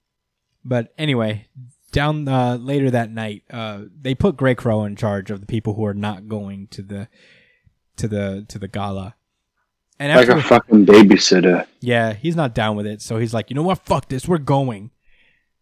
[0.65, 1.47] but anyway,
[1.93, 5.74] down uh, later that night, uh, they put Grey Crow in charge of the people
[5.74, 7.09] who are not going to the
[7.98, 9.14] to the to the gala.
[10.00, 11.66] And Like a fucking babysitter.
[11.80, 14.38] yeah, he's not down with it, so he's like, you know what, fuck this, we're
[14.38, 14.92] going.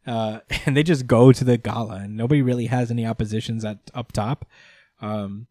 [0.06, 3.78] Uh, and they just go to the gala, and nobody really has any oppositions at
[3.94, 4.44] up top.
[5.00, 5.46] Um,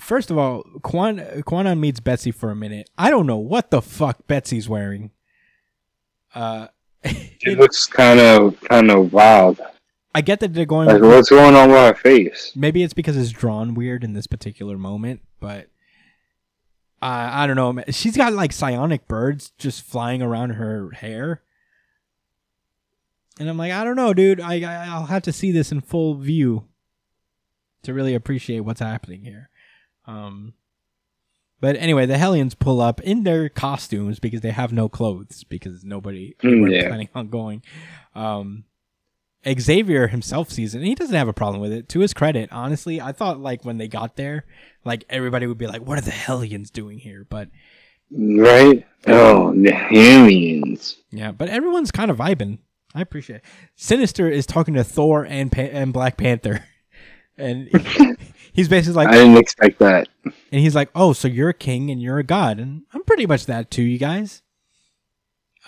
[0.00, 2.90] first of all, Quan Kwannon meets Betsy for a minute.
[2.98, 5.10] I don't know what the fuck Betsy's wearing.
[6.34, 6.68] Uh,
[7.44, 9.60] It looks kind of kind of wild.
[10.14, 10.88] I get that they're going.
[10.88, 12.52] Like, what's going on with her face?
[12.54, 15.68] Maybe it's because it's drawn weird in this particular moment, but
[17.00, 17.82] I I don't know.
[17.90, 21.42] She's got like psionic birds just flying around her hair,
[23.38, 24.40] and I'm like, I don't know, dude.
[24.40, 26.64] I, I I'll have to see this in full view
[27.82, 29.48] to really appreciate what's happening here.
[30.06, 30.54] Um,
[31.60, 35.84] but anyway, the Hellions pull up in their costumes because they have no clothes because
[35.84, 36.88] nobody Mm, yeah.
[36.88, 37.62] planning on going.
[38.14, 38.64] Um,
[39.46, 41.88] Xavier himself sees it and he doesn't have a problem with it.
[41.90, 44.44] To his credit, honestly, I thought like when they got there,
[44.84, 47.48] like everybody would be like, "What are the Hellions doing here?" But
[48.10, 48.86] Right?
[49.06, 50.98] Oh, the aliens.
[51.10, 52.58] yeah, but everyone's kind of vibing.
[52.94, 53.44] I appreciate it.
[53.74, 56.64] Sinister is talking to Thor and pa- and Black Panther,
[57.38, 57.68] and
[58.52, 60.08] he's basically like, I didn't expect that.
[60.24, 63.26] and he's like, "Oh, so you're a king and you're a god, and I'm pretty
[63.26, 64.42] much that too, you guys."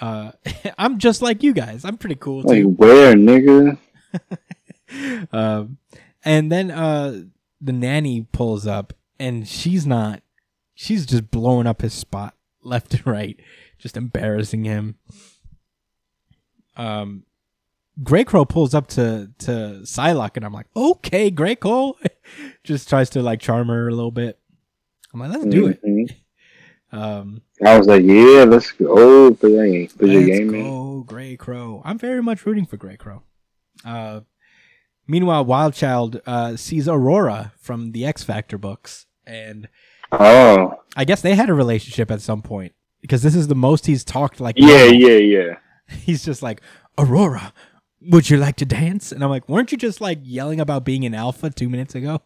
[0.00, 0.32] Uh,
[0.78, 1.84] I'm just like you guys.
[1.84, 2.68] I'm pretty cool Like, too.
[2.70, 3.78] where, nigga?
[5.32, 5.78] Um,
[6.24, 7.22] and then uh,
[7.60, 10.22] the nanny pulls up, and she's not.
[10.74, 13.40] She's just blowing up his spot left and right,
[13.78, 14.96] just embarrassing him.
[16.76, 17.24] Um,
[18.02, 21.96] Grey Crow pulls up to to Psylocke, and I'm like, okay, Grey Crow,
[22.62, 24.38] just tries to like charm her a little bit.
[25.12, 25.80] I'm like, let's do it.
[26.94, 29.32] Um, I was like, yeah, let's go.
[29.34, 30.62] Put your Let's game in.
[30.62, 31.82] go, Grey Crow.
[31.84, 33.22] I'm very much rooting for Grey Crow.
[33.84, 34.20] Uh,
[35.06, 39.68] meanwhile, Wild Child uh, sees Aurora from the X Factor books, and
[40.12, 43.86] Oh, I guess they had a relationship at some point because this is the most
[43.86, 44.40] he's talked.
[44.40, 44.94] Like, yeah, normal.
[44.94, 45.54] yeah, yeah.
[45.88, 46.62] He's just like,
[46.96, 47.52] Aurora,
[48.00, 49.10] would you like to dance?
[49.12, 52.22] And I'm like, weren't you just like yelling about being an alpha two minutes ago?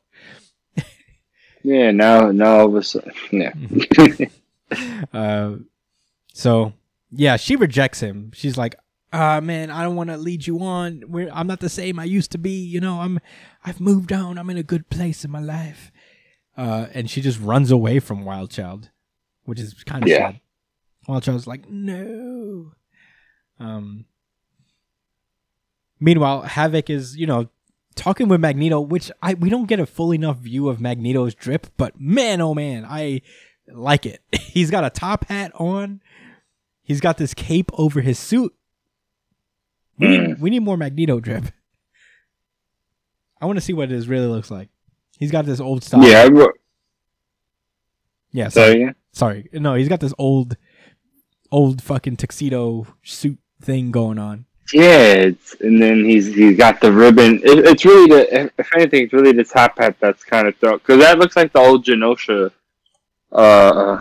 [1.64, 3.52] Yeah, now, now all of a sudden, yeah.
[5.12, 5.56] Uh,
[6.32, 6.72] so
[7.10, 8.30] yeah, she rejects him.
[8.34, 8.74] She's like,
[9.12, 11.04] "Ah, man, I don't want to lead you on.
[11.08, 12.50] We're, I'm not the same I used to be.
[12.62, 13.18] You know, I'm,
[13.64, 14.38] I've moved on.
[14.38, 15.90] I'm in a good place in my life."
[16.56, 18.90] Uh, and she just runs away from Wild Child,
[19.44, 20.32] which is kind of Yeah.
[20.32, 20.40] sad.
[21.06, 22.72] Wild Child's like, "No."
[23.58, 24.04] Um.
[26.00, 27.48] Meanwhile, Havoc is, you know,
[27.96, 31.66] talking with Magneto, which I we don't get a full enough view of Magneto's drip,
[31.76, 33.22] but man, oh man, I
[33.72, 34.22] like it.
[34.32, 36.00] He's got a top hat on.
[36.82, 38.54] He's got this cape over his suit.
[39.98, 40.38] We need, mm.
[40.38, 41.44] we need more Magneto drip.
[43.40, 44.70] I want to see what this really looks like.
[45.18, 46.02] He's got this old style.
[46.02, 46.28] yeah,
[48.30, 48.48] yeah.
[48.48, 48.92] so, Sorry, yeah.
[49.12, 49.48] sorry.
[49.52, 50.56] No, he's got this old,
[51.50, 54.46] old fucking tuxedo suit thing going on.
[54.72, 57.36] Yeah, it's, and then he's he's got the ribbon.
[57.42, 60.78] It, it's really the if anything, it's really the top hat that's kind of thrown
[60.78, 62.52] because that looks like the old Genosha,
[63.32, 64.00] uh,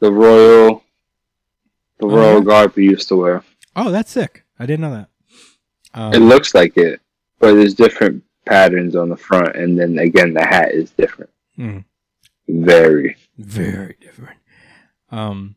[0.00, 0.82] the royal,
[1.98, 2.40] the royal Uh-huh.
[2.40, 3.44] garb we used to wear.
[3.76, 4.44] Oh, that's sick.
[4.58, 5.08] I didn't know that.
[5.94, 7.00] Um, It looks like it,
[7.38, 11.30] but there's different patterns on the front, and then again the hat is different.
[11.58, 11.84] Mhm.
[12.48, 13.16] Very.
[13.38, 14.38] very different.
[15.10, 15.56] Um,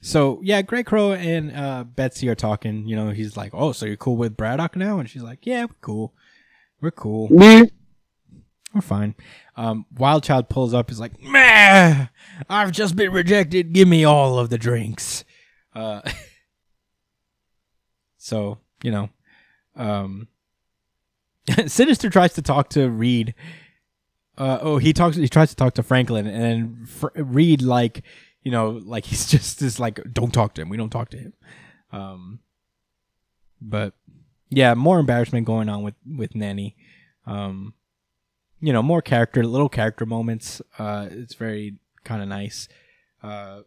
[0.00, 2.86] so yeah, Grey Crow and uh, Betsy are talking.
[2.86, 5.64] You know, he's like, "Oh, so you're cool with Braddock now?" And she's like, "Yeah,
[5.64, 6.14] we're cool.
[6.80, 7.28] We're cool.
[7.30, 7.64] Yeah.
[8.76, 9.14] We're fine."
[9.56, 10.90] Um, Wild Child pulls up.
[10.90, 12.06] He's like, "Meh,
[12.48, 13.72] I've just been rejected.
[13.72, 15.24] Give me all of the drinks."
[15.74, 16.02] Uh,
[18.18, 19.08] so you know,
[19.74, 20.28] um,
[21.66, 23.34] Sinister tries to talk to Reed.
[24.38, 25.16] Uh, oh, he talks.
[25.16, 28.02] He tries to talk to Franklin, and Fr- Reed like,
[28.42, 30.68] you know, like he's just this like, don't talk to him.
[30.68, 31.32] We don't talk to him.
[31.92, 32.40] Um,
[33.60, 33.94] but
[34.50, 36.76] yeah, more embarrassment going on with with Nanny.
[37.26, 37.74] Um,
[38.60, 40.62] you know, more character, little character moments.
[40.78, 42.68] Uh, it's very kind of nice.
[43.22, 43.60] Uh,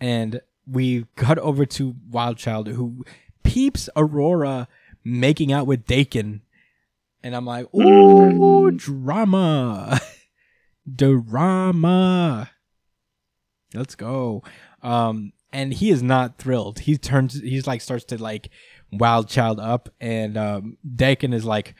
[0.00, 3.04] and we cut over to Wild Child, who
[3.42, 4.68] peeps Aurora
[5.04, 6.40] making out with Daken,
[7.22, 10.00] and I'm like, ooh, drama,
[10.94, 12.50] drama.
[13.72, 14.42] Let's go.
[14.82, 16.80] Um, and he is not thrilled.
[16.80, 18.50] He turns, he's like starts to like
[18.92, 21.74] Wild Child up, and um, Daken is like,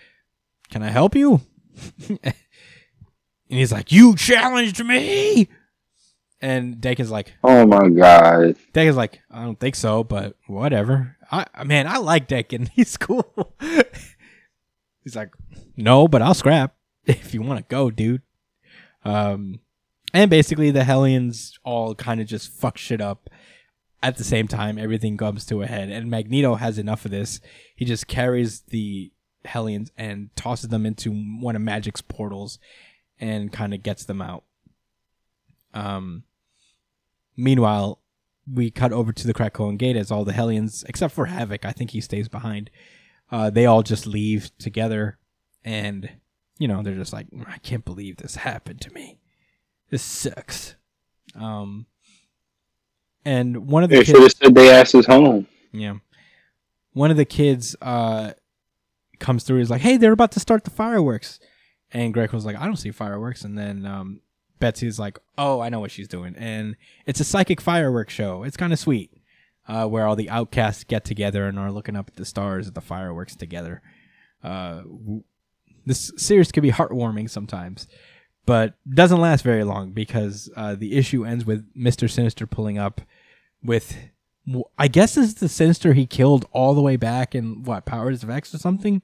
[0.70, 1.40] "Can I help you?"
[2.08, 2.34] and
[3.48, 5.48] he's like, "You challenged me."
[6.40, 8.56] And Daken's like, Oh my god.
[8.74, 11.16] Daken's like, I don't think so, but whatever.
[11.32, 12.68] I man, I like Daken.
[12.74, 13.54] He's cool.
[15.02, 15.32] He's like,
[15.76, 16.74] no, but I'll scrap
[17.06, 18.22] if you want to go, dude.
[19.04, 19.60] Um,
[20.12, 23.30] and basically the Hellions all kind of just fuck shit up.
[24.02, 27.40] At the same time, everything comes to a head, and Magneto has enough of this.
[27.74, 29.10] He just carries the
[29.44, 32.58] Hellions and tosses them into one of Magik's portals,
[33.18, 34.44] and kind of gets them out.
[35.72, 36.24] Um,
[37.36, 38.00] meanwhile,
[38.52, 41.72] we cut over to the Krakoan gate as all the Hellions, except for Havoc, I
[41.72, 42.70] think he stays behind,
[43.32, 45.18] uh, they all just leave together,
[45.64, 46.10] and
[46.58, 49.18] you know they're just like, I can't believe this happened to me.
[49.90, 50.74] This sucks.
[51.34, 51.86] Um,
[53.24, 55.46] and one of the They kids, should have said they asses home.
[55.72, 55.94] yeah.
[56.92, 58.32] One of the kids uh
[59.24, 61.40] comes through is like, "Hey, they're about to start the fireworks."
[61.90, 64.20] And Greg was like, "I don't see fireworks." And then um
[64.60, 66.76] Betsy's like, "Oh, I know what she's doing." And
[67.06, 68.44] it's a psychic fireworks show.
[68.44, 69.10] It's kind of sweet.
[69.66, 72.74] Uh where all the outcasts get together and are looking up at the stars at
[72.74, 73.82] the fireworks together.
[74.42, 74.82] Uh
[75.86, 77.88] this series can be heartwarming sometimes,
[78.46, 83.00] but doesn't last very long because uh, the issue ends with Mister Sinister pulling up
[83.62, 83.96] with
[84.78, 88.22] I guess this is the Sinister he killed all the way back in what Powers
[88.22, 89.02] of X or something.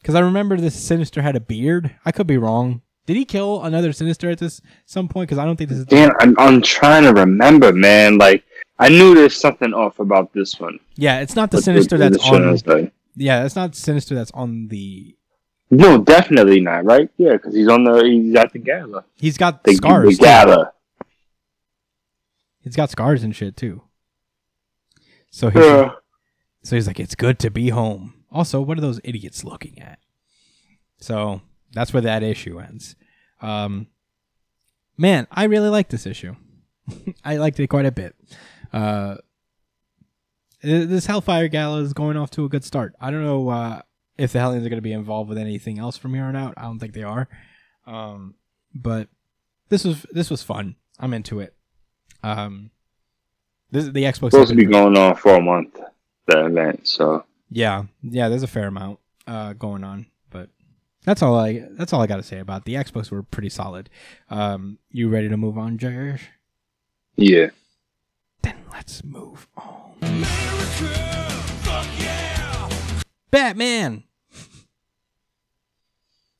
[0.00, 1.94] Because I remember this Sinister had a beard.
[2.04, 2.82] I could be wrong.
[3.06, 5.28] Did he kill another Sinister at this some point?
[5.28, 5.84] Because I don't think this is.
[5.86, 8.18] Damn, I'm, I'm trying to remember, man.
[8.18, 8.44] Like
[8.78, 10.78] I knew there's something off about this one.
[10.96, 12.48] Yeah, it's not the But Sinister the- the that's show on.
[12.54, 15.16] is like- Yeah, it's not Sinister that's on the.
[15.70, 16.84] No, definitely not.
[16.84, 17.10] Right?
[17.16, 19.04] Yeah, because he's on the he's at the gala.
[19.16, 20.08] He's got The, scars.
[20.08, 20.24] the too.
[20.24, 20.72] gala.
[22.62, 23.82] He's got scars and shit too.
[25.30, 25.62] So he's.
[26.62, 28.14] So he's like, it's good to be home.
[28.32, 29.98] Also, what are those idiots looking at?
[30.98, 31.40] So
[31.72, 32.96] that's where that issue ends.
[33.40, 33.88] Um,
[34.96, 36.36] man, I really like this issue.
[37.24, 38.14] I liked it quite a bit.
[38.72, 39.16] Uh,
[40.62, 42.94] this Hellfire Gala is going off to a good start.
[43.00, 43.82] I don't know uh,
[44.18, 46.54] if the Hellions are going to be involved with anything else from here on out.
[46.56, 47.28] I don't think they are.
[47.86, 48.34] Um,
[48.74, 49.08] but
[49.70, 50.76] this was this was fun.
[50.98, 51.54] I'm into it.
[52.22, 52.70] Um,
[53.70, 55.80] this the X books Supposed to be going on for a month.
[56.26, 56.86] The event.
[56.86, 60.50] So Yeah, yeah, there's a fair amount uh, going on, but
[61.04, 63.10] that's all I that's all I got to say about the Expos.
[63.10, 63.90] Were pretty solid.
[64.28, 66.28] Um, you ready to move on, Josh?
[67.16, 67.50] yeah.
[68.42, 69.96] Then let's move on.
[73.30, 74.04] Batman.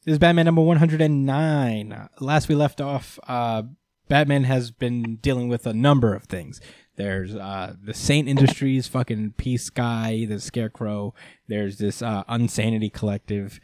[0.04, 1.92] This is Batman number 109.
[1.92, 3.64] Uh, Last we left off, uh,
[4.08, 6.60] Batman has been dealing with a number of things.
[7.00, 11.14] There's uh, the Saint Industries fucking Peace Guy, the Scarecrow.
[11.48, 13.60] There's this uh, Unsanity Collective.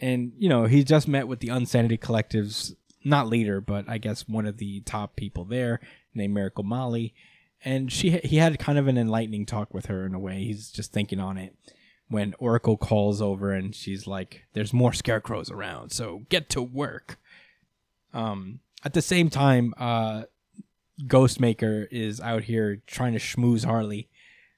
[0.00, 4.28] And, you know, he just met with the Unsanity Collective's, not leader, but I guess
[4.28, 5.80] one of the top people there,
[6.14, 7.14] named Miracle Molly
[7.64, 10.44] and she he had kind of an enlightening talk with her in a way.
[10.44, 11.54] He's just thinking on it
[12.08, 17.18] when Oracle calls over and she's like, "There's more scarecrows around, so get to work."
[18.14, 20.24] Um, at the same time, uh,
[21.06, 24.08] Ghostmaker is out here trying to schmooze Harley,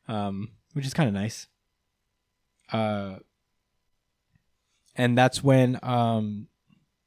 [0.09, 1.47] um, which is kind of nice.
[2.73, 3.17] Uh,
[4.97, 6.47] and that's when um,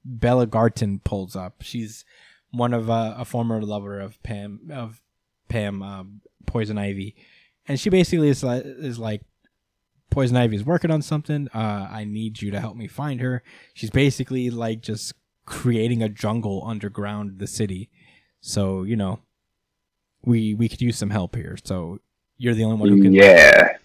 [0.05, 1.61] Bella Garten pulls up.
[1.61, 2.05] She's
[2.51, 5.01] one of uh, a former lover of Pam of
[5.49, 7.15] Pam um, Poison Ivy,
[7.68, 9.22] and she basically is like, is like
[10.10, 11.47] Poison Ivy is working on something.
[11.53, 13.41] Uh, I need you to help me find her.
[13.73, 15.14] She's basically like just
[15.45, 17.89] creating a jungle underground the city.
[18.45, 19.19] So you know,
[20.25, 21.57] we we could use some help here.
[21.63, 21.99] So
[22.37, 23.77] you're the only one who can Yeah.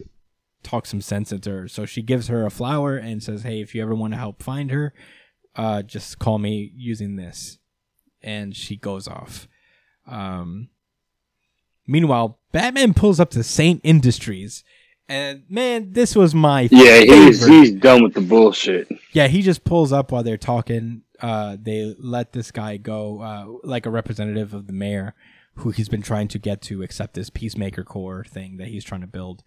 [0.64, 1.68] talk some sense into her.
[1.68, 4.42] So she gives her a flower and says, "Hey, if you ever want to help
[4.42, 4.92] find her,
[5.54, 7.58] uh, just call me using this."
[8.20, 9.46] And she goes off.
[10.06, 10.70] Um,
[11.86, 14.64] meanwhile, Batman pulls up to Saint Industries,
[15.08, 18.88] and man, this was my Yeah, he's he's done with the bullshit.
[19.12, 21.02] Yeah, he just pulls up while they're talking.
[21.20, 25.14] Uh, they let this guy go, uh, like a representative of the mayor,
[25.54, 29.00] who he's been trying to get to accept this peacemaker core thing that he's trying
[29.00, 29.42] to build.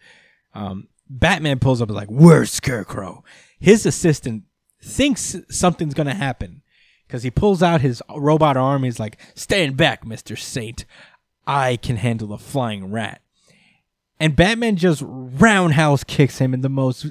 [0.53, 3.23] Um, Batman pulls up and is like, "Where's Scarecrow?"
[3.59, 4.43] His assistant
[4.81, 6.61] thinks something's gonna happen
[7.07, 8.83] because he pulls out his robot arm.
[8.83, 10.85] He's like, "Stand back, Mister Saint.
[11.47, 13.21] I can handle a flying rat."
[14.19, 17.07] And Batman just roundhouse kicks him in the most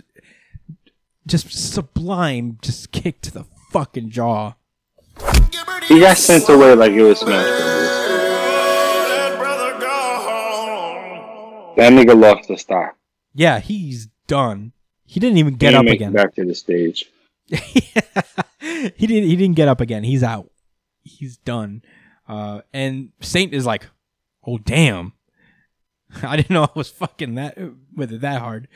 [1.27, 4.55] just sublime, just kick to the fucking jaw.
[5.89, 7.81] He got sent away like it was Smash Brothers.
[11.77, 12.97] That nigga lost the stock.
[13.35, 14.73] Yeah, he's done.
[15.07, 16.13] He didn't even get didn't up again.
[16.13, 17.07] Back to the stage.
[17.49, 19.29] he didn't.
[19.29, 20.05] He didn't get up again.
[20.05, 20.51] He's out.
[21.03, 21.83] He's done.
[22.29, 23.87] Uh, and Saint is like,
[24.47, 25.15] "Oh damn!
[26.23, 27.59] I didn't know I was fucking that
[27.97, 28.69] with it that hard."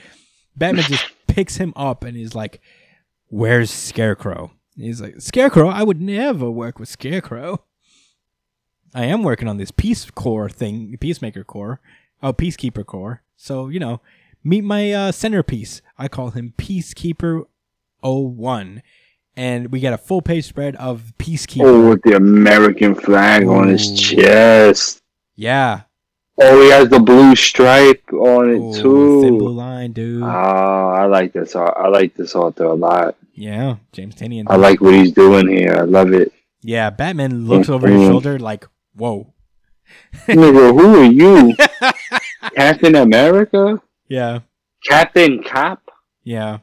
[0.56, 2.60] Batman just picks him up and he's like,
[3.28, 5.68] "Where's Scarecrow?" He's like, "Scarecrow?
[5.68, 7.62] I would never work with Scarecrow.
[8.94, 11.80] I am working on this Peace Corps thing, Peacemaker Corps,
[12.22, 13.22] oh Peacekeeper Corps.
[13.36, 14.00] So you know,
[14.42, 15.82] meet my uh, centerpiece.
[15.98, 17.44] I call him Peacekeeper
[18.02, 18.82] 01.
[19.36, 21.64] and we get a full page spread of Peacekeeper.
[21.64, 25.02] Oh, with the American flag on his chest.
[25.34, 25.82] Yeah.
[26.40, 29.22] Oh, he has the blue stripe on it Ooh, too.
[29.22, 30.22] thin blue line, dude.
[30.24, 31.54] Ah, I like this.
[31.54, 33.16] I like this author a lot.
[33.34, 34.44] yeah, James Tynion.
[34.48, 35.76] I like what he's doing here.
[35.76, 36.32] I love it.
[36.62, 38.08] yeah, Batman looks over his Mhm.
[38.08, 38.66] shoulder like,
[38.96, 39.32] whoa.
[40.26, 41.54] Nigga, who are you?
[42.56, 43.80] Captain America?
[44.08, 44.40] Yeah,
[44.86, 45.82] Captain Cop?
[46.24, 46.58] yeah.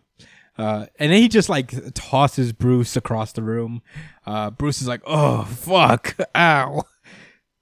[0.57, 3.81] Uh, and then he just like tosses Bruce across the room.
[4.27, 6.84] Uh, Bruce is like, "Oh fuck, ow."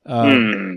[0.06, 0.74] Uh, Hmm.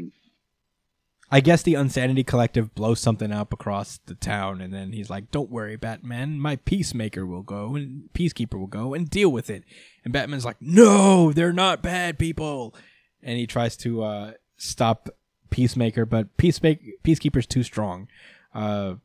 [1.35, 5.31] I guess the Unsanity Collective blows something up across the town, and then he's like,
[5.31, 6.39] "Don't worry, Batman.
[6.39, 9.65] My Peacemaker will go, and Peacekeeper will go and deal with it."
[10.05, 12.75] And Batman's like, "No, they're not bad people,"
[13.23, 15.09] and he tries to uh, stop
[15.49, 18.09] Peacemaker, but Peacemaker Peacekeeper's too strong.
[18.55, 18.97] Uh,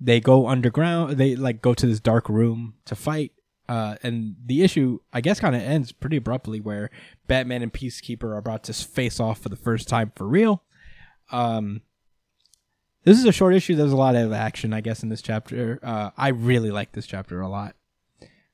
[0.00, 1.16] they go underground.
[1.16, 3.30] They like go to this dark room to fight.
[3.68, 6.90] Uh, and the issue, I guess, kind of ends pretty abruptly, where
[7.28, 10.64] Batman and Peacekeeper are about to face off for the first time for real.
[11.30, 11.82] Um,
[13.04, 13.74] this is a short issue.
[13.76, 15.78] There's a lot of action, I guess, in this chapter.
[15.82, 17.74] Uh, I really like this chapter a lot.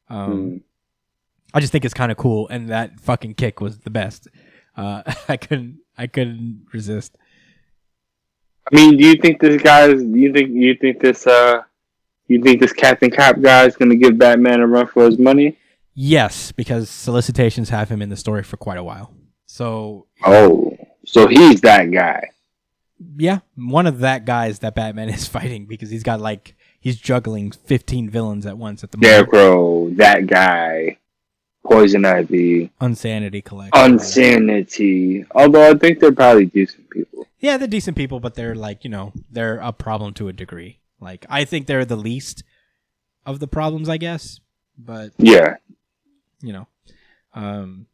[0.08, 0.56] Um, Hmm.
[1.54, 4.28] I just think it's kind of cool, and that fucking kick was the best.
[4.76, 7.16] Uh, I couldn't, I couldn't resist.
[8.70, 10.02] I mean, do you think this guy's?
[10.02, 11.26] Do you think you think this?
[11.26, 11.62] Uh,
[12.26, 15.56] you think this Captain Cop guy is gonna give Batman a run for his money?
[15.94, 19.14] Yes, because solicitations have him in the story for quite a while.
[19.46, 20.76] So Oh,
[21.06, 22.28] so he's that guy.
[23.16, 27.50] Yeah, one of that guys that Batman is fighting because he's got like he's juggling
[27.50, 29.12] 15 villains at once at the moment.
[29.28, 30.98] Scarecrow, that guy.
[31.64, 33.82] Poison Ivy, Unsanity Collective.
[33.82, 35.24] Unsanity.
[35.32, 37.26] Although I think they're probably decent people.
[37.40, 40.78] Yeah, they're decent people, but they're like, you know, they're a problem to a degree.
[41.00, 42.44] Like, I think they're the least
[43.26, 44.38] of the problems, I guess.
[44.78, 45.56] But, Yeah.
[46.40, 46.68] you know.
[47.34, 47.86] Um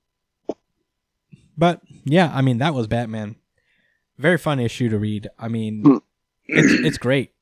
[1.56, 3.36] But yeah, I mean that was Batman.
[4.22, 5.28] Very fun issue to read.
[5.38, 6.00] I mean
[6.46, 7.32] it's it's great.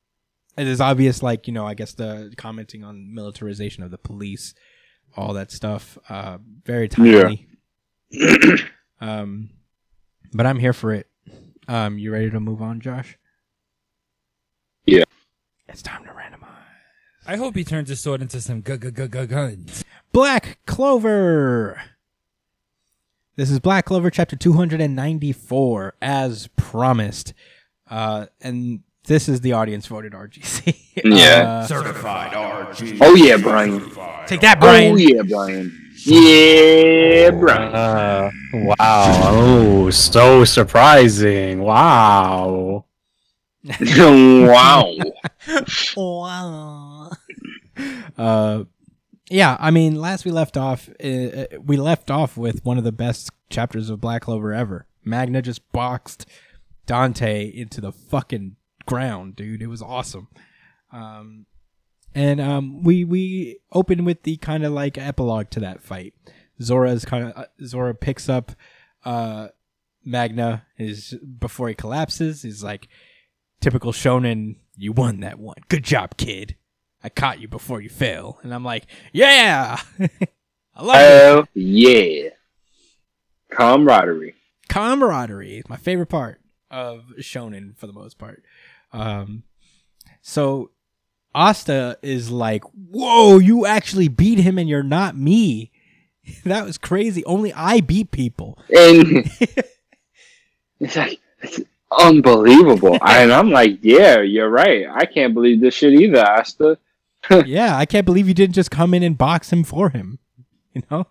[0.57, 4.53] It is obvious, like, you know, I guess the commenting on militarization of the police,
[5.15, 5.97] all that stuff.
[6.09, 7.47] Uh very timely.
[8.99, 9.51] um
[10.33, 11.07] but I'm here for it.
[11.67, 13.17] Um, you ready to move on, Josh?
[14.85, 15.03] Yeah.
[15.67, 16.47] It's time to randomize.
[17.25, 19.83] I hope he turns his sword into some gu- gu- gu- gu- guns.
[20.11, 21.81] Black Clover.
[23.35, 27.33] This is Black Clover chapter 294 as promised.
[27.89, 30.75] Uh and this is the audience voted RGC.
[31.03, 31.61] Yeah.
[31.63, 32.97] Uh, Certified RGC.
[33.01, 33.79] Oh yeah, Brian.
[33.79, 34.93] Certified take that, Brian.
[34.93, 35.77] Oh yeah, Brian.
[36.03, 37.75] Yeah, Brian.
[37.75, 38.75] Uh, wow.
[38.79, 41.61] Oh, so surprising.
[41.61, 42.85] Wow.
[43.81, 44.93] wow.
[45.97, 47.11] Wow.
[48.17, 48.63] uh,
[49.31, 52.91] yeah, I mean, last we left off, uh, we left off with one of the
[52.91, 54.87] best chapters of Black Clover ever.
[55.03, 56.25] Magna just boxed
[56.85, 59.61] Dante into the fucking ground, dude.
[59.61, 60.27] It was awesome.
[60.91, 61.45] Um,
[62.13, 66.13] and um, we we open with the kind of like epilogue to that fight.
[66.61, 68.51] Zora's kind of uh, Zora picks up
[69.05, 69.47] uh,
[70.03, 72.41] Magna is before he collapses.
[72.41, 72.89] He's like,
[73.61, 75.57] typical shonen, you won that one.
[75.69, 76.55] Good job, kid.
[77.03, 78.39] I caught you before you fell.
[78.43, 79.79] And I'm like, yeah!
[80.75, 81.23] I love it.
[81.23, 82.29] Oh yeah.
[83.51, 84.35] Camaraderie.
[84.69, 88.43] Camaraderie is my favorite part of shonen for the most part.
[88.93, 89.43] Um,
[90.21, 90.71] so
[91.33, 95.71] Asta is like, whoa, you actually beat him and you're not me.
[96.45, 97.23] that was crazy.
[97.25, 98.57] Only I beat people.
[98.69, 99.29] And
[100.79, 101.59] it's like it's
[101.91, 102.97] unbelievable.
[103.01, 104.85] and I'm like, yeah, you're right.
[104.89, 106.77] I can't believe this shit either, Asta.
[107.29, 110.19] Yeah, I can't believe you didn't just come in and box him for him.
[110.73, 111.07] You know?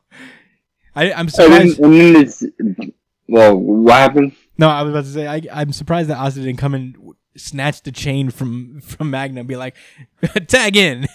[0.96, 1.78] I, And then, surprised.
[1.80, 2.42] and then it's
[3.28, 4.32] well, what happened?
[4.58, 6.96] No, I was about to say I, I'm surprised that Ozzy didn't come and
[7.36, 9.76] snatch the chain from from Magna and be like,
[10.48, 11.06] tag in.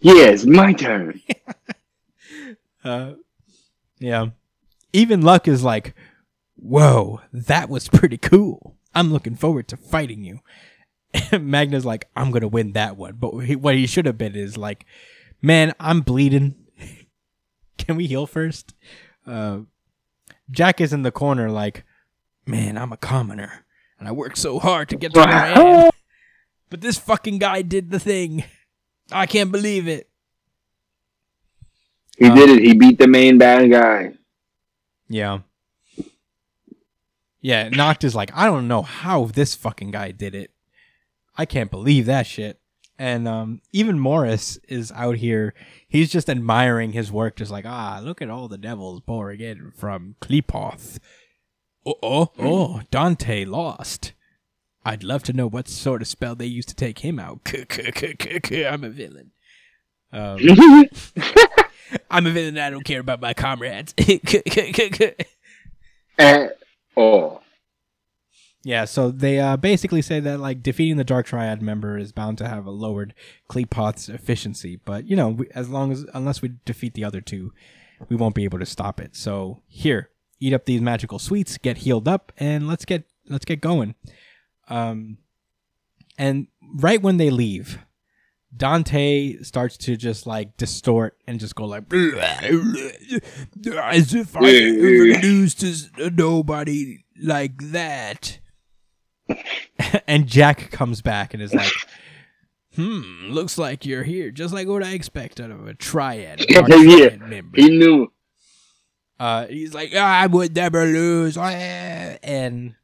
[0.00, 1.20] Yeah, it's my turn.
[2.82, 3.12] Uh,
[3.98, 4.28] yeah.
[4.94, 5.94] Even Luck is like,
[6.56, 8.78] whoa, that was pretty cool.
[8.94, 10.40] I'm looking forward to fighting you.
[11.40, 13.14] Magna's like, I'm gonna win that one.
[13.14, 14.86] But he, what he should have been is like,
[15.42, 16.54] man, I'm bleeding.
[17.78, 18.74] Can we heal first?
[19.26, 19.60] Uh,
[20.50, 21.84] Jack is in the corner like,
[22.46, 23.64] man, I'm a commoner
[23.98, 25.90] and I worked so hard to get to where I am.
[26.70, 28.44] But this fucking guy did the thing.
[29.10, 30.08] I can't believe it.
[32.16, 32.62] He Um, did it.
[32.62, 34.12] He beat the main bad guy.
[35.08, 35.40] Yeah.
[37.40, 40.52] Yeah, Nacht is like, I don't know how this fucking guy did it.
[41.40, 42.60] I can't believe that shit.
[42.98, 45.54] And um, even Morris is out here.
[45.88, 49.72] He's just admiring his work, just like, ah, look at all the devils pouring in
[49.74, 50.98] from Qliphoth.
[51.86, 54.12] Oh, oh, oh, Dante lost.
[54.84, 57.40] I'd love to know what sort of spell they used to take him out.
[57.54, 59.30] I'm a villain.
[60.12, 60.40] Um,
[62.10, 62.58] I'm a villain.
[62.58, 63.94] I don't care about my comrades.
[66.18, 66.48] Eh,
[66.98, 67.40] oh,
[68.62, 72.36] yeah, so they uh, basically say that like defeating the Dark Triad member is bound
[72.38, 73.14] to have a lowered
[73.48, 77.52] Qliphoth's efficiency, but you know, we, as long as unless we defeat the other two,
[78.08, 79.16] we won't be able to stop it.
[79.16, 80.10] So here,
[80.40, 83.94] eat up these magical sweets, get healed up, and let's get let's get going.
[84.68, 85.18] Um,
[86.18, 87.78] and right when they leave,
[88.54, 92.02] Dante starts to just like distort and just go like as
[94.14, 98.38] if I ever lose to nobody like that.
[100.06, 101.72] and Jack comes back and is like,
[102.76, 107.16] "Hmm, looks like you're here, just like what I expect out of a triad, Yeah,
[107.16, 108.12] member." he knew.
[109.18, 111.36] Uh, he's like, I would never lose.
[111.36, 111.42] ah,"
[112.22, 112.74] And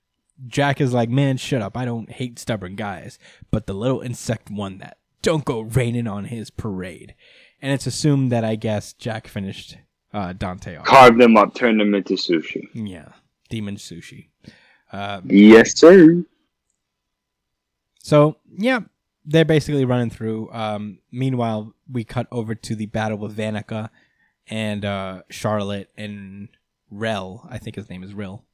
[0.46, 1.76] Jack is like, man, shut up.
[1.76, 3.18] I don't hate stubborn guys,
[3.50, 4.98] but the little insect won that.
[5.22, 7.14] Don't go raining on his parade.
[7.62, 9.78] And it's assumed that I guess Jack finished
[10.12, 10.84] uh, Dante off.
[10.84, 12.68] Carved them up, turned them into sushi.
[12.74, 13.08] yeah,
[13.48, 14.28] demon sushi.
[14.92, 16.22] Uh, Yes, sir.
[18.06, 18.82] So yeah,
[19.24, 20.48] they're basically running through.
[20.52, 23.90] Um, meanwhile, we cut over to the battle with Vanica
[24.46, 26.48] and uh, Charlotte and
[26.88, 27.48] Rel.
[27.50, 28.44] I think his name is Rel.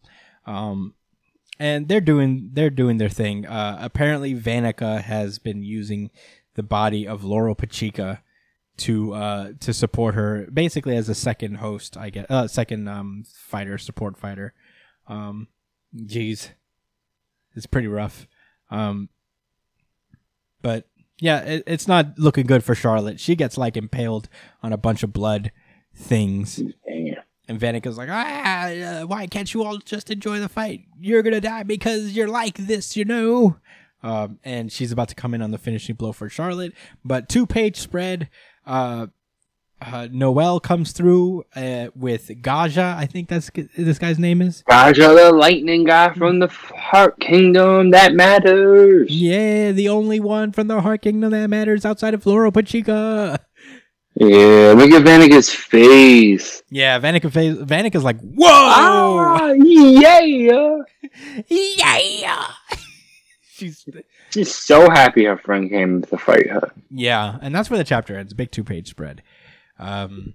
[0.46, 0.94] Um,
[1.58, 3.44] and they're doing they're doing their thing.
[3.44, 6.10] Uh, apparently, Vanica has been using
[6.54, 8.20] the body of Lolopechka
[8.78, 11.98] to uh, to support her, basically as a second host.
[11.98, 14.54] I guess uh, second um, fighter, support fighter.
[15.08, 15.48] Um,
[16.06, 16.52] geez,
[17.54, 18.26] it's pretty rough.
[18.70, 19.10] Um,
[20.62, 20.86] but
[21.20, 23.20] yeah, it, it's not looking good for Charlotte.
[23.20, 24.28] She gets like impaled
[24.62, 25.52] on a bunch of blood
[25.94, 26.58] things,
[27.48, 30.86] and Vanica's like, ah, uh, why can't you all just enjoy the fight?
[31.00, 33.56] You're gonna die because you're like this, you know.
[34.02, 36.72] Um, and she's about to come in on the finishing blow for Charlotte,
[37.04, 38.28] but two page spread.
[38.66, 39.08] Uh,
[39.92, 42.96] uh, Noelle comes through uh, with Gaja.
[42.96, 44.62] I think that's this guy's name is.
[44.68, 49.10] Raja, the lightning guy from the Heart Kingdom that matters.
[49.10, 53.38] Yeah, the only one from the Heart Kingdom that matters outside of Lolopechka.
[54.14, 56.62] Yeah, look at Vanica's face.
[56.70, 60.20] Yeah, Vanica face, Vanica's like, whoa, Ah, yeah.
[61.48, 62.46] yeah.
[63.54, 63.84] She's
[64.30, 66.72] She's so happy her friend came to fight her.
[66.90, 68.32] yeah, and that's where the chapter ends.
[68.34, 69.22] Big two page spread.
[69.78, 70.34] Um,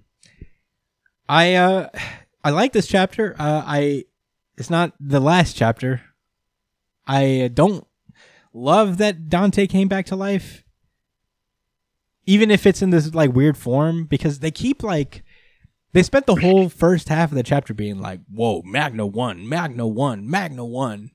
[1.28, 1.88] I uh,
[2.42, 3.34] I like this chapter.
[3.38, 4.04] Uh, I
[4.56, 6.02] it's not the last chapter.
[7.06, 7.86] I don't
[8.52, 10.64] love that Dante came back to life,
[12.26, 15.22] even if it's in this like weird form, because they keep like
[15.92, 19.86] they spent the whole first half of the chapter being like, "Whoa, Magna one, Magna
[19.86, 21.10] one, Magna won."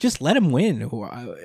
[0.00, 0.88] Just let him win.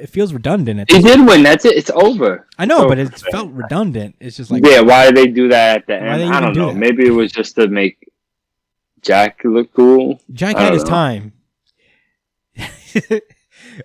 [0.02, 0.80] It feels redundant.
[0.80, 1.44] At He did win.
[1.44, 1.76] That's it.
[1.76, 2.48] It's over.
[2.58, 4.16] I know, Oh, but it felt redundant.
[4.22, 6.34] It's just like yeah, why did they do that at the end?
[6.34, 6.68] I don't do know.
[6.70, 6.78] that?
[6.78, 7.98] Maybe it was just to make
[9.02, 10.22] Jack look cool.
[10.32, 10.90] Jack had his know.
[10.90, 11.34] time.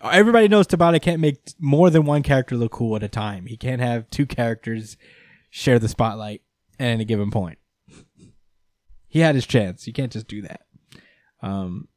[0.03, 3.47] Everybody knows Tabata can't make more than one character look cool at a time.
[3.47, 4.97] He can't have two characters
[5.51, 6.43] share the spotlight
[6.79, 7.59] at any given point.
[9.09, 9.89] He had his chance.
[9.89, 10.61] You can't just do that.
[11.43, 11.89] Um,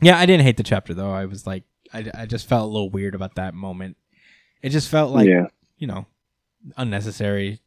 [0.00, 1.10] yeah, I didn't hate the chapter though.
[1.10, 3.96] I was like, I, I just felt a little weird about that moment.
[4.62, 5.46] It just felt like yeah.
[5.78, 6.06] you know,
[6.76, 7.60] unnecessary.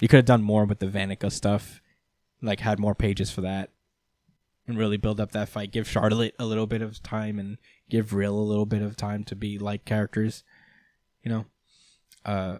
[0.00, 1.80] You could have done more with the Vanica stuff,
[2.42, 3.70] like had more pages for that,
[4.66, 5.72] and really build up that fight.
[5.72, 7.58] Give Charlotte a little bit of time, and
[7.88, 10.44] give Real a little bit of time to be like characters,
[11.22, 11.44] you know.
[12.24, 12.58] Uh,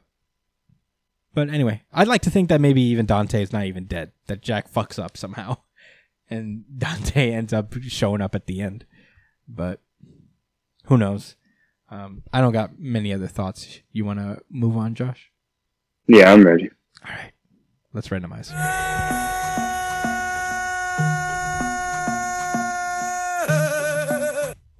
[1.34, 4.12] but anyway, I'd like to think that maybe even Dante is not even dead.
[4.26, 5.58] That Jack fucks up somehow,
[6.30, 8.86] and Dante ends up showing up at the end.
[9.46, 9.80] But
[10.86, 11.36] who knows?
[11.90, 13.80] Um, I don't got many other thoughts.
[13.92, 15.30] You want to move on, Josh?
[16.06, 16.70] Yeah, I'm ready.
[17.06, 17.32] All right,
[17.92, 18.52] let's randomize.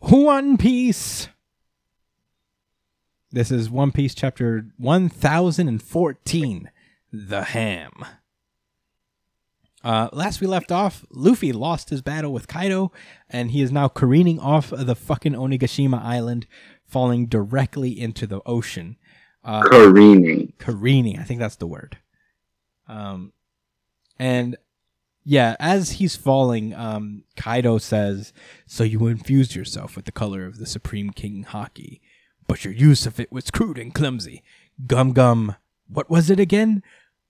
[0.01, 1.29] One Piece.
[3.33, 6.71] This is One Piece chapter 1014
[7.13, 7.93] The Ham.
[9.87, 12.91] Uh, last we left off, Luffy lost his battle with Kaido,
[13.31, 16.49] and he is now careening off of the fucking Onigashima Island,
[16.89, 18.97] falling directly into the ocean.
[19.45, 20.53] Uh, Careening.
[20.59, 21.21] careening.
[21.21, 21.99] I think that's the word.
[22.89, 23.33] Um,
[24.19, 24.57] and
[25.23, 28.33] yeah, as he's falling, um, Kaido says,
[28.67, 32.01] "So you infused yourself with the color of the Supreme King Haki,
[32.49, 34.43] but your use of it was crude and clumsy.
[34.85, 35.55] Gum gum.
[35.89, 36.83] What was it again?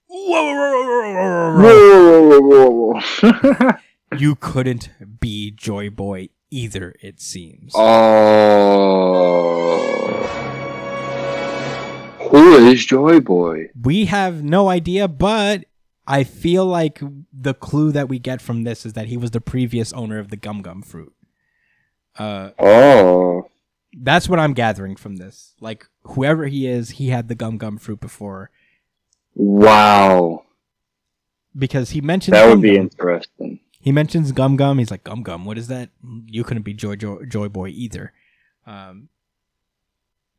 [0.08, 3.70] Whoa, whoa, whoa, whoa.
[4.16, 4.88] You couldn't
[5.20, 6.94] be Joy Boy either.
[7.02, 7.72] It seems.
[7.74, 8.22] Oh.
[12.30, 13.70] Who is Joy Boy?
[13.80, 15.64] We have no idea, but
[16.06, 17.00] I feel like
[17.32, 20.28] the clue that we get from this is that he was the previous owner of
[20.30, 21.12] the Gum Gum fruit.
[22.18, 23.50] Uh, Oh.
[23.98, 25.54] that's what I'm gathering from this.
[25.60, 28.50] Like whoever he is, he had the Gum Gum fruit before
[29.38, 30.44] Wow.
[31.56, 32.80] because he mentions That would Gum be Gum.
[32.82, 33.60] interesting.
[33.80, 34.78] He mentions Gum Gum.
[34.78, 35.44] He's like Gum Gum.
[35.44, 35.90] What is that?
[36.26, 38.12] You couldn't be Joy Joy, Joy Boy either.
[38.66, 39.08] Um,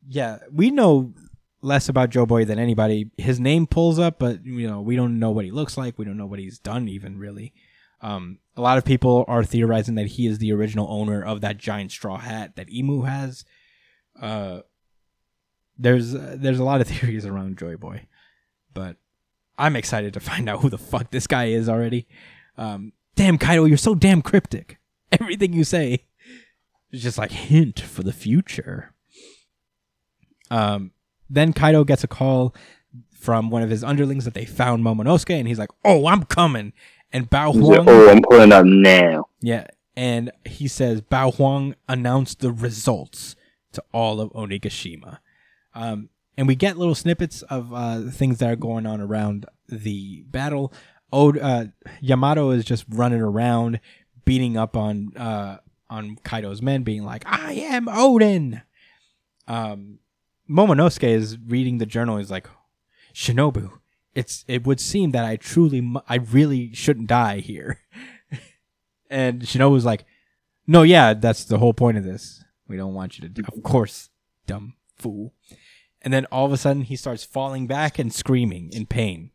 [0.06, 1.14] yeah, we know
[1.62, 3.10] less about Joy Boy than anybody.
[3.16, 5.98] His name pulls up, but you know we don't know what he looks like.
[5.98, 7.54] We don't know what he's done even really.
[8.00, 11.56] Um, a lot of people are theorizing that he is the original owner of that
[11.58, 13.44] giant straw hat that Emu has.
[14.20, 14.60] Uh,
[15.78, 18.06] there's there's a lot of theories around Joy Boy,
[18.78, 18.94] but
[19.58, 22.06] I'm excited to find out who the fuck this guy is already.
[22.56, 24.78] Um, damn, Kaido, you're so damn cryptic.
[25.20, 26.04] Everything you say
[26.92, 28.94] is just like hint for the future.
[30.48, 30.92] Um,
[31.28, 32.54] then Kaido gets a call
[33.12, 36.72] from one of his underlings that they found Momonosuke, and he's like, "Oh, I'm coming."
[37.12, 39.28] And Bao Huang, oh, I'm pulling up now.
[39.40, 43.34] yeah, and he says Bao Huang announced the results
[43.72, 45.18] to all of Onigashima.
[45.74, 50.22] Um, and we get little snippets of uh, things that are going on around the
[50.28, 50.72] battle.
[51.12, 51.64] Uh,
[52.00, 53.80] Yamato is just running around,
[54.24, 55.58] beating up on uh,
[55.90, 58.62] on Kaido's men, being like, "I am Oden."
[59.48, 59.98] Um,
[60.48, 62.18] Momonosuke is reading the journal.
[62.18, 62.46] He's like,
[63.12, 63.72] "Shinobu,
[64.14, 67.80] it's it would seem that I truly, I really shouldn't die here."
[69.10, 70.04] and Shinobu's like,
[70.68, 72.44] "No, yeah, that's the whole point of this.
[72.68, 73.42] We don't want you to.
[73.42, 73.48] Die.
[73.52, 74.10] Of course,
[74.46, 75.34] dumb fool."
[76.02, 79.30] And then all of a sudden, he starts falling back and screaming in pain,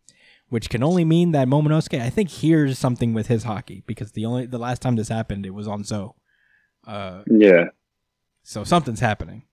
[0.50, 4.26] which can only mean that Momonosuke, I think, hears something with his Haki because the
[4.26, 6.14] only the last time this happened, it was on Zou.
[6.88, 7.66] Uh, Yeah.
[8.44, 9.44] so something's happening.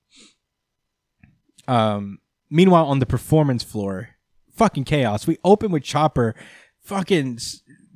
[1.68, 2.18] Um.
[2.52, 4.10] Meanwhile, on the performance floor,
[4.56, 5.24] fucking chaos.
[5.26, 6.34] We open with Chopper,
[6.82, 7.38] fucking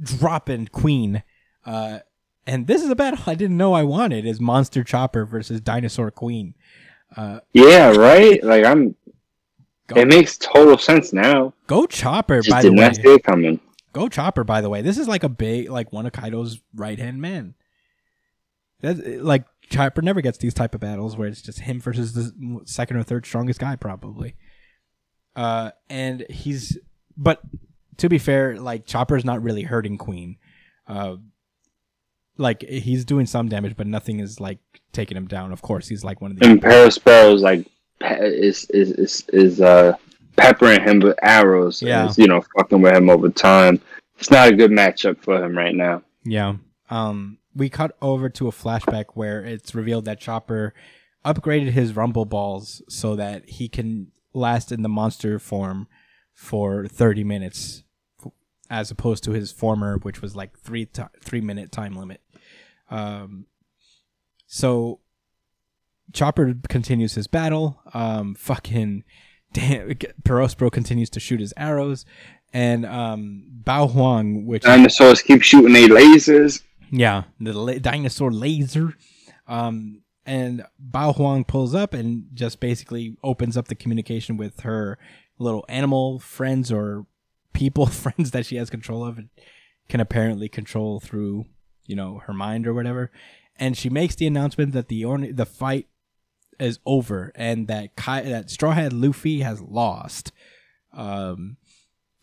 [0.01, 1.25] dropping Queen.
[1.67, 1.99] Uh,
[2.47, 6.11] and this is a battle I didn't know I wanted: is Monster Chopper versus Dinosaur
[6.13, 6.55] Queen.
[7.17, 8.43] Uh, Yeah, right?
[8.45, 8.95] Like, I'm.
[9.87, 11.53] Go- It makes total sense now.
[11.67, 12.91] go Chopper, Just by the way.
[12.93, 13.61] it coming.
[13.93, 14.83] Go Chopper, by the way.
[14.83, 17.55] This is like a big, like one of Kaido's right hand men.
[18.81, 22.61] That's like Chopper never gets these type of battles where it's just him versus the
[22.65, 24.35] second or third strongest guy, probably.
[25.37, 26.79] Uh, and he's,
[27.17, 27.41] but
[27.99, 30.37] to be fair, like Chopper's not really hurting Queen.
[30.87, 31.17] Uh,
[32.37, 34.59] like he's doing some damage, but nothing is like
[34.93, 35.53] taking him down.
[35.53, 37.67] Of course, he's like one of the And Perospero's like
[38.13, 39.95] is is is is uh
[40.37, 41.81] peppering him with arrows.
[41.83, 42.09] and Yeah.
[42.09, 43.81] is, you know, fucking with him over time.
[44.19, 46.03] It's not a good matchup for him right now.
[46.25, 46.55] Yeah.
[46.91, 50.75] Um, we cut over to a flashback where it's revealed that Chopper
[51.25, 55.87] upgraded his rumble balls so that he can last in the monster form
[56.33, 57.85] for 30 minutes
[58.69, 62.21] as opposed to his former which was like 3 ti 3 minute time limit.
[62.91, 63.47] Um
[64.47, 65.01] so
[66.13, 67.81] Chopper continues his battle.
[67.93, 69.05] Um fucking
[69.53, 69.89] damn
[70.25, 72.05] Perospero continues to shoot his arrows
[72.53, 76.63] and um Bao Huang which Dinosaurs keep shooting their lasers.
[76.91, 78.95] yeah, the la- dinosaur laser.
[79.47, 84.99] Um, and Bao Huang pulls up and just basically opens up the communication with her
[85.39, 87.07] little animal friends or
[87.53, 89.29] people friends that she has control of and
[89.89, 91.45] can apparently control through,
[91.87, 93.11] you know, her mind or whatever.
[93.57, 95.89] And she makes the announcement that the orn- the fight
[96.59, 100.33] is over and that Kai- that Straw Hat Luffy has lost.
[100.93, 101.57] Um,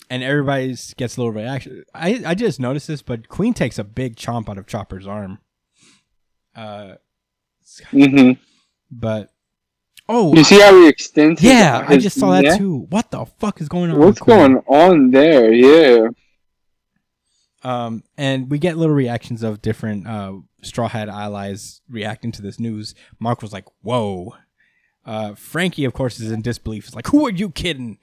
[0.09, 1.83] and everybody gets a little reaction.
[1.93, 5.39] I I just noticed this, but Queen takes a big chomp out of Chopper's arm.
[6.53, 6.95] Uh,
[7.91, 8.33] mm-hmm.
[8.91, 9.31] but
[10.09, 11.41] oh You see how he extends?
[11.41, 12.57] yeah, I just saw that neck?
[12.57, 12.87] too.
[12.89, 13.99] What the fuck is going on?
[13.99, 15.53] What's going on there?
[15.53, 16.09] Yeah.
[17.63, 22.59] Um, and we get little reactions of different uh, Straw Hat allies reacting to this
[22.59, 22.95] news.
[23.19, 24.35] Mark was like, "Whoa."
[25.05, 26.85] Uh, Franky, of course, is in disbelief.
[26.85, 27.99] He's like, "Who are you kidding?"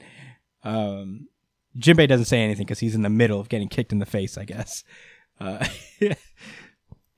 [0.62, 1.28] Um,
[1.76, 4.38] Jinbei doesn't say anything because he's in the middle of getting kicked in the face.
[4.38, 4.84] I guess.
[5.40, 5.66] Uh,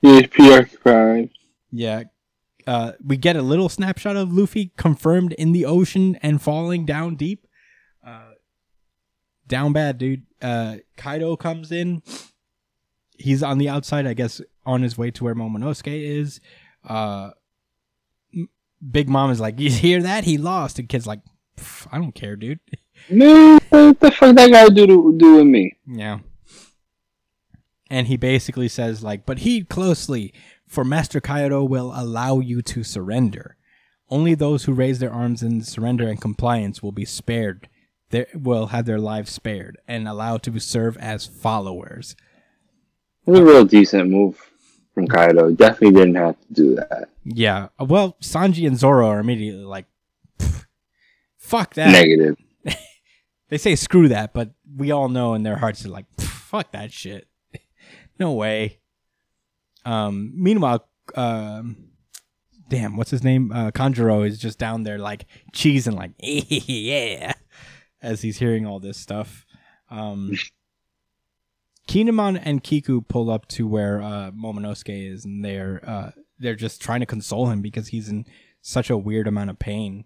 [0.03, 1.31] He's preoccupied.
[1.71, 2.05] Yeah.
[2.67, 7.17] Uh, we get a little snapshot of Luffy confirmed in the ocean and falling down
[7.17, 7.47] deep.
[8.07, 8.33] Uh,
[9.47, 10.25] down bad, dude.
[10.41, 12.03] Uh, Kaido comes in.
[13.21, 16.41] He's on the outside, I guess, on his way to where Momonosuke is.
[16.89, 17.31] Uh,
[18.91, 20.25] Big Mom is like, "You hear that?
[20.25, 21.21] He lost." And Kid's like,
[21.93, 22.61] "I don't care, dude."
[23.09, 25.77] No, what the fuck that guy do to do with me?
[25.87, 26.21] Yeah.
[27.91, 30.33] And he basically says like, but heed closely,
[30.67, 33.57] for Master Kaido will allow you to surrender.
[34.09, 37.69] Only those who raise their arms in surrender and compliance will be spared.
[38.11, 42.15] They will have their lives spared and allowed to serve as followers.
[43.31, 44.45] It was a real decent move
[44.93, 45.53] from Kaido.
[45.53, 47.11] Definitely didn't have to do that.
[47.25, 47.69] Yeah.
[47.79, 49.87] Well, Sanji and Zoro are immediately like,
[51.39, 51.93] fuck that.
[51.93, 52.37] Negative.
[53.49, 56.93] They say screw that, but we all know in their hearts they're like, fuck that
[56.93, 57.27] shit.
[58.21, 58.79] no way.
[59.85, 61.91] Um, meanwhile, um,
[62.69, 63.51] damn, what's his name?
[63.51, 67.33] Uh, Kanjuro is just down there like cheesing, like yeah,
[68.01, 69.45] as he's hearing all this stuff.
[69.91, 70.37] Um,
[71.91, 76.81] Kinemon and Kiku pull up to where uh, Momonosuke is, and they're uh, they're just
[76.81, 78.27] trying to console him because he's in
[78.63, 80.05] such a weird amount of pain.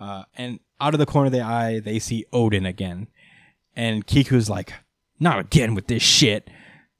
[0.00, 3.08] Uh, and out of the corner of their eye, they see Oden again,
[3.76, 4.72] and Kiku's like,
[5.20, 6.48] "Not again with this shit.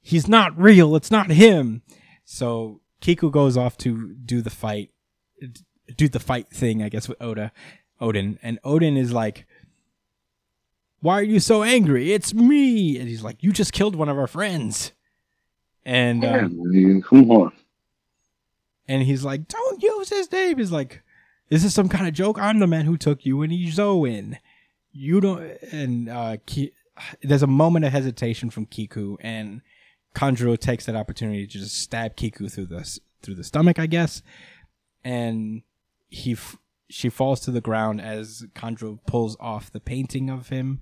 [0.01, 0.95] He's not real.
[0.95, 1.81] It's not him."
[2.23, 4.91] So Kiku goes off to do the fight,
[5.95, 7.51] do the fight thing, I guess, with Oda,
[7.99, 9.47] Oden, and Oden is like,
[10.99, 12.13] "Why are you so angry?
[12.13, 14.91] It's me!" And he's like, "You just killed one of our friends."
[15.85, 17.51] And um, come on.
[18.87, 21.01] and he's like, "Don't use his name." He's like,
[21.49, 22.37] "Is this some kind of joke?
[22.39, 24.37] I'm the man who took you and Izo in.
[24.91, 25.41] You don't."
[25.71, 26.73] And uh, Ki-
[27.21, 29.61] there's a moment of hesitation from Kiku, and
[30.15, 34.21] Kanjuro takes that opportunity to just stab Kiku through the through the stomach, I guess.
[35.03, 35.61] And
[36.09, 36.57] he f-
[36.89, 40.79] she falls to the ground as Kanjuro pulls off the painting of him,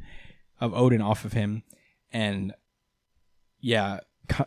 [0.60, 1.64] of Oden off of him,
[2.12, 2.54] and
[3.60, 4.00] yeah,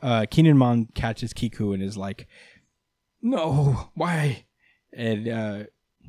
[0.02, 2.26] uh, Kinemon catches Kiku and is like
[3.20, 4.44] no, why?
[4.92, 5.64] And uh,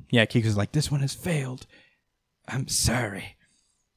[0.09, 1.65] yeah, Kiku's like, this one has failed.
[2.47, 3.37] I'm sorry.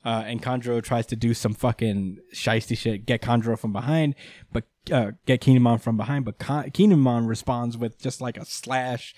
[0.04, 4.16] Uh, and Kanjuro tries to do some fucking shisty shit, get Kanjuro from behind,
[4.52, 6.24] but uh, get Kinemon from behind.
[6.24, 9.14] But Ka- Kinemon responds with just like a slash,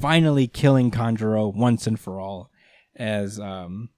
[0.00, 2.50] finally killing Kanjuro once and for all.
[2.96, 3.90] As um,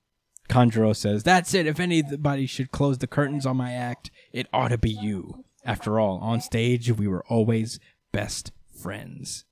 [0.48, 1.66] Kanjuro says, "That's it.
[1.66, 5.44] If anybody should close the curtains on my act, it ought to be you.
[5.64, 7.78] After all, on stage we were always
[8.12, 9.44] best friends."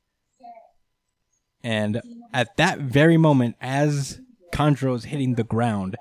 [1.63, 2.03] And
[2.33, 4.21] at that very moment, as
[4.53, 5.97] Kanjuro's hitting the ground,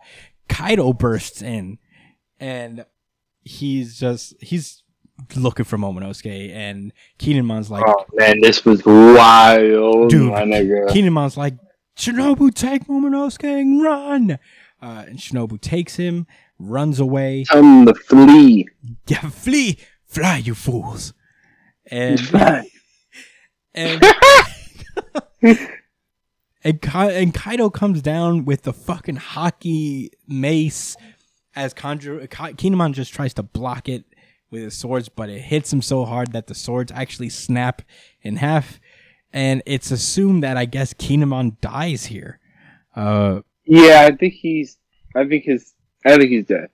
[0.48, 1.78] Kaido bursts in,
[2.40, 2.86] and
[3.42, 4.84] he's just he's
[5.36, 10.88] looking for Momonosuke, and Kinemon's like, Oh man, this was wild, Dude, my nigga.
[10.90, 11.56] Kinemon's like,
[11.96, 14.40] Shinobu, take Momonosuke and run.
[14.82, 16.28] Uh, and Shinobu takes him,
[16.60, 17.46] runs away.
[17.46, 18.68] Tell him to flee.
[19.08, 21.14] Yeah, flee, fly, you fools.
[21.90, 22.20] And
[23.74, 24.04] and
[26.64, 30.96] and, Ka- and Kaido comes down with the fucking Haki mace
[31.56, 34.06] as Ka- Kinemon just tries to block it
[34.50, 37.82] with his swords, but it hits him so hard that the swords actually snap
[38.22, 38.80] in half,
[39.34, 42.40] and it's assumed that I guess Kinemon dies here.
[42.96, 44.78] Uh, Yeah, I think he's.
[45.16, 45.74] I think his.
[46.06, 46.70] I think he's dead.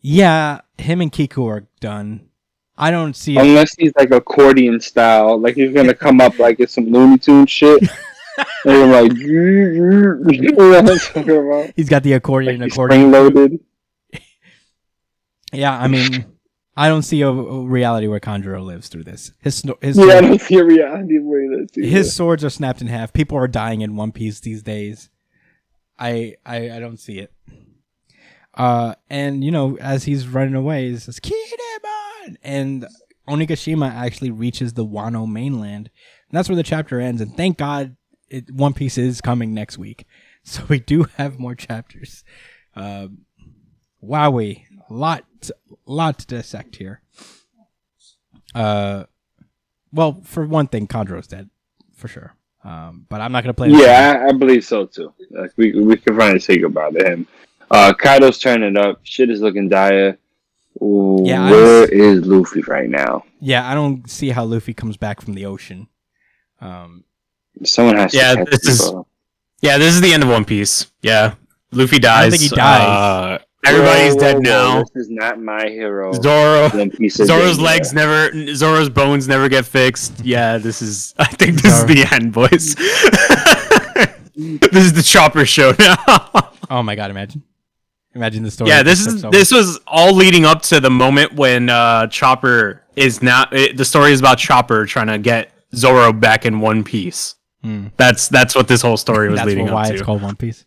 [0.00, 2.28] yeah, him and Kiku are done.
[2.76, 3.36] I don't see.
[3.38, 7.46] Unless he's like accordion style, like he's gonna come up like it's some Looney Tune
[7.46, 7.80] shit.
[8.64, 11.72] and I'm like, you know what I'm talking about?
[11.76, 13.10] He's got the accordion, Like accordion.
[13.12, 13.60] loaded.
[15.52, 16.24] Yeah, I mean,
[16.76, 19.32] I don't see a, a reality where Kanjuro lives through this.
[19.40, 21.82] His his Yeah, I don't see a reality way that too.
[21.82, 23.12] his swords are snapped in half.
[23.12, 25.08] People are dying in One Piece these days.
[25.98, 27.32] I I, I don't see it.
[28.54, 32.86] Uh, and you know, as he's running away, he says Kinemon, and
[33.28, 35.90] Onigashima actually reaches the Wano mainland,
[36.28, 37.20] and that's where the chapter ends.
[37.20, 37.96] And thank God,
[38.28, 40.06] it, One Piece is coming next week,
[40.44, 42.24] so we do have more chapters.
[42.76, 43.26] Um,
[44.02, 45.24] wowie, lot
[45.86, 47.00] lot to dissect here.
[48.54, 49.04] Uh,
[49.92, 51.50] well, for one thing, Kanjuro's dead
[51.94, 52.34] for sure.
[52.62, 53.68] Um, but I'm not gonna play.
[53.70, 55.12] Yeah, I, I believe so too.
[55.30, 57.26] Like we we can finally say goodbye to him.
[57.70, 59.00] Uh, Kaido's turning up.
[59.02, 60.18] Shit is looking dire.
[60.82, 63.24] Ooh, Yeah, I where is Luffy right now?
[63.40, 63.68] yeah.
[63.70, 65.88] I don't see how Luffy comes back from the ocean.
[66.60, 67.04] Um,
[67.62, 68.44] Someone has Yeah, to.
[68.44, 69.04] catch this is- him.
[69.62, 70.90] Yeah, this is the end of One Piece.
[71.00, 71.34] Yeah,
[71.72, 72.30] Luffy dies.
[72.32, 72.86] think he dies.
[73.40, 74.84] Uh, everybody's dead now.
[74.94, 76.12] This is not my hero.
[76.12, 76.68] Zoro.
[76.70, 77.62] One Piece of Zoro's danger.
[77.62, 80.20] legs never, Zoro's bones never get fixed.
[80.24, 81.14] Yeah, this is.
[81.18, 81.88] I think this Zoro.
[81.90, 82.74] is the end, boys.
[84.34, 86.52] this is the Chopper show now.
[86.70, 87.10] oh my god!
[87.10, 87.42] Imagine,
[88.14, 88.70] imagine the story.
[88.70, 89.36] yeah, this is over.
[89.36, 93.46] this was all leading up to the moment when uh, Chopper is now.
[93.52, 97.36] It, the story is about Chopper trying to get Zoro back in one piece.
[97.62, 97.88] Hmm.
[97.96, 99.74] That's that's what this whole story was leading up to.
[99.74, 100.64] That's why it's called One Piece.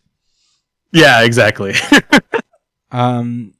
[0.90, 1.74] Yeah, exactly.
[2.90, 3.54] Um,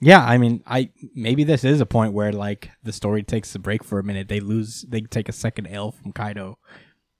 [0.00, 3.58] Yeah, I mean, I maybe this is a point where like the story takes a
[3.58, 4.28] break for a minute.
[4.28, 6.58] They lose, they take a second L from Kaido.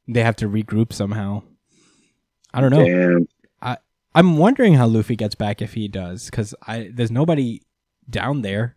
[0.07, 1.43] They have to regroup somehow.
[2.53, 2.85] I don't know.
[2.85, 3.27] Damn.
[4.16, 7.62] I'm wondering how Luffy gets back if he does, because I there's nobody
[8.09, 8.77] down there.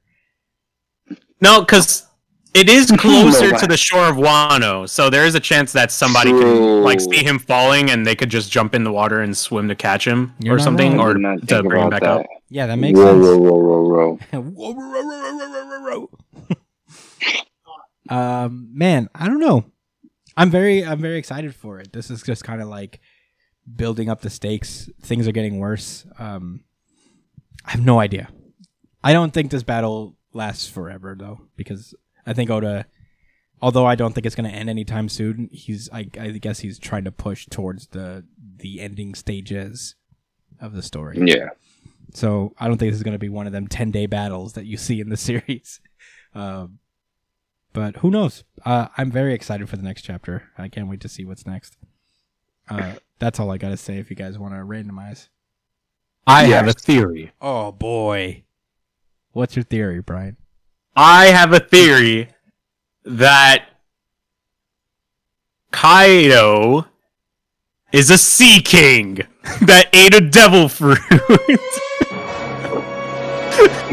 [1.40, 2.08] No, because
[2.54, 6.32] it is closer to the shore of Wano, so there is a chance that somebody
[6.32, 6.42] True.
[6.42, 9.68] can like see him falling and they could just jump in the water and swim
[9.68, 11.26] to catch him You're or not something, wrong.
[11.26, 12.26] Or to bring him about back up.
[12.50, 14.24] Yeah, that makes Whoa, sense.
[18.10, 19.66] um, man, I don't know.
[20.36, 21.92] I'm very, I'm very excited for it.
[21.94, 23.00] This is just kind of like
[23.76, 24.90] building up the stakes.
[25.02, 26.06] Things are getting worse.
[26.20, 26.64] Um,
[27.66, 28.30] I have no idea.
[29.04, 31.94] I don't think this battle lasts forever though, because
[32.28, 32.86] I think Oda,
[33.62, 36.78] although I don't think it's going to end anytime soon, he's, I, I guess he's
[36.78, 38.26] trying to push towards the
[38.58, 39.96] the ending stages
[40.60, 41.18] of the story.
[41.24, 41.50] Yeah.
[42.14, 44.54] So I don't think this is going to be one of them 10 day battles
[44.54, 45.80] that you see in the series.
[46.36, 46.80] Um,
[47.74, 48.44] but who knows?
[48.66, 50.50] Uh, I'm very excited for the next chapter.
[50.58, 51.78] I can't wait to see what's next.
[52.70, 55.30] Uh, that's all I got to say if you guys want to randomize.
[56.26, 56.54] I Yes.
[56.54, 57.32] have a theory.
[57.40, 58.44] Oh, boy.
[59.32, 60.38] What's your theory, Brian?
[61.00, 62.30] I have a theory
[63.06, 63.66] that
[65.72, 66.88] Kaido
[67.94, 69.20] is a sea king
[69.62, 70.98] that ate a devil fruit.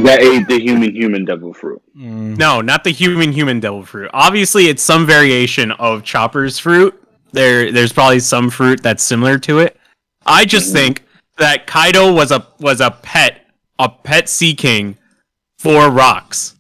[0.00, 1.80] That ate the human human devil fruit.
[1.96, 4.10] Mm, no, not the human human devil fruit.
[4.12, 7.00] Obviously, it's some variation of Chopper's fruit.
[7.32, 9.78] There, there's probably some fruit that's similar to it.
[10.26, 11.04] I just think
[11.38, 13.46] that Kaido was a was a pet,
[13.78, 14.98] a pet sea king
[15.58, 16.53] for Rocks.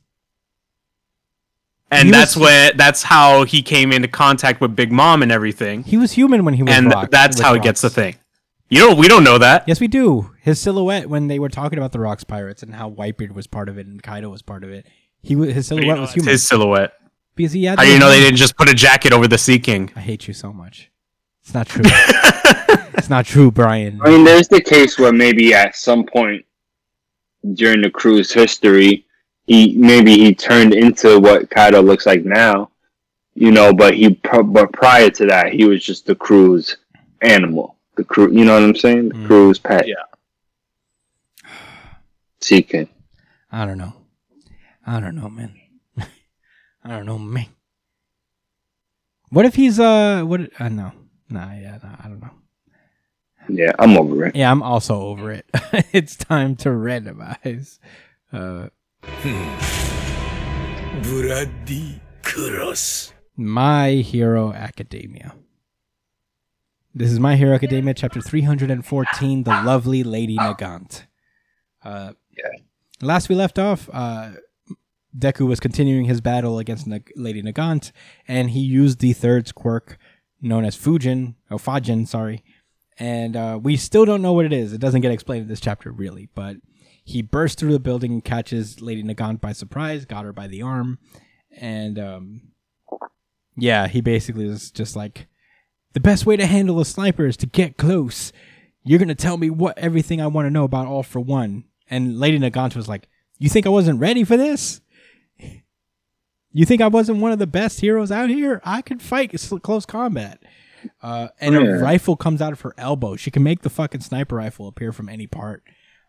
[1.94, 5.30] And He that's was- what that's how he came into contact with Big Mom and
[5.32, 5.82] everything.
[5.84, 8.16] he was human when he was and rock- that's with how he gets the thing.
[8.70, 9.64] You know, we don't know that.
[9.68, 10.30] Yes, we do.
[10.42, 13.68] His silhouette when they were talking about the Rocks Pirates and how Whitebeard was part
[13.68, 14.86] of it and Kaido was part of it.
[15.22, 16.92] He wa- his How you silhouette know was human his silhouette.
[17.36, 17.78] because he had.
[17.78, 19.90] How do you know they didn't just put a jacket over the Sea King?
[19.94, 20.90] I hate you so much.
[21.42, 21.82] It's not true.
[22.94, 24.00] it's not true, Brian.
[24.02, 26.44] I mean, there's the case where maybe at some point
[27.54, 29.03] during the crew's history,
[29.46, 32.70] he maybe he turned into what Kaido looks like now,
[33.34, 33.72] you know.
[33.72, 36.76] But he, but prior to that, he was just the crew's
[37.20, 37.76] animal.
[37.96, 39.10] The crew, you know what I'm saying?
[39.10, 39.26] The Mm.
[39.26, 39.86] crew's pet.
[39.86, 39.94] Yeah.
[42.40, 42.88] Seeking.
[43.50, 43.92] I don't know.
[44.86, 45.54] I don't know, man.
[46.84, 47.46] I don't know, man.
[49.30, 50.92] What if he's uh what uh no.
[51.28, 52.30] Nah, yeah, nah, I don't know.
[53.48, 54.36] Yeah, I'm over it.
[54.36, 55.46] Yeah, I'm also over it.
[55.92, 57.78] it's time to randomize.
[58.32, 58.68] Uh
[61.03, 65.33] ブラッディ・クロス My Hero Academia.
[66.95, 71.05] This is My Hero Academia, chapter 314, The Lovely Lady Nagant.
[71.83, 72.45] Uh, Yeah.
[73.01, 74.31] Last we left off, uh,
[75.17, 77.91] Deku was continuing his battle against Nag- Lady Nagant,
[78.27, 79.97] and he used the third quirk
[80.41, 82.43] known as Fujin, or Fajin, sorry.
[82.97, 84.73] And uh, we still don't know what it is.
[84.73, 86.27] It doesn't get explained in this chapter, really.
[86.35, 86.57] But
[87.04, 90.62] he bursts through the building and catches Lady Nagant by surprise, got her by the
[90.62, 90.98] arm,
[91.56, 92.40] and um,
[93.56, 95.28] yeah, he basically is just like,
[95.92, 98.32] the best way to handle a sniper is to get close.
[98.82, 101.64] You're gonna tell me what everything I want to know about All for One.
[101.90, 103.08] And Lady Nagant was like,
[103.38, 104.80] you think I wasn't ready for this?
[106.56, 108.62] You think I wasn't one of the best heroes out here?
[108.64, 110.40] I could fight close combat.
[111.02, 113.16] Uh, and a rifle comes out of her elbow.
[113.16, 115.64] She can make the fucking sniper rifle appear from any part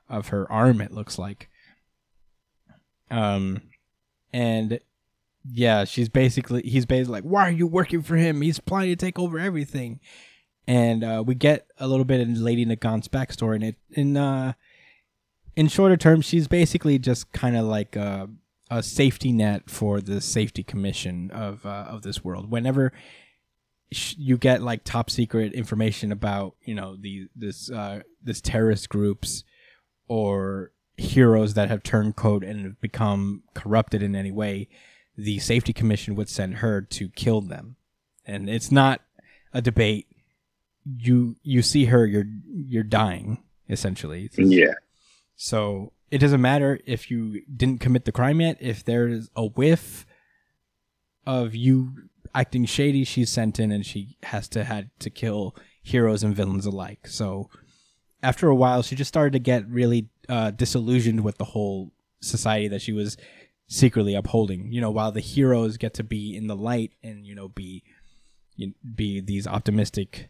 [0.10, 0.82] of her arm.
[0.82, 1.50] It looks like.
[3.12, 3.62] Um,
[4.34, 4.80] and
[5.52, 8.42] yeah, she's basically he's basically like, why are you working for him?
[8.42, 10.00] He's planning to take over everything.
[10.68, 14.54] And uh, we get a little bit in Lady Nagant's backstory, and it in uh,
[15.56, 18.30] in shorter terms, she's basically just kind of like a,
[18.72, 22.50] a safety net for the safety commission of uh, of this world.
[22.50, 22.92] Whenever
[23.92, 29.44] you get like top secret information about you know the this uh, this terrorist groups
[30.08, 34.68] or heroes that have turned code and have become corrupted in any way,
[35.18, 37.76] the safety commission would send her to kill them.
[38.26, 39.02] And it's not
[39.54, 40.08] a debate.
[40.98, 44.30] You you see her, you're you're dying essentially.
[44.38, 44.74] Yeah.
[45.36, 48.58] so it doesn't matter if you didn't commit the crime yet.
[48.60, 50.06] If there's a whiff
[51.26, 51.94] of you
[52.34, 56.66] acting shady, she's sent in and she has to had to kill heroes and villains
[56.66, 57.08] alike.
[57.08, 57.50] So
[58.24, 62.68] after a while, she just started to get really uh, disillusioned with the whole society
[62.70, 63.18] that she was
[63.68, 64.72] secretly upholding.
[64.72, 67.84] You know, while the heroes get to be in the light and you know be
[68.56, 70.30] you- be these optimistic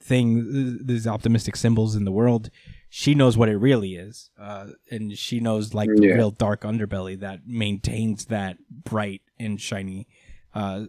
[0.00, 2.50] things, these optimistic symbols in the world,
[2.88, 6.14] she knows what it really is, uh, and she knows like the Yeah.
[6.14, 10.08] real dark underbelly that maintains that bright and shiny
[10.54, 10.86] uh,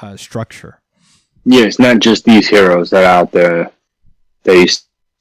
[0.00, 0.80] uh, structure.
[1.44, 3.70] Yeah, it's not just these heroes that are out there
[4.46, 4.66] you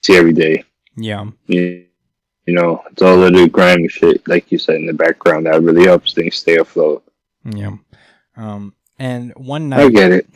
[0.06, 0.64] see every day.
[0.96, 1.86] Yeah, You,
[2.46, 5.86] you know, it's all the grimy shit, like you said in the background, that really
[5.86, 7.04] helps things stay afloat.
[7.44, 7.76] yeah.
[8.38, 9.82] Um, and one night.
[9.82, 10.28] I get it,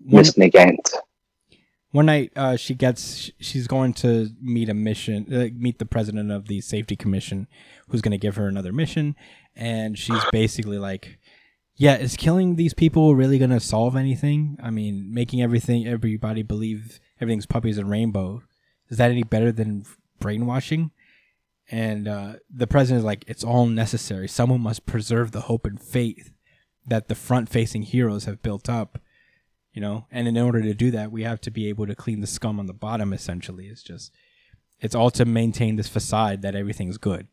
[0.00, 0.92] Miss Nagant.
[1.92, 6.30] one night, uh, she gets she's going to meet a mission, uh, meet the president
[6.30, 7.46] of the safety commission,
[7.88, 9.14] who's going to give her another mission,
[9.56, 11.18] and she's basically like,
[11.76, 14.58] "Yeah, is killing these people really going to solve anything?
[14.62, 18.42] I mean, making everything everybody believe everything's puppies and rainbow
[18.88, 19.84] is that any better than
[20.20, 20.90] brainwashing?"
[21.70, 24.28] And uh, the president is like, "It's all necessary.
[24.28, 26.32] Someone must preserve the hope and faith
[26.86, 28.98] that the front-facing heroes have built up."
[29.74, 32.20] you know and in order to do that we have to be able to clean
[32.20, 34.12] the scum on the bottom essentially it's just
[34.80, 37.26] it's all to maintain this facade that everything's good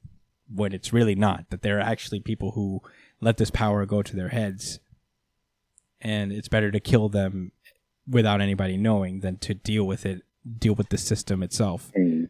[0.54, 2.82] when it's really not that there are actually people who
[3.22, 4.80] let this power go to their heads
[6.02, 7.52] and it's better to kill them
[8.10, 10.24] without anybody knowing than to deal with it
[10.58, 12.30] deal with the system itself Mm.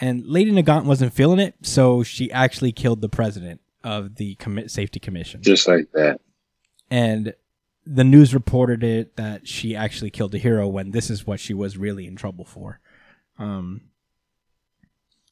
[0.00, 4.70] and lady nagant wasn't feeling it so she actually killed the president of the commit
[4.70, 6.20] safety commission Just like that.
[6.90, 7.34] and
[7.86, 11.52] the news reported it that she actually killed a hero when this is what she
[11.52, 12.80] was really in trouble for.
[13.38, 13.82] Um,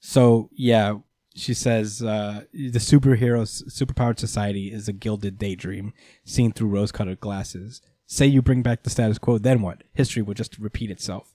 [0.01, 0.99] so yeah,
[1.35, 5.95] she says uh, the superheroes superpowered society is a gilded daydream
[6.25, 7.81] seen through rose-colored glasses.
[8.07, 9.83] Say you bring back the status quo, then what?
[9.95, 11.32] History will just repeat itself.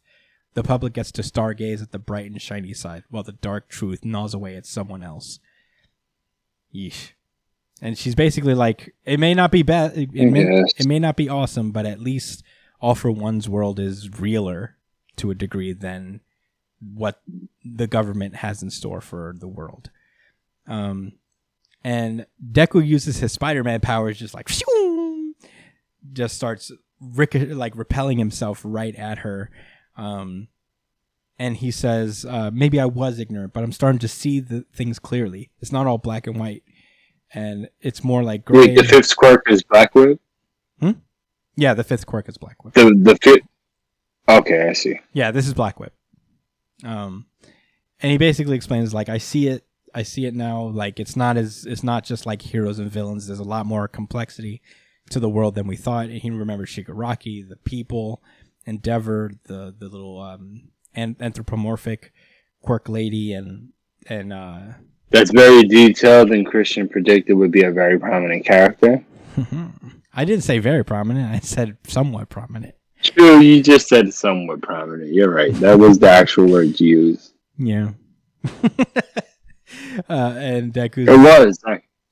[0.57, 4.03] The public gets to stargaze at the bright and shiny side, while the dark truth
[4.03, 5.37] gnaws away at someone else.
[6.73, 7.11] Yeesh.
[7.79, 10.73] And she's basically like, it may not be bad, it, it may, Yes.
[10.79, 12.43] it may not be awesome, but at least
[12.81, 14.77] All for One's world is realer
[15.17, 16.21] to a degree than
[16.79, 17.21] what
[17.63, 19.91] the government has in store for the world.
[20.65, 21.11] Um,
[21.83, 24.49] and Deku uses his Spider-Man powers, just like
[26.13, 29.51] just starts ric- like repelling himself right at her.
[29.97, 30.47] Um,
[31.39, 34.99] and he says, uh, "Maybe I was ignorant, but I'm starting to see the things
[34.99, 35.51] clearly.
[35.59, 36.63] It's not all black and white,
[37.33, 40.19] and it's more like gray." Wait, the fifth quirk is Black Whip?
[41.57, 42.75] yeah, the fifth quirk is Black Whip.
[42.75, 43.43] The, the fifth.
[44.29, 44.99] Okay, I see.
[45.13, 45.93] Yeah, this is Black Whip.
[46.83, 47.25] Um,
[47.99, 50.63] and he basically explains like I see it, I see it now.
[50.63, 53.27] Like it's not as it's not just like heroes and villains.
[53.27, 54.61] There's a lot more complexity
[55.09, 56.05] to the world than we thought.
[56.05, 58.21] And he remembers Shigaraki, the people,
[58.67, 62.11] Endeavor, the the little um an- anthropomorphic
[62.61, 63.69] quirk lady, and
[64.07, 64.59] and uh,
[65.09, 69.03] That's very detailed, and Christian predicted would be a very prominent character.
[70.13, 71.31] I didn't say very prominent.
[71.31, 72.75] I said somewhat prominent.
[73.03, 75.13] True, you just said somewhat prominent.
[75.13, 75.53] You're right.
[75.55, 77.33] That was the actual word you used.
[77.57, 77.91] Yeah.
[80.09, 81.59] uh, and Deku's It was.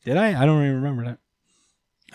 [0.06, 0.41] Did I?
[0.41, 1.19] I don't even remember that.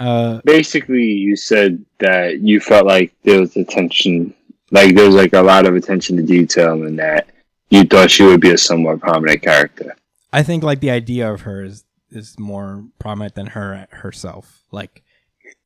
[0.00, 4.34] Uh, basically, you said that you felt like there was attention,
[4.70, 7.28] like there was like a lot of attention to detail, and that
[7.68, 9.94] you thought she would be a somewhat prominent character.
[10.32, 15.02] I think like the idea of her is is more prominent than her herself, like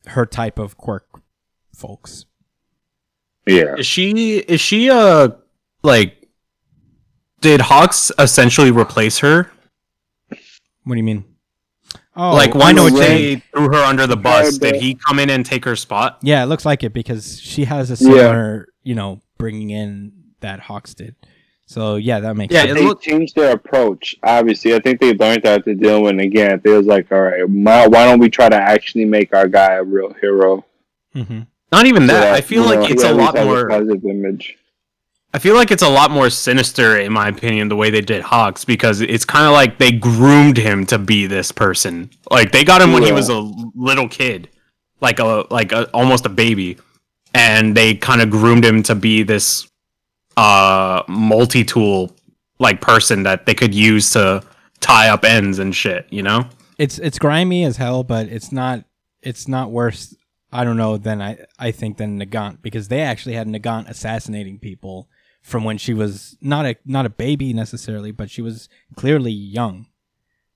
[0.06, 1.06] her type of quirk
[1.72, 2.26] folks.
[3.46, 3.76] Yeah.
[3.78, 5.28] Is she is she uh
[5.82, 6.28] like
[7.40, 9.50] did Hawks essentially replace her?
[10.84, 11.24] What do you mean?
[12.16, 14.58] Oh, like why I don't they threw her under the bus?
[14.58, 16.18] Did he come in and take her spot?
[16.22, 20.60] Yeah, it looks like it because she has a similar, you know, bringing in that
[20.60, 21.16] Hawks did.
[21.66, 22.72] So yeah, that makes Yeah, sense.
[22.72, 24.14] it they look- changed their approach.
[24.22, 26.18] Obviously, I think they learned that to deal with.
[26.20, 29.48] Again, it was like, all right, why, why don't we try to actually make our
[29.48, 30.64] guy a real hero?
[31.14, 31.40] hmm
[31.72, 32.32] Not even So that.
[32.34, 33.68] I feel like know, it's a lot has more.
[33.68, 34.56] positive image.
[35.34, 38.22] I feel like it's a lot more sinister, in my opinion, the way they did
[38.22, 42.08] Hawks because it's kind of like they groomed him to be this person.
[42.30, 43.40] Like they got him when he was a
[43.74, 44.48] little kid,
[45.00, 46.78] like a like a, almost a baby,
[47.34, 49.66] and they kind of groomed him to be this
[50.36, 52.14] uh multi-tool
[52.60, 54.40] like person that they could use to
[54.78, 56.06] tie up ends and shit.
[56.10, 56.44] You know?
[56.78, 58.84] It's it's grimy as hell, but it's not
[59.20, 60.14] it's not worse.
[60.52, 64.60] I don't know than I I think than Nagant because they actually had Nagant assassinating
[64.60, 65.08] people
[65.44, 69.86] from when she was not a not a baby necessarily, but she was clearly young.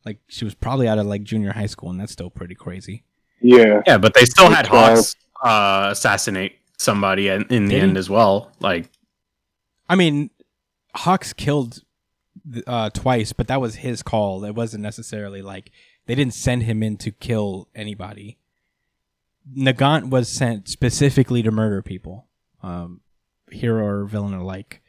[0.04, 3.04] Like she was probably out of like junior high school, and that's still pretty crazy.
[3.42, 3.82] Yeah.
[3.86, 7.88] Yeah, but they still had Hawks uh, assassinate somebody in, in the Did he?
[7.88, 8.50] end as well.
[8.60, 8.90] Like
[9.90, 10.30] I mean,
[10.94, 11.82] Hawks killed
[12.66, 14.42] uh, twice, but that was his call.
[14.44, 15.70] It wasn't necessarily like
[16.06, 18.38] they didn't send him in to kill anybody.
[19.54, 22.26] Nagant was sent specifically to murder people,
[22.62, 23.00] um,
[23.52, 24.82] hero or villain alike.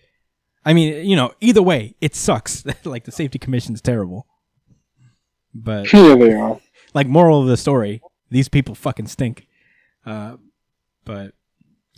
[0.66, 2.64] I mean, you know, either way, it sucks.
[2.86, 4.28] like the safety commission is terrible.
[5.54, 6.60] But Yeah, they are.
[6.94, 9.48] like moral of the story, these people fucking stink.
[10.06, 10.38] Uh,
[11.06, 11.34] but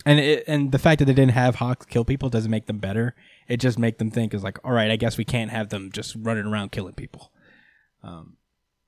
[0.05, 2.79] and it, and the fact that they didn't have Hawks kill people doesn't make them
[2.79, 3.13] better.
[3.47, 5.91] It just make them think is like, all right, I guess we can't have them
[5.91, 7.31] just running around killing people.
[8.03, 8.37] Um,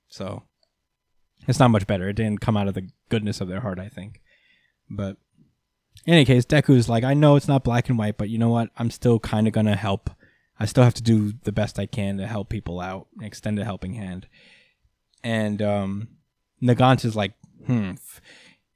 [0.08, 0.44] so
[1.46, 2.08] it's not much better.
[2.08, 4.22] It didn't come out of the goodness of their heart, I think.
[4.90, 5.16] But
[6.06, 8.50] in any case, Deku's like, I know it's not black and white, but you know
[8.50, 8.70] what?
[8.76, 10.10] I'm still kind of gonna help.
[10.58, 13.64] I still have to do the best I can to help people out, extend a
[13.64, 14.26] helping hand.
[15.22, 16.08] And um,
[16.62, 17.32] Nagant is like,
[17.66, 17.92] hmm.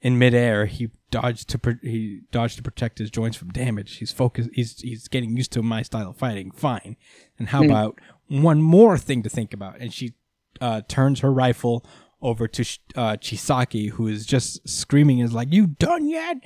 [0.01, 3.97] In midair, he dodged to pr- he dodged to protect his joints from damage.
[3.97, 4.51] He's focused.
[4.53, 6.53] He's he's getting used to my style of fighting.
[6.53, 6.97] Fine.
[7.37, 9.81] And how about one more thing to think about?
[9.81, 10.15] And she
[10.61, 11.85] uh, turns her rifle
[12.23, 12.63] over to
[12.95, 16.37] uh, Chisaki, who is just screaming, "Is like, you done yet?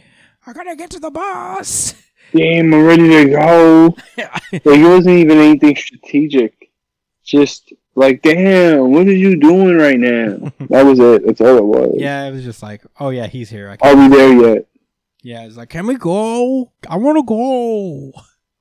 [0.47, 1.95] I gotta get to the boss."
[2.35, 3.97] Damn, I'm ready to go.
[4.17, 6.71] like, it wasn't even anything strategic.
[7.25, 10.51] Just like, damn, what are you doing right now?
[10.71, 11.27] that was it.
[11.27, 11.95] That's all it was.
[11.97, 14.67] yeah, it was just like, "Oh yeah, he's here." I Are we there yet?
[15.23, 16.73] yeah, it's like, "Can we go?
[16.89, 18.13] I want to go.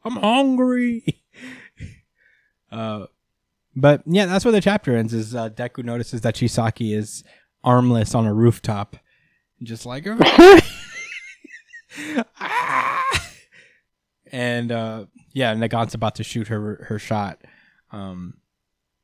[0.04, 1.24] I'm hungry."
[2.72, 3.06] uh,
[3.76, 5.14] but yeah, that's where the chapter ends.
[5.14, 7.24] Is uh, Deku notices that Chisaki is
[7.64, 8.98] armless on a rooftop,
[9.64, 10.06] just like,
[12.40, 13.04] Ah!
[14.32, 17.42] and uh, yeah, Nagant's about to shoot her her shot.
[17.92, 18.36] Um,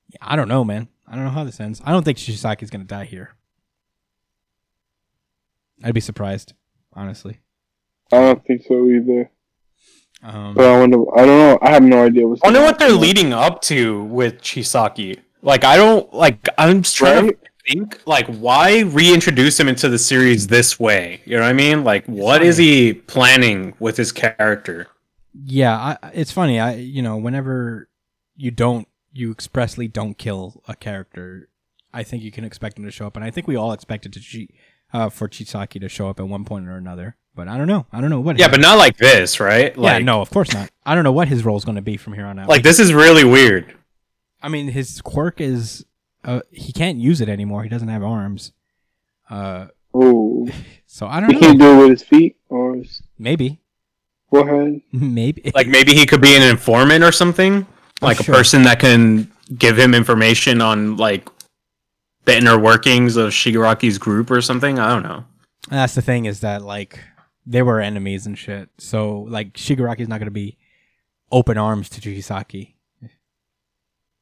[0.09, 0.87] yeah, I don't know, man.
[1.07, 1.81] I don't know how this ends.
[1.85, 3.35] I don't think Chisaki's gonna die here.
[5.83, 6.53] I'd be surprised,
[6.93, 7.39] honestly.
[8.11, 9.29] I don't think so either.
[10.23, 10.97] Um, But I wonder.
[11.15, 11.59] I don't know.
[11.61, 12.41] I have no idea what's.
[12.43, 15.19] I wonder gonna what they're leading up to with Chisaki.
[15.41, 16.47] Like, I don't like.
[16.57, 17.43] I'm just trying Right?
[17.43, 18.01] to think.
[18.05, 21.21] Like, why reintroduce him into the series this way?
[21.25, 21.83] You know what I mean?
[21.83, 24.87] Like, what is he planning with his character?
[25.45, 26.59] yeah, I, it's funny.
[26.59, 27.89] I you know whenever
[28.35, 31.49] you don't you expressly don't kill a character,
[31.93, 34.13] I think you can expect him to show up, and I think we all expected
[34.13, 34.53] to chi-
[34.93, 37.15] uh, for Chisaki to show up at one point or another.
[37.35, 37.85] But I don't know.
[37.91, 38.39] I don't know what.
[38.39, 39.75] Yeah, his- but not like this, right?
[39.75, 40.71] yeah, Like, no, of course not.
[40.85, 42.49] I don't know what his role is going to be from here on out.
[42.49, 43.75] Like, this is really weird.
[44.41, 45.85] I mean, his quirk is
[46.27, 47.63] uh, he can't use it anymore.
[47.63, 48.51] He doesn't have arms.
[49.29, 50.47] Uh, Oh,
[50.85, 51.39] so I don't know.
[51.39, 53.59] He can't do it with his feet or his Maybe,
[54.29, 54.81] forehead.
[54.91, 55.51] maybe.
[55.53, 57.65] Like, maybe he could be an informant or something.
[58.01, 58.35] Like sure.
[58.35, 61.27] a person that can give him information on like
[62.25, 64.77] the inner workings of Shigaraki's group or something.
[64.77, 65.25] I don't know.
[65.69, 66.99] That's the thing is that like
[67.47, 68.69] they were enemies and shit.
[68.77, 70.57] So like Shigaraki's not gonna be
[71.31, 72.75] open arms to Chisaki.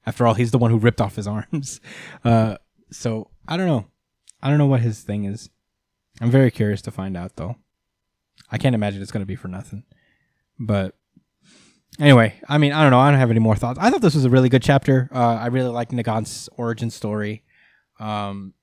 [0.06, 1.82] After all, he's the one who ripped off his arms.
[2.24, 2.58] Uh,
[2.92, 3.86] so I don't know.
[4.42, 5.50] I don't know what his thing is.
[6.22, 7.56] I'm very curious to find out though.
[8.52, 9.84] I can't imagine it's gonna be for nothing.
[10.58, 10.96] But
[12.00, 13.00] anyway, I mean, I don't know.
[13.00, 13.80] I don't have any more thoughts.
[13.82, 15.10] I thought this was a really good chapter.
[15.14, 17.44] Uh, I really liked Nagant's origin story.
[18.00, 18.54] Um,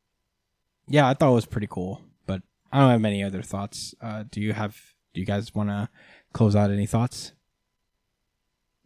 [0.89, 2.01] yeah, I thought it was pretty cool.
[2.27, 2.43] But
[2.73, 3.95] I don't have many other thoughts.
[4.01, 4.77] Uh, do you have?
[5.15, 5.89] Do you guys want to
[6.33, 7.33] close out any thoughts?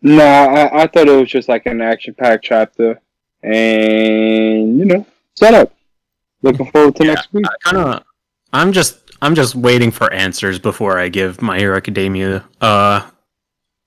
[0.07, 3.01] No, I, I thought it was just like an action-packed chapter,
[3.43, 5.75] and you know, set up.
[6.43, 7.45] Looking forward to Yeah, next week.
[7.45, 8.05] I kind of.
[8.53, 9.01] I'm just.
[9.21, 13.09] I'm just waiting for answers before I give My Hero Academia uh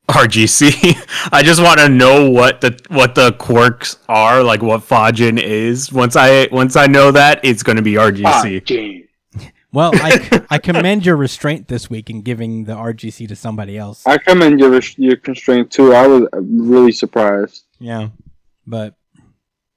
[0.10, 1.30] RGC.
[1.32, 5.94] I just want to know what the what the quirks are, like what Fajin is.
[5.94, 8.66] Once I once I know that, it's going to be RGC.
[8.66, 9.08] Jane.
[9.72, 14.06] Well, I, I commend your restraint this week in giving the RGC to somebody else.
[14.06, 15.94] I commend your your constraint too.
[15.94, 17.66] I was really surprised.
[17.80, 18.10] Yeah,
[18.66, 18.96] but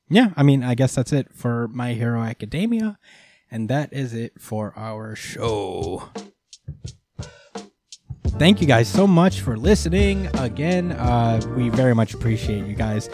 [0.09, 2.99] yeah, I mean, I guess that's it for My Hero Academia,
[3.51, 6.11] and that is it for our show.
[8.39, 10.93] Thank you guys so much for listening again.
[10.93, 13.09] Uh, we very much appreciate you guys.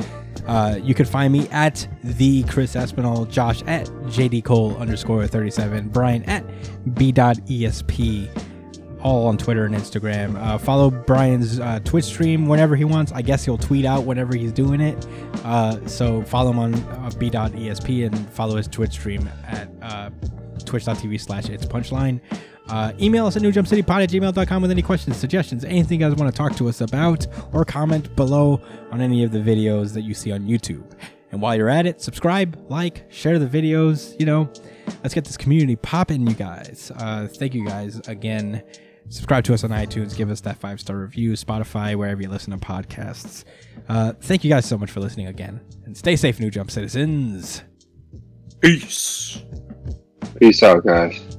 [0.48, 5.88] Uh, you can find me at the Chris Espinal, Josh at JD Cole underscore 37,
[5.90, 6.44] Brian at
[6.94, 8.28] B.ESP
[9.00, 10.36] all on Twitter and Instagram.
[10.36, 13.12] Uh, follow Brian's uh, Twitch stream whenever he wants.
[13.12, 15.06] I guess he'll tweet out whenever he's doing it.
[15.44, 20.10] Uh, so follow him on uh, b.esp and follow his Twitch stream at uh,
[20.64, 22.20] twitch.tv slash it's punchline.
[22.68, 26.32] Uh, email us at newjumpcitypod at gmail.com with any questions, suggestions, anything you guys want
[26.32, 30.14] to talk to us about, or comment below on any of the videos that you
[30.14, 30.84] see on YouTube.
[31.30, 34.18] And while you're at it, subscribe, like, share the videos.
[34.18, 34.50] You know,
[35.02, 36.90] let's get this community popping, you guys.
[36.96, 38.62] Uh, thank you guys again.
[39.10, 40.16] Subscribe to us on iTunes.
[40.16, 43.44] Give us that five star review, Spotify, wherever you listen to podcasts.
[43.88, 45.60] Uh, thank you guys so much for listening again.
[45.86, 47.62] And stay safe, New Jump citizens.
[48.60, 49.42] Peace.
[50.38, 51.37] Peace out, guys.